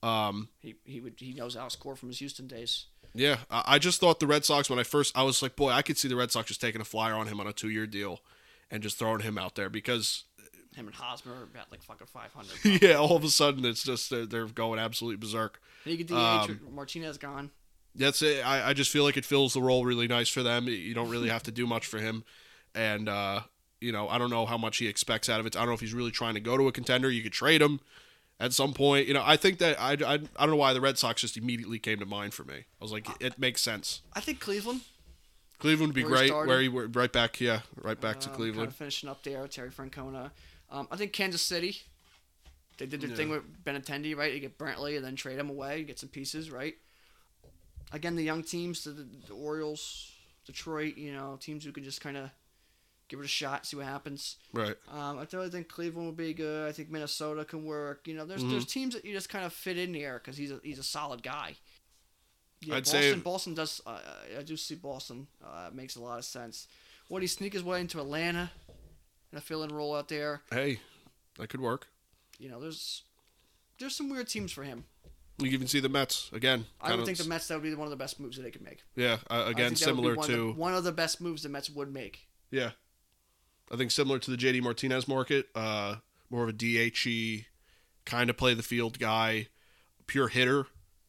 Um, 0.02 0.48
He 0.60 0.74
he 0.84 1.00
would 1.00 1.14
he 1.18 1.32
knows 1.32 1.56
Alex 1.56 1.76
Cora 1.76 1.96
from 1.96 2.08
his 2.10 2.18
Houston 2.18 2.46
days. 2.46 2.86
Yeah, 3.14 3.38
I 3.50 3.62
I 3.74 3.78
just 3.78 4.00
thought 4.00 4.20
the 4.20 4.26
Red 4.26 4.44
Sox 4.44 4.70
when 4.70 4.78
I 4.78 4.84
first 4.84 5.16
I 5.16 5.22
was 5.22 5.42
like, 5.42 5.56
boy, 5.56 5.70
I 5.70 5.82
could 5.82 5.98
see 5.98 6.08
the 6.08 6.16
Red 6.16 6.30
Sox 6.30 6.48
just 6.48 6.60
taking 6.60 6.80
a 6.80 6.84
flyer 6.84 7.14
on 7.14 7.26
him 7.26 7.40
on 7.40 7.46
a 7.46 7.52
two 7.52 7.68
year 7.68 7.86
deal, 7.86 8.20
and 8.72 8.82
just 8.82 8.98
throwing 8.98 9.20
him 9.20 9.38
out 9.38 9.54
there 9.54 9.68
because 9.70 10.24
Him 10.74 10.86
and 10.86 10.94
Hosmer 10.96 11.32
are 11.34 11.42
about 11.44 11.70
like 11.70 11.82
fucking 11.82 12.08
500. 12.08 12.82
yeah, 12.82 12.94
all 12.96 13.14
of 13.14 13.22
a 13.22 13.28
sudden 13.28 13.64
it's 13.64 13.84
just 13.84 14.10
they're, 14.10 14.26
they're 14.26 14.46
going 14.46 14.80
absolutely 14.80 15.18
berserk. 15.18 15.60
you 15.84 15.96
get 15.98 16.08
DH, 16.08 16.12
Um, 16.14 16.60
Martinez 16.72 17.18
gone. 17.18 17.50
That's 17.94 18.22
it. 18.22 18.44
I, 18.44 18.70
I 18.70 18.72
just 18.72 18.90
feel 18.90 19.04
like 19.04 19.18
it 19.18 19.24
fills 19.26 19.52
the 19.52 19.60
role 19.62 19.84
really 19.84 20.08
nice 20.08 20.30
for 20.30 20.42
them. 20.42 20.66
You 20.66 20.94
don't 20.94 21.10
really 21.10 21.28
have 21.28 21.42
to 21.44 21.50
do 21.52 21.66
much 21.66 21.86
for 21.86 21.98
him, 21.98 22.24
and 22.74 23.06
uh, 23.06 23.42
you 23.82 23.92
know 23.92 24.08
I 24.08 24.16
don't 24.16 24.30
know 24.30 24.46
how 24.46 24.56
much 24.56 24.78
he 24.78 24.88
expects 24.88 25.28
out 25.28 25.40
of 25.40 25.46
it. 25.46 25.54
I 25.56 25.60
don't 25.60 25.68
know 25.68 25.74
if 25.74 25.80
he's 25.80 25.92
really 25.92 26.10
trying 26.10 26.32
to 26.34 26.40
go 26.40 26.56
to 26.56 26.66
a 26.68 26.72
contender. 26.72 27.10
You 27.10 27.22
could 27.22 27.32
trade 27.34 27.60
him 27.60 27.80
at 28.40 28.54
some 28.54 28.72
point. 28.72 29.08
You 29.08 29.12
know 29.12 29.22
I 29.22 29.36
think 29.36 29.58
that 29.58 29.78
I, 29.78 29.92
I, 29.92 30.14
I 30.14 30.16
don't 30.18 30.50
know 30.50 30.56
why 30.56 30.72
the 30.72 30.80
Red 30.80 30.96
Sox 30.96 31.20
just 31.20 31.36
immediately 31.36 31.78
came 31.78 31.98
to 31.98 32.06
mind 32.06 32.32
for 32.32 32.44
me. 32.44 32.54
I 32.54 32.82
was 32.82 32.92
like 32.92 33.06
it 33.20 33.38
makes 33.38 33.60
sense. 33.60 34.00
I 34.14 34.20
think 34.20 34.40
Cleveland. 34.40 34.80
Cleveland 35.62 35.90
would 35.90 35.94
be 35.94 36.02
Where 36.04 36.28
great. 36.28 36.32
Where 36.48 36.60
he 36.60 36.68
were 36.68 36.88
right 36.88 37.12
back, 37.12 37.40
yeah, 37.40 37.60
right 37.80 37.98
back 38.00 38.18
to 38.20 38.28
um, 38.30 38.34
Cleveland. 38.34 38.56
Kind 38.58 38.68
of 38.68 38.76
finishing 38.76 39.08
up 39.08 39.22
there, 39.22 39.46
Terry 39.46 39.70
Francona. 39.70 40.32
Um, 40.70 40.88
I 40.90 40.96
think 40.96 41.12
Kansas 41.12 41.40
City. 41.40 41.76
They 42.78 42.86
did 42.86 43.00
their 43.00 43.14
thing 43.14 43.28
Yeah. 43.28 43.36
with 43.36 43.64
Benintendi, 43.64 44.16
right? 44.16 44.32
You 44.32 44.40
get 44.40 44.58
Brantley 44.58 44.96
and 44.96 45.04
then 45.04 45.14
trade 45.14 45.38
him 45.38 45.50
away. 45.50 45.78
You 45.78 45.84
get 45.84 46.00
some 46.00 46.08
pieces, 46.08 46.50
right? 46.50 46.74
Again, 47.92 48.16
the 48.16 48.24
young 48.24 48.42
teams, 48.42 48.82
the, 48.82 48.90
the, 48.90 49.06
the 49.28 49.34
Orioles, 49.34 50.10
Detroit, 50.46 50.96
you 50.96 51.12
know, 51.12 51.38
teams 51.40 51.64
who 51.64 51.70
can 51.70 51.84
just 51.84 52.00
kind 52.00 52.16
of 52.16 52.30
give 53.08 53.20
it 53.20 53.24
a 53.24 53.28
shot, 53.28 53.66
see 53.66 53.76
what 53.76 53.86
happens. 53.86 54.36
Right. 54.52 54.74
Um, 54.90 55.18
I 55.18 55.26
really 55.32 55.50
think 55.50 55.68
Cleveland 55.68 56.06
will 56.06 56.12
be 56.14 56.34
good. 56.34 56.68
I 56.68 56.72
think 56.72 56.90
Minnesota 56.90 57.44
can 57.44 57.64
work. 57.64 58.08
You 58.08 58.14
know, 58.14 58.24
there's 58.24 58.40
Mm-hmm. 58.40 58.50
there's 58.50 58.66
teams 58.66 58.94
that 58.94 59.04
you 59.04 59.12
just 59.12 59.28
kind 59.28 59.44
of 59.44 59.52
fit 59.52 59.78
in 59.78 59.94
here 59.94 60.18
because 60.18 60.36
he's 60.36 60.50
a 60.50 60.58
he's 60.64 60.80
a 60.80 60.82
solid 60.82 61.22
guy. 61.22 61.54
Yeah, 62.62 62.76
I'd 62.76 62.84
Boston, 62.84 63.00
say- 63.00 63.14
Boston 63.20 63.54
does. 63.54 63.80
Uh, 63.84 63.98
I 64.38 64.42
do 64.42 64.56
see 64.56 64.74
Boston. 64.74 65.26
Uh, 65.44 65.70
makes 65.72 65.96
a 65.96 66.00
lot 66.00 66.18
of 66.18 66.24
sense. 66.24 66.68
Would 67.08 67.22
he 67.22 67.28
sneak 67.28 67.52
his 67.52 67.62
way 67.62 67.80
into 67.80 68.00
Atlanta 68.00 68.50
in 69.32 69.38
a 69.38 69.40
fill-in 69.40 69.70
role 69.70 69.94
out 69.94 70.08
there? 70.08 70.42
Hey, 70.50 70.80
that 71.38 71.48
could 71.48 71.60
work. 71.60 71.88
You 72.38 72.48
know, 72.48 72.60
there's 72.60 73.02
there's 73.78 73.94
some 73.96 74.08
weird 74.08 74.28
teams 74.28 74.52
for 74.52 74.62
him. 74.62 74.84
You 75.38 75.46
can 75.46 75.54
even 75.54 75.66
see 75.66 75.80
the 75.80 75.88
Mets 75.88 76.30
again. 76.32 76.66
I 76.80 76.94
would 76.94 77.04
think 77.04 77.18
the 77.18 77.24
Mets 77.24 77.48
that 77.48 77.54
would 77.54 77.62
be 77.62 77.74
one 77.74 77.86
of 77.86 77.90
the 77.90 77.96
best 77.96 78.20
moves 78.20 78.36
that 78.36 78.42
they 78.42 78.50
could 78.50 78.62
make. 78.62 78.82
Yeah, 78.94 79.18
uh, 79.30 79.44
again 79.46 79.74
think 79.74 79.80
that 79.80 79.94
would 79.94 79.96
be 79.96 80.02
similar 80.02 80.14
one 80.14 80.28
to 80.28 80.32
of 80.32 80.54
the, 80.54 80.60
one 80.60 80.74
of 80.74 80.84
the 80.84 80.92
best 80.92 81.20
moves 81.20 81.42
the 81.42 81.48
Mets 81.48 81.68
would 81.70 81.92
make. 81.92 82.28
Yeah. 82.50 82.70
I 83.70 83.76
think 83.76 83.90
similar 83.90 84.18
to 84.18 84.30
the 84.30 84.36
JD 84.36 84.62
Martinez 84.62 85.08
market, 85.08 85.46
uh, 85.54 85.96
more 86.28 86.42
of 86.42 86.50
a 86.50 86.52
DHE 86.52 87.46
kind 88.04 88.28
of 88.28 88.36
play 88.36 88.52
the 88.52 88.62
field 88.62 88.98
guy, 88.98 89.48
pure 90.06 90.28
hitter. 90.28 90.66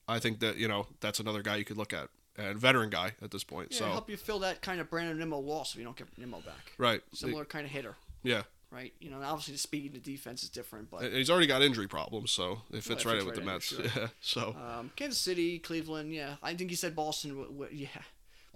I 0.08 0.20
think 0.20 0.40
that, 0.40 0.58
you 0.58 0.68
know, 0.68 0.88
that's 1.00 1.20
another 1.20 1.42
guy 1.42 1.56
you 1.58 1.66
could 1.66 1.78
look 1.78 1.94
at. 1.94 2.10
And 2.36 2.58
veteran 2.58 2.90
guy 2.90 3.12
at 3.22 3.30
this 3.30 3.44
point. 3.44 3.68
Yeah, 3.72 3.78
so 3.78 3.86
help 3.92 4.10
you 4.10 4.18
fill 4.18 4.40
that 4.40 4.62
kind 4.64 4.82
of 4.82 4.90
Brandon 4.90 5.20
Nimmo 5.20 5.38
loss 5.38 5.74
if 5.74 5.78
you 5.80 5.84
don't 5.86 5.96
get 5.96 6.08
Nimmo 6.18 6.38
back. 6.42 6.74
right. 6.80 7.02
Similar 7.14 7.46
kind 7.46 7.64
of 7.64 7.72
hitter, 7.72 7.96
Yeah. 8.24 8.42
right? 8.72 8.92
You 9.00 9.12
know, 9.12 9.22
obviously 9.22 9.54
the 9.54 9.60
speed 9.60 9.94
and 9.94 10.04
the 10.04 10.12
defense 10.12 10.42
is 10.42 10.50
different, 10.50 10.90
but 10.90 11.04
And 11.04 11.14
he's 11.14 11.30
already 11.30 11.46
got 11.46 11.62
injury 11.62 11.88
problems, 11.88 12.32
so 12.32 12.64
it 12.72 12.84
fits 12.84 13.06
Well, 13.06 13.14
right 13.14 13.22
in 13.22 13.28
with 13.28 13.36
fits 13.36 13.70
the 13.70 13.76
right 13.78 13.86
Mets. 13.86 13.94
sure. 13.94 14.02
Yeah. 14.04 14.08
So 14.20 14.56
Um, 14.60 14.90
Kansas 14.96 15.20
City, 15.20 15.60
Cleveland, 15.60 16.12
yeah. 16.12 16.38
I 16.42 16.56
think 16.56 16.72
he 16.72 16.76
said 16.76 16.96
Boston. 16.96 17.32
W- 17.38 17.50
w- 17.52 17.70
yeah, 17.84 18.02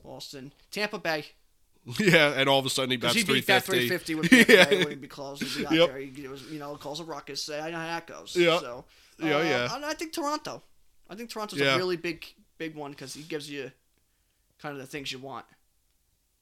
Boston, 0.03 0.53
Tampa 0.71 0.97
Bay. 0.97 1.25
yeah, 1.99 2.33
and 2.35 2.49
all 2.49 2.57
of 2.59 2.65
a 2.65 2.69
sudden 2.71 2.89
he 2.89 2.97
bats 2.97 3.13
he 3.13 3.23
beat 3.23 3.45
that 3.45 3.63
350. 3.63 4.15
350 4.15 4.15
with 4.15 4.29
Tampa 4.49 4.73
Yeah. 4.83 4.89
He'd 4.89 5.01
be 5.01 5.07
close. 5.07 5.39
He'd 5.39 5.59
be 5.59 5.65
out 5.67 5.71
Yep. 5.73 5.87
there. 5.89 5.99
He 5.99 6.27
was, 6.27 6.41
you 6.51 6.57
know, 6.57 6.75
calls 6.77 6.99
a 6.99 7.03
ruckus. 7.03 7.43
Say, 7.43 7.59
I 7.59 7.69
know 7.69 7.77
how 7.77 7.85
that 7.85 8.07
goes. 8.07 8.35
Yeah. 8.35 8.59
So, 8.59 8.85
Yeah, 9.19 9.37
uh, 9.37 9.41
yeah. 9.43 9.75
And 9.75 9.85
I 9.85 9.93
think 9.93 10.13
Toronto. 10.13 10.63
I 11.09 11.15
think 11.15 11.29
Toronto's 11.29 11.59
Yeah. 11.59 11.75
a 11.75 11.77
really 11.77 11.97
big, 11.97 12.25
big 12.57 12.75
one 12.75 12.91
because 12.91 13.13
he 13.13 13.23
gives 13.23 13.49
you 13.49 13.71
kind 14.59 14.73
of 14.75 14.81
the 14.81 14.87
things 14.87 15.11
you 15.11 15.19
want. 15.19 15.45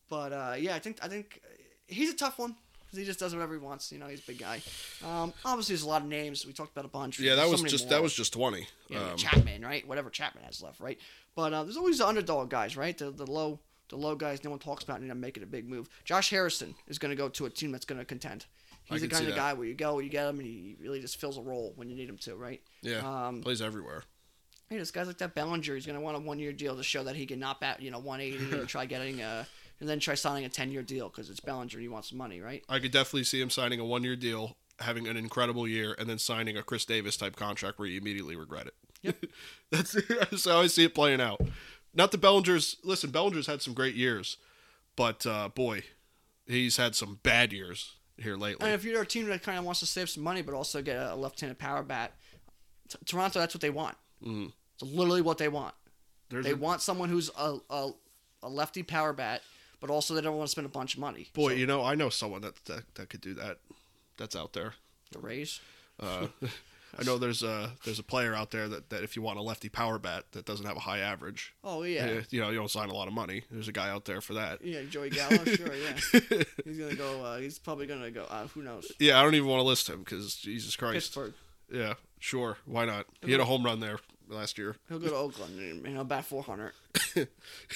But 0.09 0.33
uh, 0.33 0.55
yeah, 0.57 0.75
I 0.75 0.79
think 0.79 0.99
I 1.01 1.07
think 1.07 1.41
he's 1.87 2.11
a 2.11 2.15
tough 2.15 2.37
one 2.37 2.55
because 2.85 2.99
he 2.99 3.05
just 3.05 3.19
does 3.19 3.33
whatever 3.33 3.53
he 3.53 3.59
wants. 3.59 3.91
You 3.91 3.97
know, 3.99 4.07
he's 4.07 4.19
a 4.19 4.25
big 4.27 4.39
guy. 4.39 4.61
Um, 5.03 5.33
obviously, 5.43 5.73
there's 5.73 5.83
a 5.83 5.87
lot 5.89 6.01
of 6.03 6.07
names. 6.07 6.45
We 6.45 6.53
talked 6.53 6.71
about 6.71 6.85
a 6.85 6.89
bunch. 6.89 7.19
Yeah, 7.19 7.35
that 7.35 7.45
so 7.45 7.51
was 7.51 7.63
just 7.63 7.85
more. 7.85 7.89
that 7.91 8.01
was 8.03 8.13
just 8.13 8.33
20. 8.33 8.67
Yeah, 8.89 9.11
Um, 9.11 9.17
Chapman, 9.17 9.63
right? 9.63 9.87
Whatever 9.87 10.09
Chapman 10.09 10.43
has 10.43 10.61
left, 10.61 10.79
right? 10.79 10.99
But 11.35 11.53
uh, 11.53 11.63
there's 11.63 11.77
always 11.77 11.97
the 11.97 12.07
underdog 12.07 12.49
guys, 12.49 12.77
right? 12.77 12.97
The 12.97 13.11
the 13.11 13.25
low 13.29 13.59
the 13.89 13.95
low 13.97 14.15
guys 14.15 14.43
no 14.43 14.49
one 14.49 14.59
talks 14.59 14.83
about 14.83 14.99
and 14.99 15.07
they're 15.09 15.15
making 15.15 15.43
a 15.43 15.47
big 15.47 15.67
move. 15.69 15.89
Josh 16.05 16.29
Harrison 16.31 16.73
is 16.87 16.97
going 16.97 17.11
to 17.11 17.15
go 17.15 17.29
to 17.29 17.45
a 17.45 17.49
team 17.49 17.71
that's 17.71 17.85
going 17.85 17.99
to 17.99 18.05
contend. 18.05 18.45
He's 18.85 19.01
the 19.01 19.07
kind 19.07 19.23
of 19.23 19.29
that. 19.29 19.35
guy 19.35 19.53
where 19.53 19.65
you 19.67 19.73
go, 19.73 19.97
you 19.97 20.09
get 20.09 20.27
him, 20.29 20.37
and 20.37 20.47
he 20.47 20.75
really 20.79 21.01
just 21.01 21.19
fills 21.19 21.39
a 21.39 21.41
role 21.41 21.73
when 21.75 21.89
you 21.89 21.95
need 21.95 22.07
him 22.07 22.17
to, 22.19 22.35
right? 22.35 22.61
yeah. 22.83 22.99
Um, 23.27 23.41
plays 23.41 23.59
everywhere. 23.61 24.03
Hey, 24.69 24.77
this 24.77 24.91
guy's 24.91 25.07
like 25.07 25.17
that 25.19 25.35
Bellinger. 25.35 25.75
He's 25.75 25.85
going 25.85 25.97
to 25.97 26.03
want 26.03 26.17
a 26.17 26.19
one 26.19 26.39
year 26.39 26.51
deal 26.51 26.75
to 26.75 26.83
show 26.83 27.03
that 27.03 27.15
he 27.15 27.25
can 27.25 27.39
not 27.39 27.59
bat, 27.59 27.81
you 27.81 27.91
know, 27.91 27.99
180 27.99 28.59
and 28.59 28.67
try 28.67 28.85
getting 28.85 29.21
a, 29.21 29.47
and 29.79 29.89
then 29.89 29.99
try 29.99 30.15
signing 30.15 30.45
a 30.45 30.49
10 30.49 30.71
year 30.71 30.81
deal 30.81 31.09
because 31.09 31.29
it's 31.29 31.39
Bellinger 31.39 31.75
and 31.75 31.81
he 31.81 31.87
wants 31.87 32.11
money, 32.13 32.41
right? 32.41 32.63
I 32.69 32.79
could 32.79 32.91
definitely 32.91 33.25
see 33.25 33.41
him 33.41 33.49
signing 33.49 33.79
a 33.79 33.85
one 33.85 34.03
year 34.03 34.15
deal, 34.15 34.57
having 34.79 35.07
an 35.07 35.17
incredible 35.17 35.67
year, 35.67 35.95
and 35.97 36.09
then 36.09 36.17
signing 36.17 36.57
a 36.57 36.63
Chris 36.63 36.85
Davis 36.85 37.17
type 37.17 37.35
contract 37.35 37.79
where 37.79 37.87
you 37.87 37.99
immediately 37.99 38.35
regret 38.35 38.67
it. 38.67 38.73
Yep. 39.01 39.25
that's, 39.71 39.91
that's 40.09 40.45
how 40.45 40.61
I 40.61 40.67
see 40.67 40.85
it 40.85 40.95
playing 40.95 41.21
out. 41.21 41.41
Not 41.93 42.11
the 42.11 42.17
Bellinger's. 42.17 42.77
Listen, 42.83 43.11
Bellinger's 43.11 43.47
had 43.47 43.61
some 43.61 43.73
great 43.73 43.95
years, 43.95 44.37
but 44.95 45.25
uh, 45.25 45.49
boy, 45.49 45.83
he's 46.45 46.77
had 46.77 46.95
some 46.95 47.19
bad 47.23 47.53
years 47.53 47.93
here 48.17 48.35
lately. 48.35 48.65
And 48.65 48.75
if 48.75 48.83
you're 48.83 49.01
a 49.01 49.05
team 49.05 49.27
that 49.27 49.43
kind 49.43 49.57
of 49.57 49.65
wants 49.65 49.79
to 49.81 49.85
save 49.85 50.09
some 50.09 50.23
money 50.23 50.41
but 50.41 50.53
also 50.53 50.81
get 50.81 50.97
a 50.97 51.15
left-handed 51.15 51.57
power 51.57 51.83
bat, 51.83 52.13
T- 52.89 52.97
Toronto, 53.05 53.39
that's 53.39 53.53
what 53.53 53.61
they 53.61 53.69
want. 53.69 53.95
Mhm. 54.25 54.51
It's 54.79 54.83
literally 54.91 55.21
what 55.21 55.37
they 55.37 55.47
want. 55.47 55.73
There's 56.29 56.45
They 56.45 56.51
a, 56.51 56.55
want 56.55 56.81
someone 56.81 57.09
who's 57.09 57.29
a, 57.37 57.57
a, 57.69 57.91
a 58.43 58.49
lefty 58.49 58.83
power 58.83 59.13
bat, 59.13 59.41
but 59.79 59.89
also 59.89 60.13
they 60.15 60.21
don't 60.21 60.35
want 60.37 60.47
to 60.47 60.51
spend 60.51 60.65
a 60.65 60.69
bunch 60.69 60.95
of 60.95 60.99
money. 60.99 61.27
boy, 61.33 61.49
So, 61.51 61.55
you 61.55 61.65
know, 61.67 61.83
I 61.83 61.95
know 61.95 62.09
someone 62.09 62.41
that, 62.41 62.63
that 62.65 62.83
that 62.95 63.09
could 63.09 63.21
do 63.21 63.33
that. 63.35 63.59
That's 64.17 64.35
out 64.35 64.53
there. 64.53 64.73
the 65.11 65.19
Rays. 65.19 65.59
Uh, 65.99 66.27
I 66.97 67.03
know 67.03 67.17
there's 67.17 67.43
a 67.43 67.71
there's 67.83 67.99
a 67.99 68.03
player 68.03 68.33
out 68.33 68.51
there 68.51 68.69
that, 68.69 68.89
that 68.89 69.03
if 69.03 69.17
you 69.17 69.21
want 69.21 69.37
a 69.37 69.41
lefty 69.41 69.67
power 69.67 69.99
bat 69.99 70.23
that 70.31 70.45
doesn't 70.45 70.65
have 70.65 70.77
a 70.77 70.81
high 70.81 70.99
average, 70.99 71.53
Oh 71.63 71.83
yeah, 71.83 72.05
eh, 72.05 72.21
you 72.29 72.39
know, 72.39 72.49
you 72.49 72.57
don't 72.57 72.71
sign 72.71 72.89
a 72.89 72.93
lot 72.93 73.07
of 73.09 73.13
money. 73.13 73.43
There's 73.51 73.67
a 73.67 73.73
guy 73.73 73.89
out 73.89 74.05
there 74.05 74.21
for 74.21 74.33
that. 74.35 74.63
yeah, 74.63 74.81
Joey 74.89 75.09
Gallo. 75.09 75.43
sure, 75.45 75.73
yeah. 75.75 76.43
He's 76.63 76.77
gonna 76.79 76.95
go. 76.95 77.23
Uh, 77.23 77.37
he's 77.39 77.59
probably 77.59 77.85
gonna 77.85 78.11
go. 78.11 78.23
Uh, 78.29 78.47
who 78.47 78.61
knows? 78.63 78.91
Yeah, 78.97 79.19
I 79.19 79.23
don't 79.23 79.35
even 79.35 79.47
want 79.49 79.59
to 79.59 79.63
list 79.67 79.89
him 79.89 79.99
because 79.99 80.35
Jesus 80.35 80.75
Christ. 80.77 80.93
Pittsburgh. 80.95 81.33
Yeah, 81.69 81.95
sure. 82.19 82.57
Why 82.65 82.85
not? 82.85 83.07
He 83.25 83.31
had 83.33 83.41
a 83.41 83.45
home 83.45 83.63
run 83.65 83.79
there 83.81 83.99
last 84.29 84.57
year. 84.57 84.75
He'll 84.89 84.99
go 84.99 85.07
to 85.09 85.15
Oakland 85.15 85.59
and 85.59 85.87
he'll 85.87 86.03
bat 86.03 86.25
400. 86.25 86.71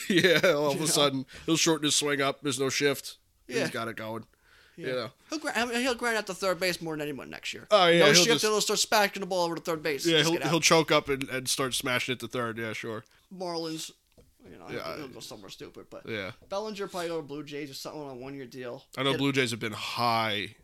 yeah, 0.10 0.39
all 0.54 0.68
of 0.72 0.74
You 0.74 0.78
a 0.78 0.80
know? 0.82 0.86
sudden 0.86 1.26
he'll 1.45 1.58
shorten 1.58 1.86
his 1.86 1.95
swing 1.95 2.22
up. 2.22 2.41
There's 2.41 2.60
no 2.60 2.70
shift. 2.70 3.18
Yeah. 3.47 3.62
He's 3.62 3.70
got 3.72 3.88
it 3.88 3.95
going. 3.95 4.26
Yeah. 4.76 5.08
He'll 5.30 5.39
grind, 5.39 5.72
he'll 5.72 5.95
grind 5.95 6.16
out 6.18 6.28
the 6.28 6.34
third 6.34 6.60
base 6.60 6.82
more 6.82 6.93
than 6.93 7.02
anyone 7.02 7.30
next 7.30 7.54
year. 7.54 7.68
Oh, 7.70 7.88
yeah, 7.88 8.00
No 8.00 8.06
he'll 8.06 8.14
shift. 8.16 8.28
just- 8.28 8.41
He'll 8.43 8.62
start 8.62 8.80
smacking 8.80 9.20
the 9.22 9.26
ball 9.26 9.43
over 9.45 9.56
to 9.56 9.62
third 9.62 9.84
base. 9.84 10.06
Yeah, 10.06 10.22
he'll 10.24 10.39
he'll 10.39 10.60
choke 10.62 10.91
up 10.91 11.10
and, 11.10 11.28
and 11.30 11.50
start 11.50 11.74
smashing 11.74 12.14
it 12.14 12.20
to 12.22 12.28
third. 12.28 12.58
Yeah, 12.58 12.74
sure. 12.74 13.04
Marlins. 13.36 13.91
You 14.50 14.58
know, 14.58 14.66
Yeah, 14.70 14.95
he'll, 14.95 15.06
I- 15.06 15.08
go 15.10 15.20
somewhere 15.20 15.50
stupid, 15.50 15.88
but 15.89 16.08
Yeah, 16.08 16.32
Bellinger 16.47 16.88
probably 16.88 17.10
go 17.10 17.18
to 17.18 17.28
Blue 17.28 17.43
Jays 17.43 17.70
or 17.70 17.74
something 17.74 18.02
on 18.02 18.12
a 18.12 18.16
one 18.16 18.36
year 18.36 18.45
deal. 18.45 18.86
I 18.97 19.04
know 19.04 19.12
Hit- 19.12 19.20
Blue 19.20 19.32
Jays 19.34 19.52
have 19.52 19.60
been 19.60 19.74
high 19.74 20.56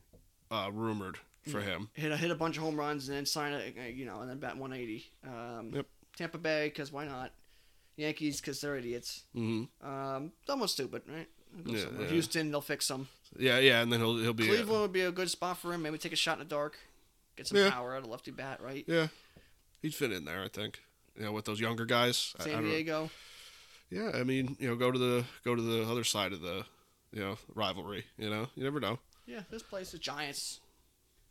uh, 0.49 0.69
rumored 0.73 1.17
for 1.51 1.61
him. 1.61 1.89
hit 1.93 2.11
a, 2.11 2.17
hit 2.17 2.31
a 2.31 2.35
bunch 2.35 2.57
of 2.57 2.63
home 2.63 2.75
runs 2.77 3.07
and 3.07 3.17
then 3.17 3.25
sign 3.25 3.53
a 3.53 3.89
you 3.89 4.05
know 4.05 4.19
and 4.21 4.29
then 4.29 4.39
bat 4.39 4.57
180. 4.57 5.05
Um, 5.27 5.71
Yep. 5.73 5.85
Tampa 6.17 6.37
Bay 6.37 6.67
because 6.67 6.91
why 6.91 7.05
not? 7.05 7.31
Yankees 7.97 8.41
because 8.41 8.59
they're 8.61 8.75
idiots. 8.75 9.23
hmm 9.33 9.63
Um, 9.81 10.31
almost 10.49 10.73
stupid, 10.73 11.03
right? 11.07 11.27
Yeah, 11.65 11.85
yeah. 11.99 12.07
Houston, 12.07 12.51
they'll 12.51 12.59
fix 12.61 12.87
them. 12.87 13.07
Yeah, 13.37 13.59
yeah, 13.59 13.81
and 13.81 13.91
then 13.91 13.99
he'll 14.01 14.17
he'll 14.17 14.33
be 14.33 14.47
Cleveland 14.47 14.81
would 14.81 14.91
be 14.93 15.01
a 15.01 15.11
good 15.11 15.29
spot 15.29 15.57
for 15.57 15.73
him. 15.73 15.81
Maybe 15.83 15.97
take 15.97 16.11
a 16.13 16.17
shot 16.17 16.33
in 16.33 16.39
the 16.39 16.45
dark, 16.45 16.77
get 17.37 17.47
some 17.47 17.57
Yeah. 17.57 17.69
power 17.71 17.95
out 17.95 18.03
of 18.03 18.09
lefty 18.09 18.31
bat, 18.31 18.61
right? 18.61 18.83
yeah, 18.87 19.07
he'd 19.81 19.95
fit 19.95 20.11
in 20.11 20.25
there. 20.25 20.43
I 20.43 20.47
think. 20.49 20.81
You 21.17 21.23
know, 21.23 21.31
with 21.31 21.45
those 21.45 21.61
younger 21.61 21.85
guys. 21.85 22.33
I- 22.39 22.43
I 22.43 22.45
San. 22.47 22.63
Diego. 22.63 23.09
Yeah, 23.89 24.11
I 24.13 24.23
mean, 24.25 24.57
you 24.59 24.67
know, 24.67 24.75
go 24.75 24.91
to 24.91 24.99
the 24.99 25.23
go 25.45 25.55
to 25.55 25.61
the 25.61 25.83
other 25.89 26.03
side 26.03 26.33
of 26.33 26.41
the, 26.41 26.65
you 27.13 27.21
know, 27.21 27.37
rivalry. 27.53 28.03
You 28.17 28.29
know, 28.29 28.47
you 28.55 28.63
never 28.65 28.81
know. 28.81 28.99
Yeah, 29.25 29.43
this 29.49 29.63
place, 29.63 29.91
the 29.91 29.97
Giants 29.97 30.59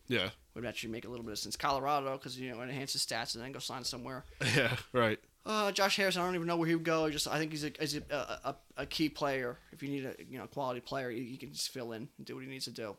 Yeah, 0.09 0.31
would 0.55 0.67
actually 0.67 0.93
make 0.93 1.05
a 1.05 1.09
little 1.09 1.25
bit 1.25 1.33
of 1.33 1.39
sense. 1.39 1.57
Colorado 1.57 2.13
because 2.13 2.39
you 2.39 2.53
know 2.53 2.61
enhance 2.63 2.93
his 2.93 3.05
stats 3.05 3.35
and 3.35 3.45
then 3.45 3.53
go 3.53 3.59
sign 3.59 3.85
somewhere. 3.85 4.25
yeah, 4.57 4.77
right. 4.93 5.19
Uh, 5.47 5.71
Josh 5.73 5.97
Harris, 5.97 6.17
I 6.17 6.25
don't 6.25 6.35
even 6.35 6.47
know 6.47 6.57
where 6.57 6.69
he 6.69 6.75
would 6.75 6.85
go. 6.85 7.05
I 7.05 7.11
just 7.11 7.29
I 7.29 7.39
think 7.39 7.51
he's 7.53 7.65
a 7.65 7.73
he's 7.79 7.97
a, 7.97 8.03
a, 8.11 8.49
a, 8.49 8.57
a 8.79 8.87
key 8.87 9.09
player. 9.09 9.59
If 9.73 9.83
you 9.83 9.89
need 9.89 10.07
a 10.07 10.15
you 10.29 10.39
know 10.39 10.47
quality 10.47 10.81
player, 10.81 11.11
he, 11.11 11.25
he 11.25 11.37
can 11.37 11.53
just 11.53 11.71
fill 11.71 11.93
in 11.93 12.09
and 12.17 12.27
do 12.27 12.35
what 12.35 12.45
he 12.45 12.51
needs 12.51 12.65
to 12.65 12.71
do. 12.71 12.97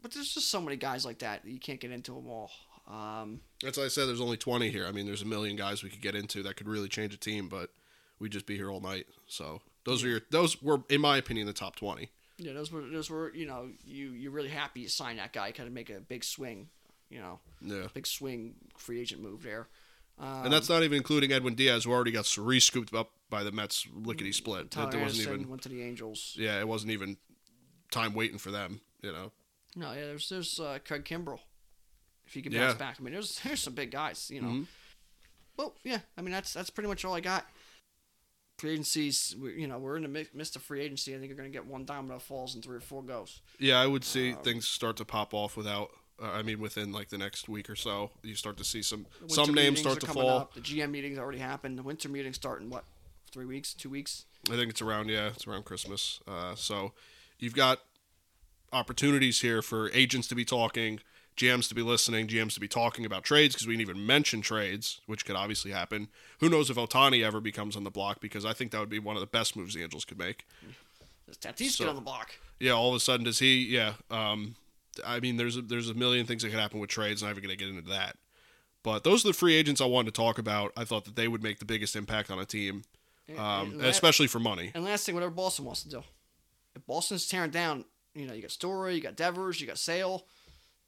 But 0.00 0.12
there's 0.12 0.32
just 0.32 0.50
so 0.50 0.60
many 0.60 0.76
guys 0.76 1.04
like 1.04 1.18
that 1.20 1.44
you 1.44 1.58
can't 1.58 1.80
get 1.80 1.90
into 1.90 2.14
them 2.14 2.28
all. 2.28 2.50
Um, 2.88 3.40
That's 3.62 3.76
why 3.76 3.84
I 3.84 3.88
said 3.88 4.08
there's 4.08 4.20
only 4.20 4.36
20 4.36 4.70
here. 4.70 4.86
I 4.86 4.92
mean, 4.92 5.06
there's 5.06 5.22
a 5.22 5.26
million 5.26 5.56
guys 5.56 5.82
we 5.82 5.90
could 5.90 6.00
get 6.00 6.14
into 6.14 6.42
that 6.44 6.56
could 6.56 6.68
really 6.68 6.88
change 6.88 7.12
a 7.12 7.18
team, 7.18 7.48
but 7.48 7.70
we'd 8.18 8.32
just 8.32 8.46
be 8.46 8.56
here 8.56 8.70
all 8.70 8.80
night. 8.80 9.06
So 9.26 9.60
those 9.84 10.04
are 10.04 10.08
your 10.08 10.20
those 10.30 10.62
were, 10.62 10.82
in 10.88 11.00
my 11.00 11.16
opinion, 11.18 11.46
the 11.46 11.52
top 11.52 11.76
20. 11.76 12.10
Yeah, 12.38 12.52
those 12.52 12.70
were 12.70 12.82
those 12.82 13.10
were 13.10 13.34
you 13.34 13.46
know 13.46 13.68
you 13.84 14.10
you're 14.12 14.30
really 14.30 14.48
happy 14.48 14.80
you 14.80 14.88
signed 14.88 15.18
that 15.18 15.32
guy, 15.32 15.50
kind 15.52 15.66
of 15.66 15.72
make 15.74 15.90
a 15.90 16.00
big 16.00 16.22
swing, 16.24 16.68
you 17.10 17.18
know, 17.18 17.40
Yeah, 17.60 17.88
big 17.92 18.06
swing 18.06 18.54
free 18.76 19.00
agent 19.00 19.20
move 19.22 19.42
there. 19.42 19.68
Um, 20.20 20.44
and 20.44 20.52
that's 20.52 20.68
not 20.68 20.82
even 20.82 20.96
including 20.96 21.30
Edwin 21.32 21.54
Diaz, 21.54 21.84
who 21.84 21.92
already 21.92 22.10
got 22.10 22.36
re-scooped 22.36 22.92
up 22.92 23.10
by 23.30 23.44
the 23.44 23.52
Mets 23.52 23.86
lickety 23.94 24.32
split. 24.32 24.68
Tyler 24.70 24.90
There 24.90 25.00
wasn't 25.00 25.28
even 25.28 25.48
went 25.48 25.62
to 25.62 25.68
the 25.68 25.82
Angels. 25.82 26.34
yeah, 26.36 26.58
it 26.58 26.66
wasn't 26.66 26.90
even 26.92 27.16
time 27.92 28.14
waiting 28.14 28.38
for 28.38 28.50
them. 28.50 28.80
you 29.02 29.12
know. 29.12 29.30
No, 29.76 29.92
yeah, 29.92 30.06
there's 30.06 30.28
there's 30.28 30.58
uh, 30.58 30.78
Craig 30.84 31.04
Kimbrel. 31.04 31.38
If 32.26 32.34
you 32.36 32.42
can 32.42 32.52
Yeah. 32.52 32.66
bounce 32.66 32.78
back, 32.78 32.96
I 32.98 33.02
mean, 33.02 33.12
there's 33.14 33.38
there's 33.40 33.60
some 33.60 33.74
big 33.74 33.90
guys, 33.92 34.30
you 34.30 34.40
know. 34.42 34.48
Mhm. 34.48 34.66
Well, 35.56 35.74
yeah, 35.84 36.00
I 36.16 36.22
mean 36.22 36.32
that's 36.32 36.52
that's 36.52 36.70
pretty 36.70 36.88
much 36.88 37.04
all 37.04 37.14
I 37.14 37.20
got. 37.20 37.46
Free 38.58 38.72
agencies, 38.72 39.36
you 39.56 39.68
know, 39.68 39.78
we're 39.78 39.96
in 39.96 40.02
the 40.02 40.26
midst 40.34 40.56
of 40.56 40.62
free 40.62 40.80
agency. 40.80 41.14
I 41.14 41.18
think 41.18 41.28
you're 41.28 41.36
going 41.36 41.50
to 41.50 41.56
get 41.56 41.66
one 41.66 41.84
domino 41.84 42.18
falls 42.18 42.54
and 42.54 42.64
three 42.64 42.76
or 42.76 42.80
four 42.80 43.02
goes. 43.04 43.40
Yeah, 43.60 43.80
I 43.80 43.86
would 43.86 44.04
see 44.04 44.32
Um, 44.32 44.42
things 44.42 44.66
start 44.66 44.96
to 44.96 45.04
pop 45.04 45.32
off 45.32 45.56
without. 45.56 45.90
Uh, 46.20 46.32
I 46.32 46.42
mean, 46.42 46.58
within 46.58 46.90
like 46.90 47.08
the 47.08 47.18
next 47.18 47.48
week 47.48 47.70
or 47.70 47.76
so, 47.76 48.10
you 48.24 48.34
start 48.34 48.56
to 48.56 48.64
see 48.64 48.82
some 48.82 49.06
some 49.28 49.54
names 49.54 49.78
start 49.78 50.00
to 50.00 50.06
fall. 50.08 50.30
Up. 50.30 50.54
The 50.54 50.60
GM 50.60 50.90
meetings 50.90 51.18
already 51.18 51.38
happened. 51.38 51.78
The 51.78 51.84
winter 51.84 52.08
meetings 52.08 52.34
start 52.34 52.60
in 52.60 52.68
what? 52.68 52.82
Three 53.30 53.44
weeks? 53.44 53.74
Two 53.74 53.90
weeks? 53.90 54.24
I 54.50 54.56
think 54.56 54.70
it's 54.70 54.82
around 54.82 55.08
yeah, 55.08 55.28
it's 55.28 55.46
around 55.46 55.64
Christmas. 55.64 56.18
Uh, 56.26 56.56
so 56.56 56.92
you've 57.38 57.54
got 57.54 57.78
opportunities 58.72 59.40
here 59.40 59.62
for 59.62 59.90
agents 59.92 60.26
to 60.28 60.34
be 60.34 60.44
talking, 60.44 60.98
GMs 61.38 61.68
to 61.68 61.74
be 61.74 61.82
listening, 61.82 62.26
GMs 62.26 62.52
to 62.54 62.60
be 62.60 62.68
talking 62.68 63.06
about 63.06 63.22
trades 63.24 63.54
because 63.54 63.66
we 63.66 63.74
didn't 63.76 63.88
even 63.90 64.04
mention 64.04 64.40
trades, 64.42 65.00
which 65.06 65.24
could 65.24 65.36
obviously 65.36 65.70
happen. 65.70 66.08
Who 66.40 66.48
knows 66.50 66.68
if 66.68 66.76
Ohtani 66.76 67.24
ever 67.24 67.40
becomes 67.40 67.76
on 67.76 67.84
the 67.84 67.90
block 67.90 68.20
because 68.20 68.44
I 68.44 68.52
think 68.52 68.72
that 68.72 68.80
would 68.80 68.90
be 68.90 68.98
one 68.98 69.16
of 69.16 69.20
the 69.20 69.26
best 69.26 69.56
moves 69.56 69.74
the 69.74 69.82
Angels 69.82 70.04
could 70.04 70.18
make. 70.18 70.44
Does 71.26 71.38
Tatis 71.38 71.70
So- 71.70 71.84
get 71.84 71.90
on 71.90 71.94
the 71.96 72.02
block? 72.02 72.32
Yeah, 72.60 72.72
all 72.72 72.88
of 72.90 72.96
a 72.96 73.00
sudden 73.00 73.24
does 73.24 73.38
he? 73.38 73.64
Yeah, 73.66 73.94
um, 74.10 74.56
I 75.06 75.20
mean, 75.20 75.36
there's 75.36 75.56
a, 75.56 75.62
there's 75.62 75.88
a 75.88 75.94
million 75.94 76.26
things 76.26 76.42
that 76.42 76.50
could 76.50 76.58
happen 76.58 76.80
with 76.80 76.90
trades. 76.90 77.22
And 77.22 77.28
I'm 77.28 77.34
not 77.34 77.38
even 77.38 77.48
going 77.48 77.58
to 77.58 77.64
get 77.64 77.74
into 77.76 77.90
that. 77.90 78.16
But 78.82 79.04
those 79.04 79.24
are 79.24 79.28
the 79.28 79.34
free 79.34 79.54
agents 79.54 79.80
I 79.80 79.84
wanted 79.86 80.12
to 80.14 80.20
talk 80.20 80.38
about. 80.38 80.72
I 80.76 80.84
thought 80.84 81.04
that 81.04 81.14
they 81.16 81.28
would 81.28 81.42
make 81.42 81.58
the 81.60 81.64
biggest 81.64 81.94
impact 81.94 82.30
on 82.30 82.38
a 82.40 82.44
team, 82.44 82.82
And- 83.28 83.38
um, 83.38 83.70
and 83.72 83.82
la- 83.82 83.88
especially 83.88 84.26
for 84.26 84.40
money. 84.40 84.72
And 84.74 84.84
last 84.84 85.06
thing, 85.06 85.14
whatever 85.14 85.30
Boston 85.32 85.64
wants 85.66 85.82
to 85.84 85.88
do. 85.88 86.02
If 86.74 86.84
Boston's 86.86 87.28
tearing 87.28 87.50
down, 87.50 87.84
you 88.14 88.26
know, 88.26 88.32
you 88.34 88.42
got 88.42 88.50
Story, 88.50 88.94
you 88.96 89.00
got 89.00 89.14
Devers, 89.14 89.60
you 89.60 89.66
got 89.68 89.78
Sale, 89.78 90.24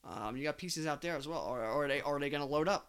um, 0.03 0.35
you 0.37 0.43
got 0.43 0.57
pieces 0.57 0.85
out 0.87 1.01
there 1.01 1.15
as 1.15 1.27
well. 1.27 1.43
Or, 1.43 1.59
or 1.63 1.85
are 1.85 1.87
they 1.87 2.01
are 2.01 2.19
they 2.19 2.29
going 2.29 2.41
to 2.43 2.47
load 2.49 2.67
up? 2.67 2.87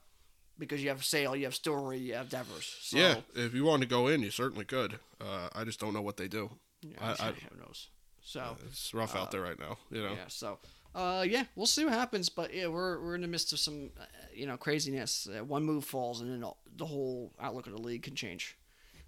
Because 0.58 0.82
you 0.82 0.90
have 0.90 1.04
Sale, 1.04 1.34
you 1.34 1.44
have 1.44 1.54
Story, 1.54 1.98
you 1.98 2.14
have 2.14 2.28
Devers. 2.28 2.76
So, 2.82 2.96
yeah, 2.98 3.16
if 3.34 3.54
you 3.54 3.64
wanted 3.64 3.88
to 3.88 3.90
go 3.94 4.06
in, 4.08 4.22
you 4.22 4.30
certainly 4.30 4.64
could. 4.64 4.98
Uh, 5.20 5.48
I 5.54 5.64
just 5.64 5.80
don't 5.80 5.94
know 5.94 6.02
what 6.02 6.16
they 6.18 6.28
do. 6.28 6.50
yeah, 6.82 6.96
I- 7.00 7.28
I- 7.28 7.32
who 7.32 7.58
knows? 7.58 7.88
So 8.24 8.56
It's 8.66 8.94
rough 8.94 9.16
out 9.16 9.32
there 9.32 9.40
right 9.42 9.58
now. 9.58 9.78
You 9.90 10.02
know. 10.02 10.12
yeah, 10.12 10.28
so 10.28 10.58
uh, 10.94 11.24
yeah, 11.26 11.44
we'll 11.56 11.66
see 11.66 11.84
what 11.84 11.94
happens. 11.94 12.28
But 12.28 12.54
yeah, 12.54 12.68
we're 12.68 13.00
we're 13.00 13.14
in 13.16 13.22
the 13.22 13.26
midst 13.28 13.52
of 13.52 13.58
some 13.58 13.90
uh, 14.00 14.04
you 14.32 14.46
know 14.46 14.56
craziness. 14.56 15.26
Uh, 15.28 15.42
one 15.44 15.64
move 15.64 15.84
falls, 15.84 16.20
and 16.20 16.30
then 16.30 16.44
all- 16.44 16.58
the 16.76 16.86
whole 16.86 17.32
outlook 17.40 17.66
of 17.66 17.72
the 17.72 17.80
league 17.82 18.02
can 18.04 18.14
change. 18.14 18.56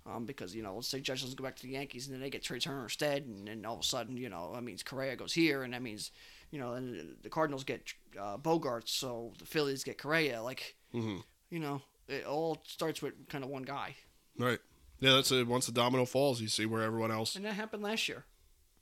Um, 0.06 0.24
because 0.26 0.54
you 0.54 0.62
know, 0.62 0.74
let's 0.74 0.88
say 0.88 0.98
Judge 1.00 1.20
doesn't 1.22 1.36
go 1.38 1.44
back 1.44 1.56
to 1.56 1.62
the 1.62 1.68
Yankees, 1.74 2.06
and 2.06 2.14
then 2.14 2.20
they 2.20 2.28
get 2.28 2.42
Trey 2.42 2.58
Turner 2.58 2.82
instead, 2.82 3.24
and 3.26 3.46
then 3.46 3.64
all 3.64 3.74
of 3.74 3.80
a 3.80 3.84
sudden, 3.84 4.16
you 4.16 4.28
know, 4.28 4.50
that 4.54 4.62
means 4.64 4.82
Correa 4.82 5.14
goes 5.16 5.32
here, 5.32 5.62
and 5.62 5.72
that 5.74 5.80
means, 5.82 6.10
you 6.50 6.58
know, 6.58 6.72
and 6.72 7.16
the 7.22 7.28
Cardinals 7.28 7.64
get 7.64 7.92
uh, 8.20 8.36
Bogaerts, 8.38 8.88
so 8.88 9.32
the 9.38 9.46
Phillies 9.46 9.84
get 9.84 9.98
Correa. 9.98 10.42
Like, 10.42 10.76
hmm 10.92 11.18
you 11.50 11.58
know, 11.60 11.82
it 12.08 12.24
all 12.26 12.60
starts 12.64 13.00
with 13.02 13.28
kind 13.28 13.44
of 13.44 13.50
one 13.50 13.62
guy, 13.62 13.94
Right. 14.38 14.58
Yeah, 15.00 15.14
that's 15.14 15.30
it. 15.32 15.46
Once 15.46 15.66
the 15.66 15.72
domino 15.72 16.04
falls, 16.04 16.40
you 16.40 16.48
see 16.48 16.66
where 16.66 16.82
everyone 16.82 17.10
else. 17.12 17.36
and 17.36 17.44
that 17.44 17.52
happened 17.54 17.82
last 17.82 18.08
year. 18.08 18.24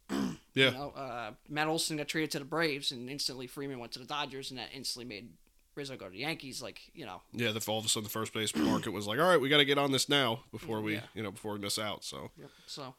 Yeah. 0.55 0.67
You 0.67 0.71
know, 0.73 0.91
uh, 0.91 1.31
Matt 1.49 1.69
Olson 1.69 1.97
got 1.97 2.09
traded 2.09 2.31
to 2.33 2.39
the 2.39 2.45
Braves, 2.45 2.93
and 2.93 3.09
instantly 3.09 3.47
Freeman 3.47 3.79
went 3.79 3.93
to 3.93 3.99
the 3.99 4.05
Dodgers, 4.05 4.51
and 4.51 4.59
that 4.59 4.69
instantly 4.75 5.07
made 5.07 5.31
Rizzo 5.75 5.97
go 5.97 6.05
to 6.07 6.11
the 6.11 6.19
Yankees. 6.19 6.61
Like, 6.61 6.79
you 6.93 7.07
know, 7.07 7.23
Yeah, 7.33 7.53
the 7.53 7.65
all 7.71 7.79
of 7.79 7.87
a 7.87 7.89
sudden 7.89 8.05
the 8.05 8.11
first 8.11 8.35
base 8.35 8.55
market 8.55 8.91
was 8.93 9.07
like, 9.07 9.19
all 9.19 9.27
right, 9.27 9.41
we 9.41 9.49
got 9.49 9.59
to 9.59 9.65
get 9.65 9.79
on 9.79 9.93
this 9.93 10.11
now 10.11 10.41
before 10.53 10.83
we, 10.83 10.95
Yeah. 10.97 11.01
you 11.15 11.23
know, 11.23 11.31
before 11.31 11.55
we 11.55 11.59
miss 11.59 11.79
out. 11.79 12.05
So 12.05 12.31
Yep. 12.39 12.51
So, 12.67 12.95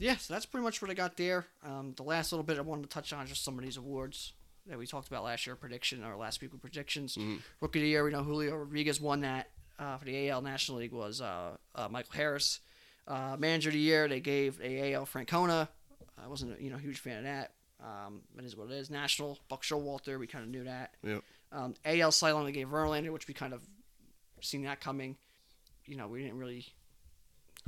yeah, 0.00 0.16
so 0.16 0.34
that's 0.34 0.46
pretty 0.46 0.64
much 0.64 0.82
what 0.82 0.90
I 0.90 0.94
got 0.94 1.16
there. 1.16 1.46
Um, 1.64 1.92
the 1.96 2.02
last 2.02 2.32
little 2.32 2.42
bit 2.42 2.58
I 2.58 2.62
wanted 2.62 2.82
to 2.82 2.88
touch 2.88 3.12
on 3.12 3.26
just 3.26 3.44
some 3.44 3.58
of 3.58 3.64
these 3.64 3.76
awards 3.76 4.32
that 4.66 4.78
we 4.78 4.86
talked 4.86 5.08
about 5.08 5.24
last 5.24 5.46
year, 5.46 5.56
prediction 5.56 6.02
or 6.02 6.16
last 6.16 6.40
week 6.40 6.52
with 6.52 6.60
predictions. 6.60 7.16
Rookie 7.60 7.78
of 7.80 7.82
the 7.82 7.88
year, 7.88 8.04
we 8.04 8.10
know 8.10 8.22
Julio 8.22 8.56
Rodriguez 8.56 9.00
won 9.00 9.20
that 9.20 9.50
uh, 9.78 9.96
for 9.96 10.04
the 10.04 10.28
AL 10.30 10.42
National 10.42 10.78
League 10.78 10.92
was 10.92 11.20
uh, 11.20 11.56
uh, 11.74 11.88
Michael 11.90 12.12
Harris. 12.14 12.60
Uh, 13.06 13.36
manager 13.38 13.70
of 13.70 13.74
the 13.74 13.80
year, 13.80 14.08
they 14.08 14.20
gave 14.20 14.60
AL 14.60 15.06
Francona. 15.06 15.68
I 16.22 16.28
wasn't 16.28 16.58
a 16.58 16.62
you 16.62 16.70
know 16.70 16.76
a 16.76 16.80
huge 16.80 16.98
fan 16.98 17.18
of 17.18 17.24
that. 17.24 17.52
Um, 17.82 18.20
it 18.38 18.44
is 18.44 18.56
what 18.56 18.70
it 18.70 18.74
is. 18.74 18.90
National 18.90 19.38
Buck 19.48 19.62
Showalter, 19.62 20.18
we 20.18 20.26
kind 20.26 20.44
of 20.44 20.50
knew 20.50 20.64
that. 20.64 20.94
Yep. 21.02 21.22
Um, 21.52 21.74
AL 21.84 22.12
Young 22.22 22.44
they 22.44 22.52
gave 22.52 22.68
Verlander, 22.68 23.10
which 23.10 23.26
we 23.26 23.34
kind 23.34 23.54
of 23.54 23.62
seen 24.40 24.62
that 24.62 24.80
coming. 24.80 25.16
You 25.86 25.96
know, 25.96 26.08
we 26.08 26.22
didn't 26.22 26.38
really. 26.38 26.66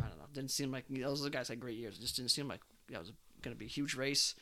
I 0.01 0.09
don't 0.09 0.19
know. 0.19 0.25
Didn't 0.33 0.51
seem 0.51 0.71
like 0.71 0.85
those 0.89 1.21
other 1.21 1.31
guys 1.31 1.49
had 1.49 1.61
great 1.61 1.77
years. 1.77 1.99
It 1.99 2.01
just 2.03 2.17
didn't 2.17 2.31
seem 2.31 2.49
like 2.49 2.61
that 2.91 3.01
was 3.01 3.13
going 3.43 3.55
to 3.55 3.59
be 3.59 3.67
a 3.67 3.69
huge 3.69 3.95
race. 3.95 4.35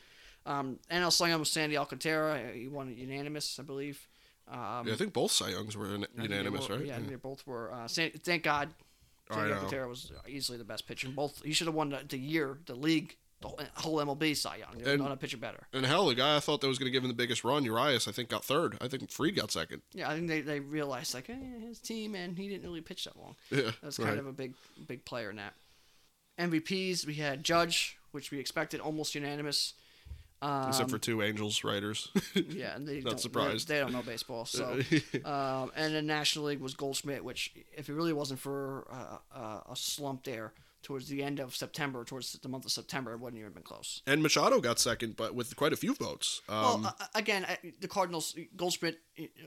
Um, 0.45 0.79
NL 0.91 1.11
Cy 1.11 1.29
Young 1.29 1.39
was 1.39 1.51
Sandy 1.51 1.77
Alcantara. 1.77 2.51
He 2.53 2.67
won 2.67 2.89
it 2.89 2.97
unanimous, 2.97 3.59
I 3.59 3.63
believe. 3.63 4.07
Um, 4.47 4.87
yeah, 4.87 4.93
I 4.93 4.97
think 4.97 5.13
both 5.13 5.31
Cy 5.31 5.49
Youngs 5.49 5.77
were 5.77 5.93
in, 5.93 6.03
I 6.03 6.07
think 6.07 6.15
they 6.15 6.23
unanimous, 6.23 6.67
were- 6.67 6.77
right? 6.77 6.85
Yeah, 6.85 6.95
think 6.97 7.09
they 7.09 7.15
both 7.15 7.45
were. 7.45 7.71
Uh, 7.73 7.87
San, 7.87 8.11
thank 8.11 8.43
God, 8.43 8.69
Sandy. 9.31 9.53
Alcantara 9.53 9.87
was 9.87 10.11
easily 10.27 10.57
the 10.57 10.63
best 10.63 10.87
pitcher. 10.87 11.07
Both 11.09 11.41
he 11.43 11.53
should 11.53 11.67
have 11.67 11.75
won 11.75 11.89
the, 11.89 12.01
the 12.07 12.17
year, 12.17 12.57
the 12.65 12.75
league, 12.75 13.17
the 13.41 13.49
whole- 13.75 13.97
MLB 13.97 14.35
Cy 14.35 14.57
Young. 14.57 14.81
And- 14.85 15.01
not 15.01 15.11
a 15.11 15.17
pitcher 15.17 15.37
better. 15.37 15.67
And 15.73 15.85
hell, 15.85 16.07
the 16.07 16.15
guy 16.15 16.35
I 16.35 16.39
thought 16.39 16.61
that 16.61 16.67
was 16.67 16.77
going 16.77 16.87
to 16.87 16.91
give 16.91 17.03
him 17.03 17.09
the 17.09 17.15
biggest 17.15 17.43
run, 17.43 17.63
Urias, 17.65 18.07
I 18.07 18.11
think 18.11 18.29
got 18.29 18.43
third. 18.45 18.77
I 18.81 18.87
think 18.87 19.09
Fried 19.11 19.35
got 19.35 19.51
second. 19.51 19.81
Yeah, 19.93 20.09
I 20.09 20.15
think 20.15 20.27
they, 20.27 20.41
they 20.41 20.59
realized 20.59 21.13
like 21.13 21.29
eh, 21.29 21.35
his 21.67 21.79
team 21.79 22.15
and 22.15 22.37
he 22.37 22.47
didn't 22.47 22.63
really 22.63 22.81
pitch 22.81 23.05
that 23.05 23.17
long. 23.17 23.35
Yeah, 23.49 23.71
That's 23.81 23.97
kind 23.97 24.09
right. 24.09 24.19
of 24.19 24.27
a 24.27 24.33
big 24.33 24.53
big 24.87 25.05
player 25.05 25.29
in 25.29 25.37
that. 25.37 25.53
MVPs 26.39 27.05
we 27.05 27.15
had 27.15 27.43
Judge, 27.43 27.97
which 28.11 28.31
we 28.31 28.39
expected 28.39 28.79
almost 28.79 29.15
unanimous. 29.15 29.73
Um, 30.43 30.69
except 30.69 30.89
for 30.89 30.97
two 30.97 31.21
Angels 31.21 31.63
writers. 31.63 32.09
yeah, 32.33 32.75
and 32.75 32.87
they 32.87 33.01
Not 33.01 33.19
surprised. 33.19 33.67
They, 33.67 33.75
they 33.75 33.79
don't 33.81 33.91
know 33.93 34.01
baseball, 34.01 34.45
so. 34.45 34.79
um, 35.25 35.71
and 35.75 35.93
the 35.93 36.01
National 36.01 36.45
League 36.45 36.61
was 36.61 36.73
Goldschmidt, 36.73 37.23
which 37.23 37.53
if 37.77 37.89
it 37.89 37.93
really 37.93 38.13
wasn't 38.13 38.39
for 38.39 38.87
uh, 38.91 39.17
uh, 39.37 39.59
a 39.71 39.75
slump 39.75 40.23
there 40.23 40.51
towards 40.83 41.07
the 41.07 41.23
end 41.23 41.39
of 41.39 41.55
September, 41.55 42.03
towards 42.03 42.33
the 42.33 42.49
month 42.49 42.65
of 42.65 42.71
September, 42.71 43.13
it 43.13 43.19
wouldn't 43.19 43.39
even 43.39 43.51
been 43.53 43.63
close. 43.63 44.01
and 44.07 44.21
Machado 44.23 44.59
got 44.59 44.79
second, 44.79 45.15
but 45.15 45.35
with 45.35 45.55
quite 45.55 45.73
a 45.73 45.75
few 45.75 45.93
votes. 45.93 46.41
Um, 46.49 46.83
well, 46.83 46.95
uh, 46.99 47.05
again, 47.15 47.45
the 47.79 47.87
Cardinals, 47.87 48.35
Goldschmidt, 48.55 48.99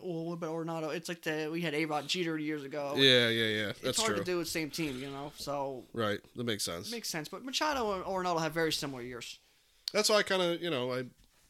well, 0.03 0.26
what 0.26 0.32
about 0.35 0.53
Arenado? 0.53 0.95
It's 0.95 1.09
like 1.09 1.22
the 1.22 1.49
we 1.51 1.61
had 1.61 1.74
A 1.74 1.85
Rod 1.87 2.07
Jeter 2.09 2.39
years 2.39 2.64
ago. 2.64 2.95
yeah, 2.97 3.28
yeah, 3.28 3.47
yeah. 3.47 3.72
it's 3.82 3.99
hard 3.99 4.14
true. 4.14 4.18
to 4.18 4.24
do 4.24 4.39
with 4.39 4.47
the 4.47 4.51
same 4.53 4.70
team, 4.70 5.01
you 5.01 5.11
know. 5.11 5.32
So 5.37 5.85
Right, 5.93 6.20
that 6.37 6.45
makes 6.45 6.64
sense. 6.64 6.91
makes 6.91 7.09
sense. 7.09 7.28
But 7.28 7.45
Machado 7.45 7.93
and 7.95 8.05
Arenado 8.05 8.41
have 8.41 8.53
very 8.53 8.72
similar 8.72 9.03
years. 9.03 9.39
That's 9.93 10.09
why 10.09 10.16
I 10.16 10.22
kind 10.22 10.43
of, 10.43 10.62
you 10.62 10.70
know, 10.70 10.93
I 10.93 11.05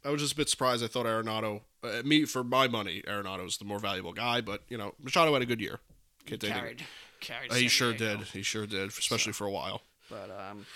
I 0.06 0.10
was 0.10 0.20
just 0.20 0.34
a 0.34 0.36
bit 0.36 0.48
surprised. 0.50 0.84
I 0.84 0.86
thought 0.86 1.06
Arenado, 1.06 1.62
uh, 1.82 2.02
me 2.04 2.24
for 2.26 2.44
my 2.44 2.68
money, 2.68 3.02
Arenado 3.06 3.44
was 3.44 3.56
the 3.56 3.64
more 3.64 3.78
valuable 3.78 4.12
guy, 4.12 4.40
but 4.40 4.62
you 4.68 4.76
know, 4.76 4.94
Machado 5.02 5.32
had 5.32 5.42
a 5.42 5.46
good 5.46 5.60
year. 5.60 5.80
Can't 6.26 6.40
take 6.40 6.54
it. 6.54 6.80
Carried. 7.24 7.50
Uh, 7.50 7.54
he 7.54 7.62
San 7.62 7.68
sure 7.70 7.92
Diego. 7.92 8.18
did. 8.18 8.26
He 8.28 8.42
sure 8.42 8.66
did, 8.66 8.88
especially 8.88 9.32
for 9.32 9.46
a 9.46 9.50
while. 9.50 9.82
But 10.10 10.30
um, 10.30 10.66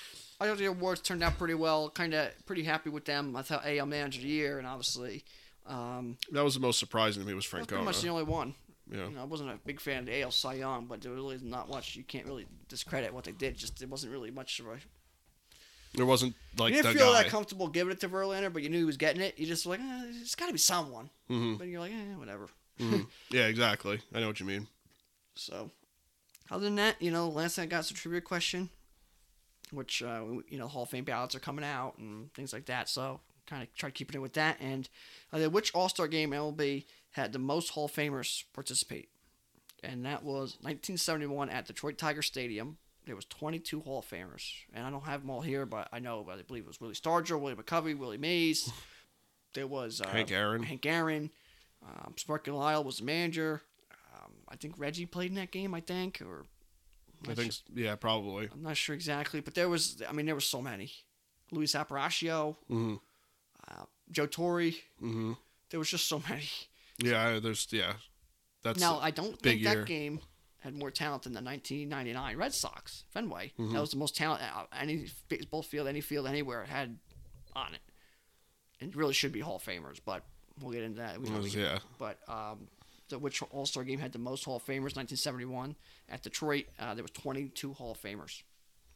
I 0.41 0.47
thought 0.47 0.59
the 0.59 0.67
awards 0.67 1.01
turned 1.01 1.23
out 1.23 1.37
pretty 1.39 1.55
well. 1.55 1.91
Kind 1.91 2.15
of 2.15 2.31
pretty 2.47 2.63
happy 2.65 2.91
with 2.91 3.05
them. 3.05 3.37
I 3.37 3.43
thought 3.43 3.63
AL 3.67 3.87
Manager 3.87 4.19
of 4.19 4.23
the 4.25 4.29
Year, 4.29 4.59
and 4.59 4.67
obviously, 4.67 5.25
um, 5.67 6.17
That 6.33 6.43
was 6.45 6.55
the 6.55 6.61
most 6.61 6.79
surprising 6.79 7.23
to 7.23 7.29
me 7.29 7.35
was 7.35 7.51
was 7.53 7.67
pretty 7.67 7.85
much 7.85 8.01
the 8.01 8.09
only 8.09 8.25
one. 8.25 8.55
Yeah. 8.91 9.09
You 9.09 9.17
know, 9.17 9.21
I 9.21 9.25
wasn't 9.25 9.51
a 9.51 9.59
big 9.67 9.81
fan 9.81 9.99
of 10.01 10.07
the 10.07 10.23
AL 10.23 10.31
Cy 10.31 10.55
Young, 10.55 10.87
but 10.87 11.03
there 11.03 11.13
was 11.13 11.19
really 11.19 11.39
not 11.43 11.69
much. 11.69 11.95
You 11.95 12.05
can't 12.05 12.25
really 12.25 12.47
discredit 12.69 13.13
what 13.13 13.25
they 13.25 13.33
did. 13.33 13.57
Just 13.59 13.83
it 13.83 13.89
wasn't 13.91 14.13
really 14.13 14.31
much 14.31 14.61
of 14.61 14.67
a. 14.67 14.79
There 15.95 16.07
wasn't 16.07 16.35
like 16.59 16.75
you 16.75 16.83
didn't 16.83 16.97
feel 16.97 17.13
guy. 17.13 17.23
that 17.25 17.31
comfortable 17.31 17.69
giving 17.69 17.93
it 17.93 18.01
to 18.01 18.09
Verlander, 18.09 18.53
but 18.53 18.63
you 18.63 18.69
knew 18.71 18.79
he 18.79 18.85
was 18.85 18.97
getting 18.97 19.21
it. 19.23 19.39
You 19.39 19.47
just 19.47 19.67
like, 19.67 19.81
eh, 19.81 20.05
it's 20.21 20.35
got 20.35 20.47
to 20.47 20.53
be 20.53 20.59
someone. 20.59 21.11
Mhm. 21.31 21.59
But 21.59 21.69
you're 21.69 21.81
like, 21.81 21.93
eh, 21.93 22.15
whatever. 22.17 22.49
Mhm. 22.79 23.07
Yeah, 23.31 23.47
exactly. 23.47 24.01
I 24.15 24.21
know 24.21 24.29
what 24.29 24.39
you 24.41 24.47
mean. 24.47 24.69
So, 25.35 25.71
other 26.51 26.65
than 26.65 26.77
that, 26.77 27.01
you 27.01 27.11
know, 27.11 27.29
last 27.29 27.59
night 27.59 27.65
I 27.65 27.67
got 27.67 27.85
some 27.85 27.97
trivia 27.97 28.21
question, 28.21 28.71
which 29.71 30.03
uh, 30.03 30.23
you 30.49 30.59
know, 30.59 30.69
Hall 30.69 30.85
of 30.85 30.91
Fame 30.91 31.05
ballots 31.05 31.35
are 31.35 31.41
coming 31.41 31.65
out 31.65 31.99
and 31.99 32.33
things 32.35 32.53
like 32.53 32.67
that. 32.67 32.89
So, 32.89 33.21
kind 33.47 33.63
of 33.63 33.75
tried 33.75 33.95
keeping 33.95 34.17
it 34.17 34.23
with 34.23 34.35
that. 34.35 34.59
And 34.61 34.89
uh, 35.33 35.51
which 35.51 35.75
All 35.75 35.89
Star 35.89 36.09
game 36.09 36.31
MLB 36.31 36.85
had 37.13 37.33
the 37.33 37.39
most 37.39 37.71
Hall 37.71 37.87
of 37.87 37.93
Famers 37.93 38.45
participate? 38.53 39.09
And 39.83 40.05
that 40.05 40.25
was 40.25 40.57
1971 40.61 41.51
at 41.51 41.67
Detroit 41.67 41.99
Tiger 41.99 42.23
Stadium. 42.23 42.79
There 43.07 43.17
was 43.17 43.25
22 43.27 43.81
Hall 43.81 44.01
of 44.01 44.07
Famers, 44.07 44.53
and 44.75 44.87
I 44.87 44.91
don't 44.91 45.05
have 45.05 45.23
them 45.23 45.31
all 45.31 45.41
here, 45.41 45.65
but 45.65 45.89
I 45.93 45.99
know, 45.99 46.27
I 46.31 46.43
believe 46.43 46.65
it 46.65 46.69
was 46.69 46.81
Willie 46.81 46.95
Stargell, 46.95 47.41
Willie 47.41 47.55
McCovey, 47.55 47.97
Willie 47.97 48.19
Mays. 48.19 48.71
There 49.55 49.67
was 49.67 50.03
uh, 50.03 50.09
Hank 50.09 50.31
Aaron. 50.31 50.63
Hank 50.63 50.85
Aaron. 50.85 51.31
Um, 51.83 52.15
Sparky 52.17 52.51
Lyle 52.51 52.85
was 52.85 52.99
the 52.99 53.05
manager. 53.05 53.63
I 54.51 54.57
think 54.57 54.75
Reggie 54.79 55.07
played 55.07 55.31
in 55.31 55.37
that 55.37 55.51
game. 55.51 55.75
I 55.75 55.81
think, 55.81 56.21
or 56.25 56.45
I 57.29 57.35
think, 57.35 57.49
s- 57.49 57.63
yeah, 57.75 57.95
probably. 57.97 58.49
I'm 58.53 58.63
not 58.63 58.77
sure 58.77 58.95
exactly, 58.95 59.41
but 59.41 59.55
there 59.55 59.69
was. 59.69 60.03
I 60.09 60.13
mean, 60.13 60.27
there 60.27 60.35
were 60.35 60.41
so 60.41 60.61
many. 60.63 60.91
Luis 61.51 61.73
Aparicio, 61.75 62.57
hmm 62.69 62.97
uh, 63.71 63.85
Joe 64.11 64.27
Torre. 64.27 64.71
hmm 65.01 65.33
There 65.71 65.79
was 65.81 65.91
just 65.91 66.07
so 66.07 66.23
many. 66.29 66.49
Yeah, 66.99 67.39
there's 67.41 67.67
yeah. 67.71 67.95
That's 68.63 68.81
now 68.81 68.99
I 68.99 69.11
don't 69.11 69.39
think 69.41 69.61
year. 69.63 69.77
that 69.77 69.87
game 69.87 70.21
had 70.61 70.75
more 70.75 70.91
talent 70.91 71.23
than 71.23 71.33
the 71.33 71.41
1999 71.41 72.37
Red 72.37 72.53
Sox 72.53 73.05
Fenway. 73.11 73.53
Mm-hmm. 73.59 73.73
That 73.73 73.81
was 73.81 73.91
the 73.93 73.97
most 73.97 74.17
talent 74.17 74.43
uh, 74.43 74.65
any 74.77 75.07
baseball 75.29 75.63
field, 75.63 75.87
any 75.87 76.01
field, 76.01 76.27
anywhere 76.27 76.65
had 76.65 76.99
on 77.55 77.75
it. 77.75 77.81
It 78.81 78.97
really 78.97 79.15
should 79.15 79.33
be 79.33 79.41
Hall 79.41 79.57
of 79.57 79.63
Famers, 79.63 80.01
but 80.05 80.25
we'll 80.61 80.73
get 80.73 80.83
into 80.83 80.99
that. 81.01 81.21
We 81.21 81.29
can- 81.29 81.43
yeah. 81.61 81.79
But 81.99 82.19
um, 82.29 82.67
the 83.09 83.19
which 83.19 83.43
All 83.43 83.67
Star 83.67 83.85
game 83.85 83.99
had 83.99 84.13
the 84.13 84.19
most 84.19 84.45
Hall 84.45 84.57
of 84.57 84.65
Famers, 84.65 84.97
1971 84.97 85.77
at 86.09 86.23
Detroit. 86.23 86.67
Uh, 86.79 86.95
there 86.95 87.05
was 87.05 87.11
22 87.13 87.73
Hall 87.75 87.93
of 87.93 88.01
Famers, 88.01 88.43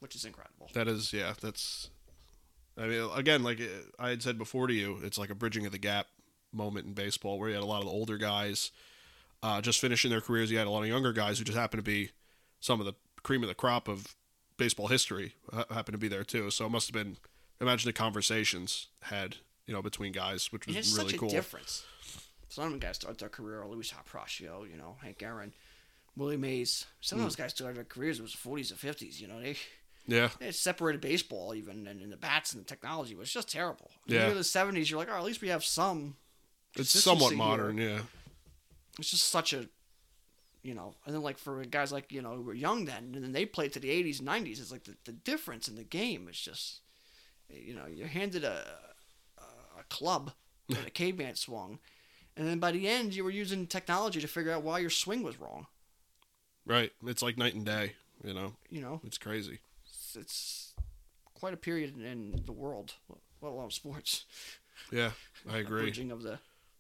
which 0.01 0.15
is 0.15 0.25
incredible. 0.25 0.71
That 0.75 0.89
is, 0.89 1.13
yeah, 1.13 1.35
that's. 1.41 1.91
I 2.77 2.87
mean, 2.87 3.09
again, 3.15 3.43
like 3.43 3.61
I 3.99 4.11
had 4.11 4.23
said 4.23 4.39
before 4.39 4.67
to 4.67 4.73
you, 4.73 4.99
it's 5.03 5.19
like 5.19 5.31
a 5.31 5.35
bridging 5.35 5.67
of 5.67 5.73
the 5.73 5.79
gap 5.79 6.07
moment 6.53 6.87
in 6.87 6.95
baseball 6.95 7.39
where 7.39 7.49
you 7.49 7.55
had 7.55 7.63
a 7.63 7.67
lot 7.67 7.79
of 7.79 7.85
the 7.85 7.91
older 7.91 8.17
guys 8.17 8.71
uh, 9.43 9.61
just 9.61 9.81
finishing 9.81 10.11
their 10.11 10.21
careers. 10.21 10.51
You 10.51 10.59
had 10.59 10.67
a 10.67 10.71
lot 10.71 10.83
of 10.83 10.89
younger 10.89 11.13
guys 11.13 11.39
who 11.39 11.45
just 11.45 11.59
happened 11.59 11.85
to 11.85 11.91
be 11.91 12.11
some 12.61 12.81
of 12.81 12.87
the 12.87 12.95
cream 13.23 13.43
of 13.43 13.49
the 13.49 13.55
crop 13.55 13.89
of 13.89 14.15
baseball 14.57 14.89
history 14.89 15.35
ha- 15.53 15.65
happened 15.71 15.95
to 15.95 15.99
be 15.99 16.09
there 16.09 16.25
too. 16.25 16.51
So 16.51 16.67
it 16.67 16.71
must 16.71 16.89
have 16.89 16.95
been. 16.95 17.17
Imagine 17.61 17.89
the 17.89 17.93
conversations 17.93 18.89
had 19.03 19.37
you 19.67 19.75
know 19.75 19.83
between 19.83 20.13
guys, 20.13 20.53
which 20.53 20.67
was 20.67 20.77
it's 20.77 20.97
really 20.97 21.11
such 21.11 21.17
a 21.17 21.19
cool. 21.19 21.29
difference. 21.29 21.85
Some 22.53 22.65
of 22.65 22.71
them 22.71 22.81
guys 22.81 22.97
start 22.97 23.17
their 23.19 23.31
career, 23.31 23.65
Luis 23.67 23.93
Aparicio, 23.95 24.71
you 24.71 24.77
know, 24.77 24.97
Hank 25.03 25.23
Aaron, 25.23 25.55
Willie 26.19 26.37
Mays. 26.37 26.85
Some 27.01 27.17
Hmm. 27.19 27.25
of 27.25 27.31
those 27.31 27.37
guys 27.37 27.53
started 27.53 27.79
their 27.79 27.85
careers 27.85 28.21
was 28.21 28.35
40s 28.35 28.71
and 28.71 28.79
50s. 28.79 29.19
You 29.21 29.29
know, 29.29 29.41
they 29.41 29.57
Yeah, 30.07 30.29
they 30.39 30.51
separated 30.53 31.01
baseball 31.01 31.55
even, 31.55 31.87
and, 31.87 32.03
and 32.03 32.13
the 32.13 32.17
bats 32.19 32.53
and 32.53 32.61
the 32.63 32.67
technology 32.67 33.15
was 33.15 33.33
just 33.33 33.49
terrible. 33.51 33.91
Yeah. 34.07 34.29
To 34.29 34.35
the 34.35 34.41
70s, 34.41 34.91
you're 34.91 34.99
like, 34.99 35.09
oh, 35.11 35.17
at 35.17 35.25
least 35.25 35.41
we 35.41 35.49
have 35.49 35.65
some. 35.65 36.17
it's 36.77 36.91
somewhat 36.91 37.31
here. 37.31 37.39
modern. 37.39 37.79
Yeah, 37.79 38.01
It's 38.99 39.11
just 39.13 39.29
such 39.31 39.55
a, 39.55 39.69
you 40.63 40.75
know, 40.75 40.95
and 41.07 41.15
then 41.15 41.23
like 41.23 41.39
for 41.39 41.65
guys 41.65 41.91
like 41.91 42.13
you 42.13 42.21
know 42.21 42.35
who 42.35 42.43
were 42.43 42.53
young 42.53 42.85
then, 42.85 43.13
and 43.15 43.25
then 43.25 43.33
they 43.33 43.47
played 43.47 43.73
to 43.73 43.81
the 43.81 43.89
80s 43.89 44.19
and 44.19 44.29
90s. 44.29 44.61
It's 44.61 44.71
like 44.73 44.85
the, 44.85 44.97
the 45.05 45.13
difference 45.13 45.69
in 45.69 45.77
the 45.77 45.85
game 45.85 46.29
is 46.29 46.39
just, 46.39 46.81
you 47.49 47.75
know, 47.75 47.87
you're 47.87 48.09
handed 48.09 48.45
a 48.45 48.77
a, 49.39 49.81
a 49.81 49.85
club 49.89 50.33
and 50.69 50.87
a 50.87 50.91
caveman 50.91 51.37
swung, 51.37 51.79
and 52.37 52.47
then 52.49 52.59
by 52.59 52.72
the 52.72 52.89
end 52.89 53.14
you 53.14 53.24
were 53.24 53.30
using 53.30 53.66
technology 53.66 54.20
to 54.20 54.28
figure 54.28 54.53
out 54.53 54.62
why 54.62 54.78
your 54.78 54.91
swing 54.91 55.22
was 55.22 55.39
wrong. 55.41 55.66
right. 56.66 56.93
It's 57.07 57.22
like 57.22 57.37
night 57.39 57.55
and 57.55 57.64
day. 57.66 57.93
You 58.24 58.35
know, 58.35 58.53
You 58.70 58.80
know, 58.80 59.01
it's 59.05 59.18
crazy. 59.18 59.59
it's, 59.85 60.14
it's 60.16 60.74
quite 61.35 61.55
a 61.55 61.57
period 61.57 61.97
in, 62.01 62.41
the 62.47 62.53
world, 62.53 62.95
let 63.41 63.51
alone 63.51 63.70
sports. 63.72 64.24
Yeah, 64.93 65.11
I 65.51 65.59
agree. 65.64 65.83
Bridging 65.83 66.12
of 66.12 66.22
the 66.22 66.39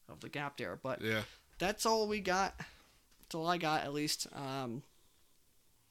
of 0.08 0.20
the 0.20 0.28
gap 0.28 0.56
there, 0.56 0.78
but 0.80 1.00
Yeah. 1.00 1.22
that's 1.58 1.84
all 1.86 2.06
we 2.06 2.20
got. 2.20 2.54
That's 2.58 3.34
all 3.34 3.48
I 3.48 3.56
got, 3.58 3.82
at 3.82 3.92
least. 3.92 4.26
Um, 4.34 4.82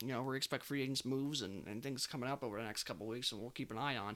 you 0.02 0.08
know, 0.10 0.24
we 0.24 0.38
expect 0.38 0.64
free 0.64 0.82
agents 0.84 1.04
moves 1.06 1.42
and, 1.42 1.68
and 1.68 1.84
things 1.84 2.08
coming 2.08 2.30
up 2.30 2.44
over 2.44 2.58
the 2.58 2.64
next 2.64 2.84
couple 2.84 3.08
weeks, 3.08 3.32
and 3.34 3.42
we'll 3.42 3.50
keep 3.52 3.72
an 3.72 3.78
eye 3.78 3.98
on. 3.98 4.16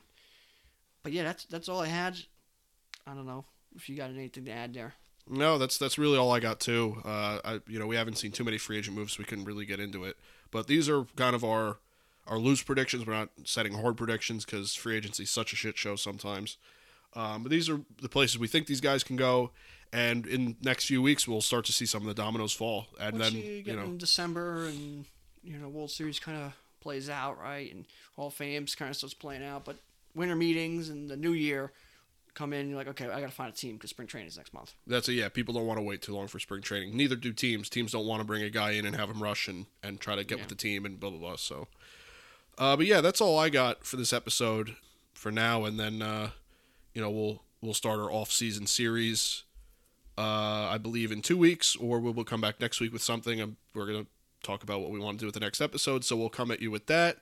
But 1.03 1.11
yeah, 1.11 1.23
that's 1.23 1.43
that's 1.45 1.67
all 1.67 1.81
I 1.81 1.87
had. 1.87 2.17
I 3.05 3.13
don't 3.13 3.25
know 3.27 3.43
if 3.75 3.89
you 3.89 3.97
got 3.97 4.09
anything 4.09 4.45
to 4.45 4.51
add 4.51 4.73
there. 4.73 4.93
No, 5.27 5.57
that's 5.57 5.77
that's 5.77 5.97
really 5.97 6.17
all 6.17 6.31
I 6.31 6.39
got 6.39 6.59
too. 6.59 7.01
Uh, 7.03 7.39
I 7.43 7.61
you 7.67 7.79
know 7.79 7.87
we 7.87 7.95
haven't 7.95 8.17
seen 8.17 8.31
too 8.31 8.43
many 8.43 8.57
free 8.57 8.77
agent 8.77 8.95
moves, 8.95 9.13
so 9.13 9.19
we 9.19 9.25
couldn't 9.25 9.45
really 9.45 9.65
get 9.65 9.79
into 9.79 10.03
it. 10.03 10.17
But 10.51 10.67
these 10.67 10.87
are 10.87 11.05
kind 11.15 11.35
of 11.35 11.43
our 11.43 11.77
our 12.27 12.37
loose 12.37 12.61
predictions. 12.63 13.05
We're 13.05 13.13
not 13.13 13.29
setting 13.43 13.73
hard 13.73 13.97
predictions 13.97 14.45
because 14.45 14.75
free 14.75 14.95
agency 14.95 15.23
is 15.23 15.31
such 15.31 15.53
a 15.53 15.55
shit 15.55 15.77
show 15.77 15.95
sometimes. 15.95 16.57
Um, 17.15 17.43
but 17.43 17.49
these 17.49 17.69
are 17.69 17.81
the 18.01 18.09
places 18.09 18.37
we 18.37 18.47
think 18.47 18.67
these 18.67 18.81
guys 18.81 19.03
can 19.03 19.15
go, 19.15 19.51
and 19.93 20.27
in 20.27 20.57
next 20.61 20.85
few 20.85 21.01
weeks 21.01 21.27
we'll 21.27 21.41
start 21.41 21.65
to 21.65 21.71
see 21.71 21.85
some 21.85 22.01
of 22.01 22.07
the 22.07 22.13
dominoes 22.21 22.53
fall, 22.53 22.87
and 22.99 23.17
Once 23.17 23.33
then 23.33 23.41
you 23.41 23.63
you 23.65 23.75
know 23.75 23.83
in 23.83 23.97
December 23.97 24.65
and 24.65 25.05
you 25.43 25.57
know 25.57 25.69
World 25.69 25.91
Series 25.91 26.19
kind 26.19 26.37
of 26.37 26.53
plays 26.81 27.09
out 27.09 27.39
right, 27.39 27.73
and 27.73 27.85
Hall 28.15 28.27
of 28.27 28.33
Fame's 28.33 28.75
kind 28.75 28.91
of 28.91 28.97
starts 28.97 29.13
playing 29.13 29.43
out, 29.43 29.65
but 29.65 29.77
winter 30.13 30.35
meetings 30.35 30.89
and 30.89 31.09
the 31.09 31.17
new 31.17 31.33
year 31.33 31.71
come 32.35 32.53
in. 32.53 32.69
You're 32.69 32.77
like, 32.77 32.87
okay, 32.89 33.05
I 33.05 33.19
got 33.19 33.29
to 33.29 33.35
find 33.35 33.51
a 33.51 33.55
team 33.55 33.75
because 33.75 33.89
spring 33.89 34.07
training 34.07 34.27
is 34.27 34.37
next 34.37 34.53
month. 34.53 34.73
that's 34.85 35.07
a 35.07 35.13
yeah. 35.13 35.29
People 35.29 35.53
don't 35.53 35.65
want 35.65 35.79
to 35.79 35.83
wait 35.83 36.01
too 36.01 36.13
long 36.13 36.27
for 36.27 36.37
spring 36.39 36.61
training. 36.61 36.95
Neither 36.95 37.15
do 37.15 37.33
teams. 37.33 37.69
Teams 37.69 37.91
don't 37.91 38.05
want 38.05 38.19
to 38.21 38.25
bring 38.25 38.43
a 38.43 38.49
guy 38.49 38.71
in 38.71 38.85
and 38.85 38.95
have 38.95 39.09
him 39.09 39.23
rush 39.23 39.47
and 39.47 39.65
and 39.81 39.99
try 39.99 40.15
to 40.15 40.23
get 40.23 40.37
Yeah. 40.37 40.43
with 40.43 40.49
the 40.49 40.55
team 40.55 40.85
and 40.85 40.99
blah 40.99 41.09
blah 41.09 41.19
blah. 41.19 41.35
So, 41.37 41.67
uh, 42.57 42.75
but 42.75 42.85
yeah, 42.85 43.01
that's 43.01 43.19
all 43.21 43.39
I 43.39 43.49
got 43.49 43.83
for 43.85 43.97
this 43.97 44.13
episode 44.13 44.75
for 45.13 45.31
now. 45.31 45.65
And 45.65 45.79
then 45.79 46.01
uh, 46.01 46.29
you 46.93 47.01
know 47.01 47.09
we'll 47.09 47.41
we'll 47.61 47.73
start 47.73 47.99
our 47.99 48.11
off 48.11 48.31
season 48.31 48.67
series. 48.67 49.43
Uh, 50.17 50.69
I 50.71 50.77
believe 50.77 51.11
in 51.11 51.21
two 51.21 51.37
weeks, 51.37 51.75
or 51.75 51.99
we 51.99 52.09
will 52.11 52.23
come 52.23 52.39
back 52.41 52.59
next 52.61 52.79
week 52.79 52.93
with 52.93 53.01
something. 53.01 53.41
Um 53.41 53.57
we're 53.73 53.85
gonna 53.87 54.05
talk 54.43 54.63
about 54.63 54.79
what 54.81 54.91
we 54.91 54.99
want 54.99 55.17
to 55.17 55.23
do 55.23 55.25
with 55.25 55.33
the 55.33 55.39
next 55.41 55.59
episode, 55.59 56.05
so 56.05 56.15
we'll 56.15 56.29
come 56.29 56.51
at 56.51 56.61
you 56.61 56.71
with 56.71 56.85
that. 56.85 57.17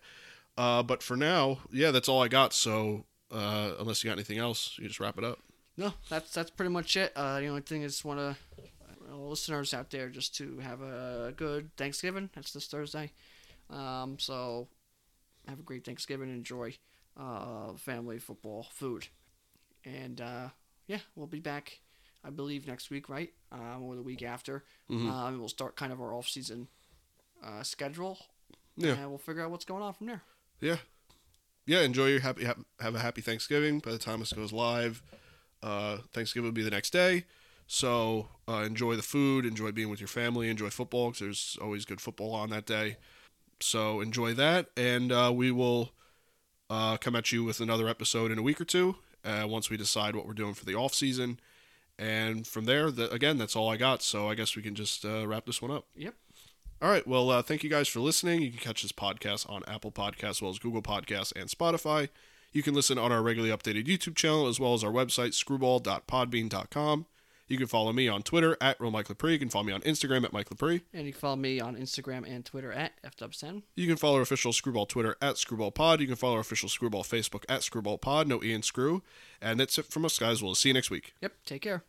Uh, 0.58 0.84
but 0.84 1.02
for 1.02 1.16
now, 1.18 1.60
yeah, 1.72 1.90
that's 1.90 2.08
all 2.08 2.22
I 2.22 2.28
got. 2.28 2.54
So 2.54 3.06
uh, 3.34 3.74
unless 3.80 4.04
you 4.04 4.10
got 4.10 4.14
anything 4.14 4.38
else, 4.38 4.78
you 4.80 4.88
just 4.88 5.00
wrap 5.00 5.18
it 5.18 5.24
up. 5.24 5.40
No, 5.76 5.94
that's 6.10 6.32
that's 6.34 6.52
pretty 6.52 6.72
much 6.72 6.96
it. 6.96 7.12
Uh, 7.16 7.40
the 7.40 7.48
only 7.48 7.62
thing 7.62 7.82
is, 7.82 8.04
want 8.06 8.20
to 8.20 8.36
listeners 9.16 9.74
out 9.74 9.90
there 9.90 10.10
just 10.10 10.36
to 10.38 10.60
have 10.60 10.82
a 10.82 11.34
good 11.36 11.76
Thanksgiving. 11.78 12.30
That's 12.36 12.54
this 12.54 12.68
Thursday. 12.68 13.12
Um, 13.70 14.18
so 14.20 14.68
have 15.48 15.60
a 15.60 15.64
great 15.64 15.84
Thanksgiving. 15.86 16.30
Enjoy 16.30 16.76
uh, 17.20 17.74
family 17.74 18.20
football 18.20 18.68
food, 18.72 19.08
and 19.86 20.22
uh, 20.22 20.50
yeah, 20.88 21.00
we'll 21.16 21.28
be 21.28 21.40
back. 21.40 21.80
I 22.26 22.30
believe 22.30 22.68
next 22.68 22.90
week, 22.90 23.10
right, 23.10 23.34
um, 23.52 23.84
or 23.84 23.96
the 23.96 24.02
week 24.02 24.24
after. 24.24 24.64
Mhm. 24.90 25.10
Um, 25.10 25.40
we'll 25.40 25.50
start 25.50 25.76
kind 25.76 25.92
of 25.92 26.00
our 26.02 26.14
off 26.14 26.30
season 26.30 26.68
uh, 27.44 27.64
schedule. 27.64 28.18
Yeah. 28.76 28.94
and 28.94 29.10
we'll 29.10 29.20
figure 29.20 29.44
out 29.44 29.52
what's 29.52 29.66
going 29.66 29.84
on 29.84 29.94
from 29.94 30.08
there. 30.08 30.24
yeah 30.60 30.78
yeah 31.66 31.82
enjoy 31.82 32.08
your 32.08 32.20
happy 32.20 32.46
ha- 32.46 32.56
have 32.80 32.96
a 32.96 33.00
happy 33.00 33.22
thanksgiving 33.22 33.80
by 33.80 33.92
the 33.92 33.98
time 33.98 34.20
this 34.20 34.34
goes 34.34 34.54
live. 34.54 35.02
Uh 35.62 35.98
thanksgiving 36.14 36.46
will 36.46 36.54
be 36.54 36.64
the 36.64 36.72
next 36.72 36.92
day. 36.92 37.26
So 37.68 38.28
uh, 38.48 38.64
enjoy 38.66 38.96
the 38.96 39.02
food 39.02 39.46
enjoy 39.46 39.72
being 39.72 39.90
with 39.90 40.02
your 40.02 40.08
family 40.08 40.50
enjoy 40.50 40.70
football 40.70 41.10
because 41.10 41.20
there's 41.20 41.58
always 41.62 41.86
good 41.86 42.02
football 42.02 42.34
on 42.34 42.50
that 42.50 42.66
day. 42.66 42.98
So 43.60 44.02
enjoy 44.02 44.34
that 44.34 44.68
and 44.76 45.12
uh, 45.12 45.32
we 45.34 45.52
will 45.52 45.92
uh, 46.70 46.98
come 46.98 47.16
at 47.16 47.32
you 47.32 47.44
with 47.44 47.60
another 47.60 47.88
episode 47.88 48.32
in 48.32 48.38
a 48.38 48.42
week 48.42 48.60
or 48.60 48.66
two 48.66 48.96
uh, 49.24 49.46
once 49.48 49.70
we 49.70 49.78
decide 49.78 50.16
what 50.16 50.26
we're 50.28 50.34
doing 50.34 50.54
for 50.54 50.66
the 50.66 50.76
off 50.76 50.94
season. 50.94 51.40
And 51.98 52.46
from 52.48 52.66
there 52.66 52.92
the, 52.92 53.10
again 53.12 53.38
that's 53.38 53.56
all 53.56 53.70
i 53.70 53.78
got. 53.78 54.02
So 54.02 54.30
i 54.30 54.36
guess 54.36 54.56
we 54.56 54.62
can 54.62 54.76
just 54.76 55.06
uh, 55.06 55.26
wrap 55.28 55.46
this 55.46 55.62
one 55.62 55.72
up. 55.72 55.86
Yep. 55.96 56.16
All 56.84 56.90
right. 56.90 57.08
Well, 57.08 57.30
uh, 57.30 57.42
thank 57.42 57.64
you 57.64 57.70
guys 57.70 57.88
for 57.88 58.02
listening. 58.02 58.42
You 58.42 58.52
can 58.52 58.60
catch 58.60 58.82
this 58.82 58.92
podcast 58.92 59.50
on 59.50 59.64
Apple 59.68 59.92
Podcasts, 59.92 60.30
as 60.30 60.42
well 60.42 60.52
as 60.52 60.60
Google 60.60 60.82
Podcasts 60.82 61.32
and 61.34 61.50
Spotify. 61.50 62.10
You 62.52 62.62
can 62.62 62.74
listen 62.74 62.98
on 62.98 63.10
our 63.10 63.24
regularly 63.24 63.56
updated 63.56 63.86
YouTube 63.86 64.16
channel, 64.18 64.48
as 64.48 64.60
well 64.60 64.74
as 64.74 64.84
our 64.84 64.92
website, 64.92 65.34
screwball.podbean.com. 65.34 67.06
You 67.48 67.58
can 67.58 67.68
follow 67.68 67.94
me 67.94 68.08
on 68.08 68.22
Twitter 68.22 68.58
at 68.60 68.80
Real 68.82 68.92
Mike 68.92 69.08
Lepre. 69.08 69.32
You 69.32 69.40
can 69.40 69.50
follow 69.50 69.64
me 69.64 69.72
on 69.74 69.82
Instagram 69.82 70.26
at 70.26 70.34
Mike 70.34 70.50
Lepre. 70.50 70.82
And 70.94 71.06
you 71.06 71.14
can 71.14 71.20
follow 71.22 71.36
me 71.38 71.60
on 71.60 71.76
Instagram 71.78 72.28
and 72.28 72.44
Twitter 72.44 72.72
at 72.72 72.94
fdubsen. 73.04 73.64
You 73.76 73.88
can 73.88 73.96
follow 73.96 74.18
our 74.18 74.22
official 74.22 74.52
Screwball 74.52 74.86
Twitter 74.86 75.16
at 75.22 75.36
ScrewballPod. 75.36 76.00
You 76.00 76.08
can 76.08 76.16
follow 76.16 76.36
our 76.36 76.42
official 76.42 76.68
Screwball 76.68 77.04
Facebook 77.04 77.46
at 77.48 77.62
ScrewballPod. 77.62 78.28
No 78.28 78.42
and 78.42 78.64
Screw. 78.66 79.04
And 79.42 79.60
that's 79.60 79.78
it 79.78 79.86
from 79.86 80.04
us, 80.04 80.20
guys. 80.20 80.44
We'll 80.44 80.56
see 80.56 80.70
you 80.70 80.74
next 80.74 80.90
week. 80.90 81.14
Yep. 81.22 81.34
Take 81.46 81.62
care. 81.62 81.84